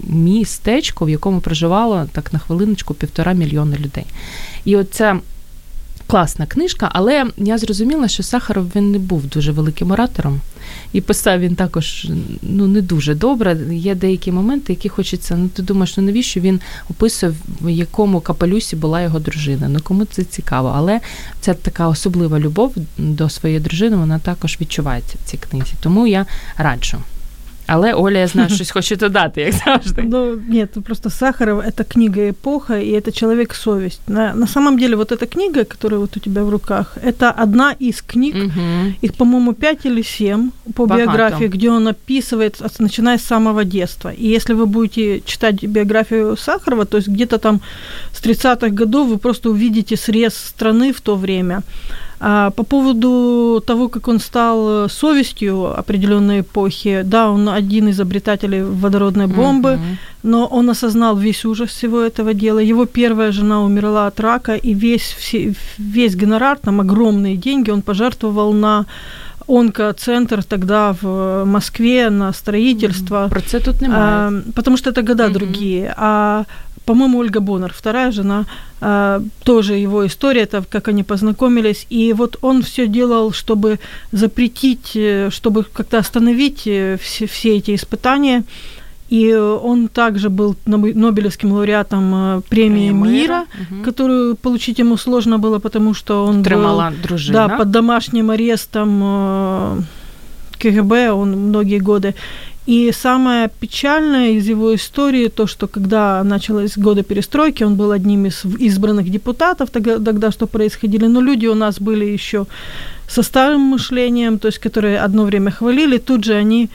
містечку, 0.07 1.05
в 1.05 1.09
якому 1.09 1.39
проживало 1.39 2.05
так 2.11 2.33
на 2.33 2.39
хвилиночку 2.39 2.93
півтора 2.93 3.33
мільйона 3.33 3.75
людей. 3.75 4.05
І 4.65 4.75
оця 4.75 5.19
класна 6.07 6.45
книжка, 6.45 6.89
але 6.93 7.25
я 7.37 7.57
зрозуміла, 7.57 8.07
що 8.07 8.23
Сахаров 8.23 8.71
він 8.75 8.91
не 8.91 8.99
був 8.99 9.25
дуже 9.25 9.51
великим 9.51 9.91
оратором. 9.91 10.41
І 10.93 11.01
писав 11.01 11.39
він 11.39 11.55
також 11.55 12.07
ну, 12.41 12.67
не 12.67 12.81
дуже 12.81 13.15
добре. 13.15 13.57
Є 13.71 13.95
деякі 13.95 14.31
моменти, 14.31 14.73
які 14.73 14.89
хочеться. 14.89 15.35
Ну, 15.35 15.47
ти 15.47 15.61
думаєш, 15.61 15.97
ну 15.97 16.03
навіщо 16.03 16.39
він 16.39 16.59
описує, 16.89 17.33
в 17.61 17.69
якому 17.69 18.21
капелюсі 18.21 18.75
була 18.75 19.01
його 19.01 19.19
дружина? 19.19 19.69
Ну 19.69 19.79
кому 19.83 20.05
це 20.05 20.23
цікаво. 20.23 20.73
Але 20.75 20.99
ця 21.41 21.53
така 21.53 21.87
особлива 21.87 22.39
любов 22.39 22.75
до 22.97 23.29
своєї 23.29 23.59
дружини, 23.59 23.95
вона 23.95 24.19
також 24.19 24.57
відчувається 24.61 25.17
в 25.25 25.29
цій 25.29 25.37
книзі. 25.37 25.73
Тому 25.81 26.07
я 26.07 26.25
раджу. 26.57 26.97
Але 27.67 27.93
Оля, 27.93 28.17
я 28.17 28.27
знаю, 28.27 28.49
щось 28.49 28.71
хоче 28.71 28.95
додати, 28.95 29.41
як 29.41 29.53
завжди. 29.53 30.01
Ну, 30.01 30.39
нет, 30.49 30.69
просто 30.83 31.09
Сахаров– 31.09 31.59
это 31.65 31.83
книга 31.83 32.29
эпоха, 32.29 32.79
и 32.79 32.91
это 32.91 33.11
человек-совесть. 33.11 34.01
На, 34.07 34.33
на 34.33 34.47
самом 34.47 34.77
деле, 34.77 34.95
вот 34.95 35.11
эта 35.11 35.25
книга, 35.25 35.63
которая 35.63 35.99
вот 35.99 36.17
у 36.17 36.19
тебя 36.19 36.43
в 36.43 36.49
руках, 36.49 36.97
это 37.03 37.43
одна 37.43 37.75
из 37.81 38.01
книг, 38.01 38.35
угу. 38.35 38.93
их, 39.01 39.13
по-моему, 39.13 39.53
пять 39.53 39.85
или 39.85 40.03
семь 40.03 40.49
по 40.75 40.85
Богато. 40.85 41.05
биографии, 41.05 41.47
где 41.47 41.69
он 41.69 41.87
описывает, 41.87 42.61
начиная 42.79 43.17
с 43.17 43.23
самого 43.23 43.63
детства. 43.63 44.09
И 44.09 44.27
если 44.27 44.55
вы 44.55 44.65
будете 44.65 45.21
читать 45.25 45.63
биографию 45.63 46.37
Сахарова, 46.37 46.85
то 46.85 46.97
есть 46.97 47.07
где-то 47.07 47.37
там 47.37 47.61
с 48.13 48.21
30-х 48.21 48.69
годов 48.69 49.07
вы 49.07 49.17
просто 49.17 49.49
увидите 49.49 49.95
срез 49.95 50.33
страны 50.33 50.91
в 50.91 51.01
то 51.01 51.15
время– 51.15 51.61
по 52.23 52.63
поводу 52.63 53.61
того, 53.65 53.89
как 53.89 54.07
он 54.07 54.19
стал 54.19 54.89
совестью 54.89 55.77
определенной 55.79 56.39
эпохи, 56.39 57.01
да, 57.03 57.29
он 57.29 57.49
один 57.49 57.87
из 57.87 57.95
изобретателей 58.03 58.63
водородной 58.63 59.27
бомбы, 59.27 59.69
uh-huh. 59.69 59.97
но 60.23 60.45
он 60.45 60.69
осознал 60.69 61.17
весь 61.17 61.45
ужас 61.45 61.69
всего 61.69 62.01
этого 62.01 62.33
дела. 62.33 62.59
Его 62.59 62.85
первая 62.85 63.31
жена 63.31 63.61
умерла 63.61 64.07
от 64.07 64.19
рака, 64.19 64.55
и 64.55 64.73
весь, 64.73 65.35
весь 65.77 66.15
гонорар, 66.15 66.57
там 66.57 66.79
огромные 66.79 67.37
деньги 67.37 67.71
он 67.71 67.81
пожертвовал 67.81 68.53
на 68.53 68.85
онкоцентр 69.47 70.43
тогда 70.43 70.95
в 71.01 71.45
Москве 71.45 72.09
на 72.09 72.33
строительство. 72.33 73.27
Про 73.29 73.41
це 73.41 73.59
тут 73.59 73.81
немає. 73.81 74.01
А, 74.01 74.31
потому 74.55 74.77
что 74.77 74.89
это 74.89 75.01
года 75.01 75.27
mm-hmm. 75.27 75.33
другие. 75.33 75.93
А 75.97 76.43
по-моему, 76.85 77.19
Ольга 77.19 77.39
Боннер, 77.39 77.73
вторая 77.73 78.11
жена, 78.11 78.45
а, 78.81 79.21
тоже 79.43 79.75
его 79.75 80.05
история, 80.05 80.41
это 80.41 80.63
как 80.69 80.87
они 80.87 81.03
познакомились. 81.03 81.87
И 81.89 82.13
вот 82.13 82.37
он 82.41 82.61
все 82.61 82.87
делал, 82.87 83.31
чтобы 83.31 83.79
запретить, 84.11 84.91
э, 84.95 85.29
чтобы 85.31 85.63
как-то 85.63 85.99
остановить 85.99 86.63
э, 86.65 86.97
все, 87.01 87.25
все 87.27 87.57
эти 87.57 87.75
испытания. 87.75 88.43
И 89.09 89.33
он 89.33 89.87
также 89.87 90.29
был 90.29 90.55
Нобелевским 90.65 91.53
лауреатом 91.53 92.13
э, 92.13 92.41
премии 92.49 92.89
Премия 92.89 92.91
мира, 92.91 93.45
угу. 93.53 93.83
которую 93.83 94.35
получить 94.35 94.79
ему 94.79 94.97
сложно 94.97 95.37
было, 95.37 95.59
потому 95.59 95.93
что 95.93 96.25
он 96.25 96.43
Тримала 96.43 96.89
был 96.89 96.97
дружина. 97.03 97.47
Да, 97.47 97.57
под 97.57 97.71
домашним 97.71 98.31
арестом 98.31 99.85
КГБ 100.59 101.11
он 101.11 101.31
многие 101.31 101.79
годы. 101.79 102.15
И 102.65 102.91
самое 102.93 103.49
печальное 103.59 104.31
из 104.31 104.47
его 104.47 104.73
истории 104.73 105.27
то, 105.27 105.47
что 105.47 105.67
когда 105.67 106.23
началось 106.23 106.77
годы 106.77 107.03
перестройки, 107.03 107.63
он 107.63 107.75
был 107.75 107.91
одним 107.91 108.25
из 108.25 108.45
избранных 108.45 109.09
депутатов 109.09 109.69
тогда, 109.69 109.99
тогда 109.99 110.31
что 110.31 110.47
происходили, 110.47 111.07
но 111.07 111.21
люди 111.21 111.47
у 111.47 111.55
нас 111.55 111.79
были 111.79 112.05
еще 112.05 112.45
со 113.09 113.21
старым 113.21 113.61
мышлением, 113.61 114.39
то 114.39 114.47
есть 114.47 114.59
которые 114.59 114.99
одно 114.99 115.25
время 115.25 115.51
хвалили, 115.51 115.97
тут 115.97 116.23
же 116.23 116.35
они 116.35 116.69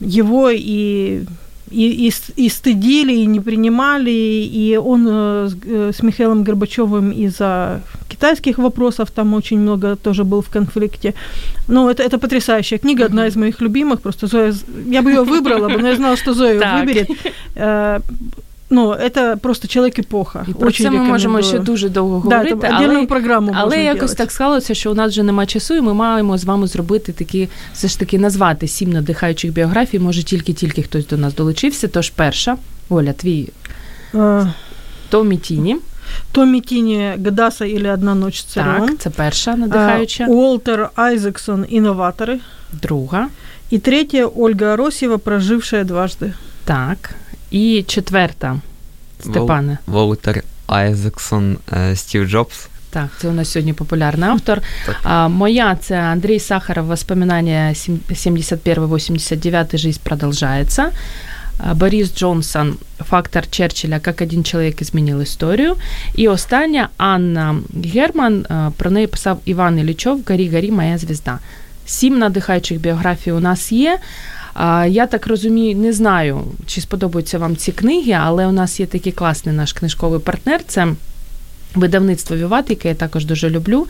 его 0.00 0.50
и 0.50 1.22
и, 1.70 2.08
и, 2.08 2.12
и 2.36 2.48
стыдили, 2.48 3.12
и 3.12 3.26
не 3.26 3.40
принимали, 3.40 4.10
и 4.10 4.76
он 4.76 5.06
э, 5.08 5.48
э, 5.64 5.92
с 5.92 6.02
Михаилом 6.02 6.44
Горбачевым 6.44 7.10
из-за 7.10 7.80
китайских 8.08 8.58
вопросов 8.58 9.10
там 9.10 9.34
очень 9.34 9.58
много 9.58 9.96
тоже 9.96 10.24
был 10.24 10.40
в 10.40 10.48
конфликте. 10.48 11.14
Ну, 11.68 11.88
это, 11.88 12.02
это 12.02 12.18
потрясающая 12.18 12.78
книга, 12.78 13.04
одна 13.04 13.26
из 13.26 13.36
моих 13.36 13.60
любимых, 13.60 14.00
просто 14.00 14.26
Зоя, 14.26 14.54
я 14.86 15.02
бы 15.02 15.10
ее 15.10 15.22
выбрала, 15.22 15.68
но 15.68 15.88
я 15.88 15.96
знала, 15.96 16.16
что 16.16 16.34
Зоя 16.34 16.54
ее 16.54 16.80
выберет. 16.80 17.08
Ну, 18.70 18.96
це 19.14 19.36
просто 19.36 19.68
чоловік 19.68 19.98
епоха. 19.98 20.46
І 20.48 20.52
про 20.52 20.72
це 20.72 20.90
ми 20.90 20.98
можемо 20.98 21.42
ще 21.42 21.58
дуже 21.58 21.88
довго 21.88 22.20
говорити. 22.20 22.54
Да, 22.54 22.68
але 22.72 23.06
програму 23.06 23.52
але 23.54 23.84
якось 23.84 24.00
делать. 24.00 24.16
так 24.16 24.32
склалося, 24.32 24.74
що 24.74 24.90
у 24.90 24.94
нас 24.94 25.12
вже 25.12 25.22
немає 25.22 25.46
часу, 25.46 25.74
і 25.74 25.80
ми 25.80 25.94
маємо 25.94 26.38
з 26.38 26.44
вами 26.44 26.66
зробити 26.66 27.12
такі, 27.12 27.48
все 27.72 27.88
ж 27.88 27.98
таки, 27.98 28.18
назвати 28.18 28.68
сім 28.68 28.92
надихаючих 28.92 29.52
біографій. 29.52 29.98
Може, 29.98 30.22
тільки-тільки 30.22 30.82
хтось 30.82 31.06
до 31.06 31.16
нас 31.16 31.34
долучився. 31.34 31.88
Тож 31.88 32.10
перша, 32.10 32.56
Оля, 32.88 33.12
твій 33.12 33.48
а... 34.14 34.46
Томі 35.08 35.36
Тіні. 35.36 35.76
Томі 36.32 36.60
Тіні 36.60 37.12
Гадаса 37.24 37.64
і 37.64 37.90
Одна 37.90 38.14
ночь 38.14 38.40
с 38.40 38.44
царем. 38.44 38.88
Так, 38.88 38.98
це 38.98 39.10
перша 39.10 39.56
надихаюча. 39.56 40.26
Уолтер 40.26 40.90
Айзексон 40.94 41.66
Інноватори. 41.68 42.40
Друга. 42.82 43.28
І 43.70 43.78
третя 43.78 44.26
Ольга 44.36 44.66
Аросєва, 44.66 45.18
прожившая 45.18 45.84
дважды. 45.84 46.32
Так. 46.64 47.14
І 47.50 47.84
четверта, 47.86 48.56
Степане. 49.20 49.78
Волтер 49.86 50.42
Айзексон 50.66 51.58
е, 51.72 51.96
Стів 51.96 52.28
Джобс. 52.28 52.68
Так, 52.90 53.08
це 53.20 53.28
у 53.28 53.32
нас 53.32 53.50
сьогодні 53.50 53.72
популярний 53.72 54.28
автор. 54.28 54.60
А, 55.02 55.28
Моя 55.28 55.76
це 55.76 55.98
Андрій 55.98 56.40
Сахаров, 56.40 56.86
воспоминання 56.86 57.72
71-89 57.72 59.78
жизнь 59.78 60.00
продолжается. 60.02 60.90
Борис 61.74 62.14
Джонсон, 62.14 62.76
фактор 63.08 63.50
Черчилля, 63.50 64.00
як 64.06 64.20
один 64.20 64.44
чоловік 64.44 64.84
змінив 64.84 65.22
історію. 65.22 65.76
І 66.14 66.28
остання 66.28 66.88
Анна 66.96 67.56
Герман, 67.94 68.46
про 68.76 68.90
неї 68.90 69.06
писав 69.06 69.40
Іван 69.44 69.78
Ілічов 69.78 70.20
Горі, 70.28 70.50
горі, 70.50 70.70
моя 70.70 70.98
звізда. 70.98 71.38
Сім 71.86 72.18
надихаючих 72.18 72.80
біографій 72.80 73.32
у 73.32 73.40
нас 73.40 73.72
є. 73.72 73.98
Я 74.88 75.06
так 75.06 75.26
розумію, 75.26 75.76
не 75.76 75.92
знаю, 75.92 76.44
чи 76.66 76.80
сподобаються 76.80 77.38
вам 77.38 77.56
ці 77.56 77.72
книги, 77.72 78.12
але 78.12 78.46
у 78.46 78.52
нас 78.52 78.80
є 78.80 78.86
такий 78.86 79.12
класний 79.12 79.54
наш 79.54 79.72
книжковий 79.72 80.20
партнер. 80.20 80.60
Це 80.66 80.88
видавництво 81.74 82.36
Віват, 82.36 82.70
яке 82.70 82.88
я 82.88 82.94
також 82.94 83.24
дуже 83.24 83.50
люблю. 83.50 83.86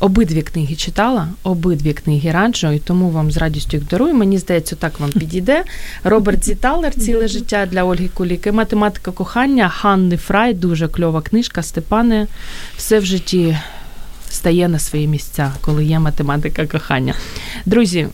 Обидві 0.00 0.42
книги 0.42 0.74
читала, 0.74 1.28
обидві 1.42 1.92
книги 1.92 2.30
раджу, 2.30 2.72
і 2.72 2.78
тому 2.78 3.10
вам 3.10 3.30
з 3.30 3.36
радістю 3.36 3.76
їх 3.76 3.88
дарую. 3.88 4.14
Мені 4.14 4.38
здається, 4.38 4.76
так 4.76 5.00
вам 5.00 5.10
підійде. 5.10 5.64
Роберт 6.04 6.44
Зіталер, 6.44 6.94
ціле 6.94 7.28
життя 7.28 7.66
для 7.66 7.84
Ольги 7.84 8.08
Куліки. 8.08 8.52
Математика 8.52 9.10
кохання, 9.10 9.68
Ханни 9.68 10.16
Фрай, 10.16 10.54
дуже 10.54 10.88
кльова 10.88 11.22
книжка. 11.22 11.62
Степане, 11.62 12.26
все 12.76 12.98
в 12.98 13.04
житті 13.04 13.58
стає 14.30 14.68
на 14.68 14.78
свої 14.78 15.06
місця, 15.06 15.52
коли 15.60 15.84
є 15.84 15.98
математика 15.98 16.66
кохання. 16.66 17.14
Друзі, 17.66 18.06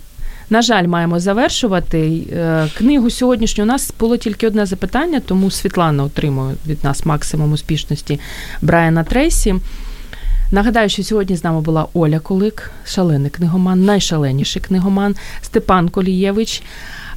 На 0.51 0.63
жаль, 0.63 0.87
маємо 0.87 1.21
завершувати 1.21 2.27
е, 2.33 2.69
книгу 2.79 3.11
сьогоднішню. 3.11 3.65
У 3.65 3.67
нас 3.67 3.93
було 4.01 4.17
тільки 4.17 4.47
одне 4.47 4.67
запитання, 4.67 5.21
тому 5.27 5.51
Світлана 5.51 6.05
отримує 6.05 6.55
від 6.67 6.85
нас 6.85 7.07
максимум 7.07 7.53
успішності 7.53 8.21
Брайана 8.63 9.05
Трейсі. 9.05 9.55
Нагадаю, 10.53 10.89
що 10.89 11.03
сьогодні 11.03 11.37
з 11.37 11.45
нами 11.45 11.61
була 11.61 11.87
Оля 11.95 12.19
Колик, 12.19 12.71
шалений 12.87 13.31
книгоман, 13.31 13.85
найшаленіший 13.85 14.63
книгоман, 14.63 15.17
Степан 15.43 15.89
Колієвич, 15.89 16.63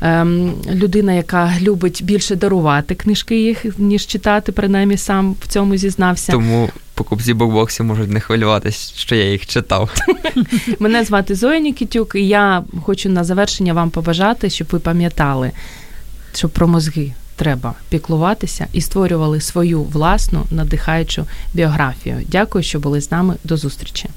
ем, 0.01 0.53
людина, 0.71 1.13
яка 1.13 1.53
любить 1.61 2.01
більше 2.03 2.35
дарувати 2.35 2.95
книжки 2.95 3.41
їх, 3.41 3.65
ніж 3.77 4.07
читати, 4.07 4.51
принаймні 4.51 4.97
сам 4.97 5.35
в 5.41 5.47
цьому 5.47 5.77
зізнався. 5.77 6.31
Тому 6.31 6.69
покупці 6.95 7.33
бокбоксів 7.33 7.85
можуть 7.85 8.11
не 8.11 8.19
хвилюватися, 8.19 8.93
що 8.97 9.15
я 9.15 9.31
їх 9.31 9.45
читав. 9.45 9.93
Мене 10.79 11.03
звати 11.03 11.35
Зоя 11.35 11.59
Нікітюк, 11.59 12.15
і 12.15 12.27
я 12.27 12.63
хочу 12.83 13.09
на 13.09 13.23
завершення 13.23 13.73
вам 13.73 13.89
побажати, 13.89 14.49
щоб 14.49 14.67
ви 14.71 14.79
пам'ятали, 14.79 15.51
що 16.33 16.49
про 16.49 16.67
мозги 16.67 17.11
треба 17.35 17.73
піклуватися 17.89 18.67
і 18.73 18.81
створювали 18.81 19.41
свою 19.41 19.83
власну 19.83 20.43
надихаючу 20.51 21.25
біографію. 21.53 22.21
Дякую, 22.27 22.63
що 22.63 22.79
були 22.79 23.01
з 23.01 23.11
нами. 23.11 23.35
До 23.43 23.57
зустрічі. 23.57 24.09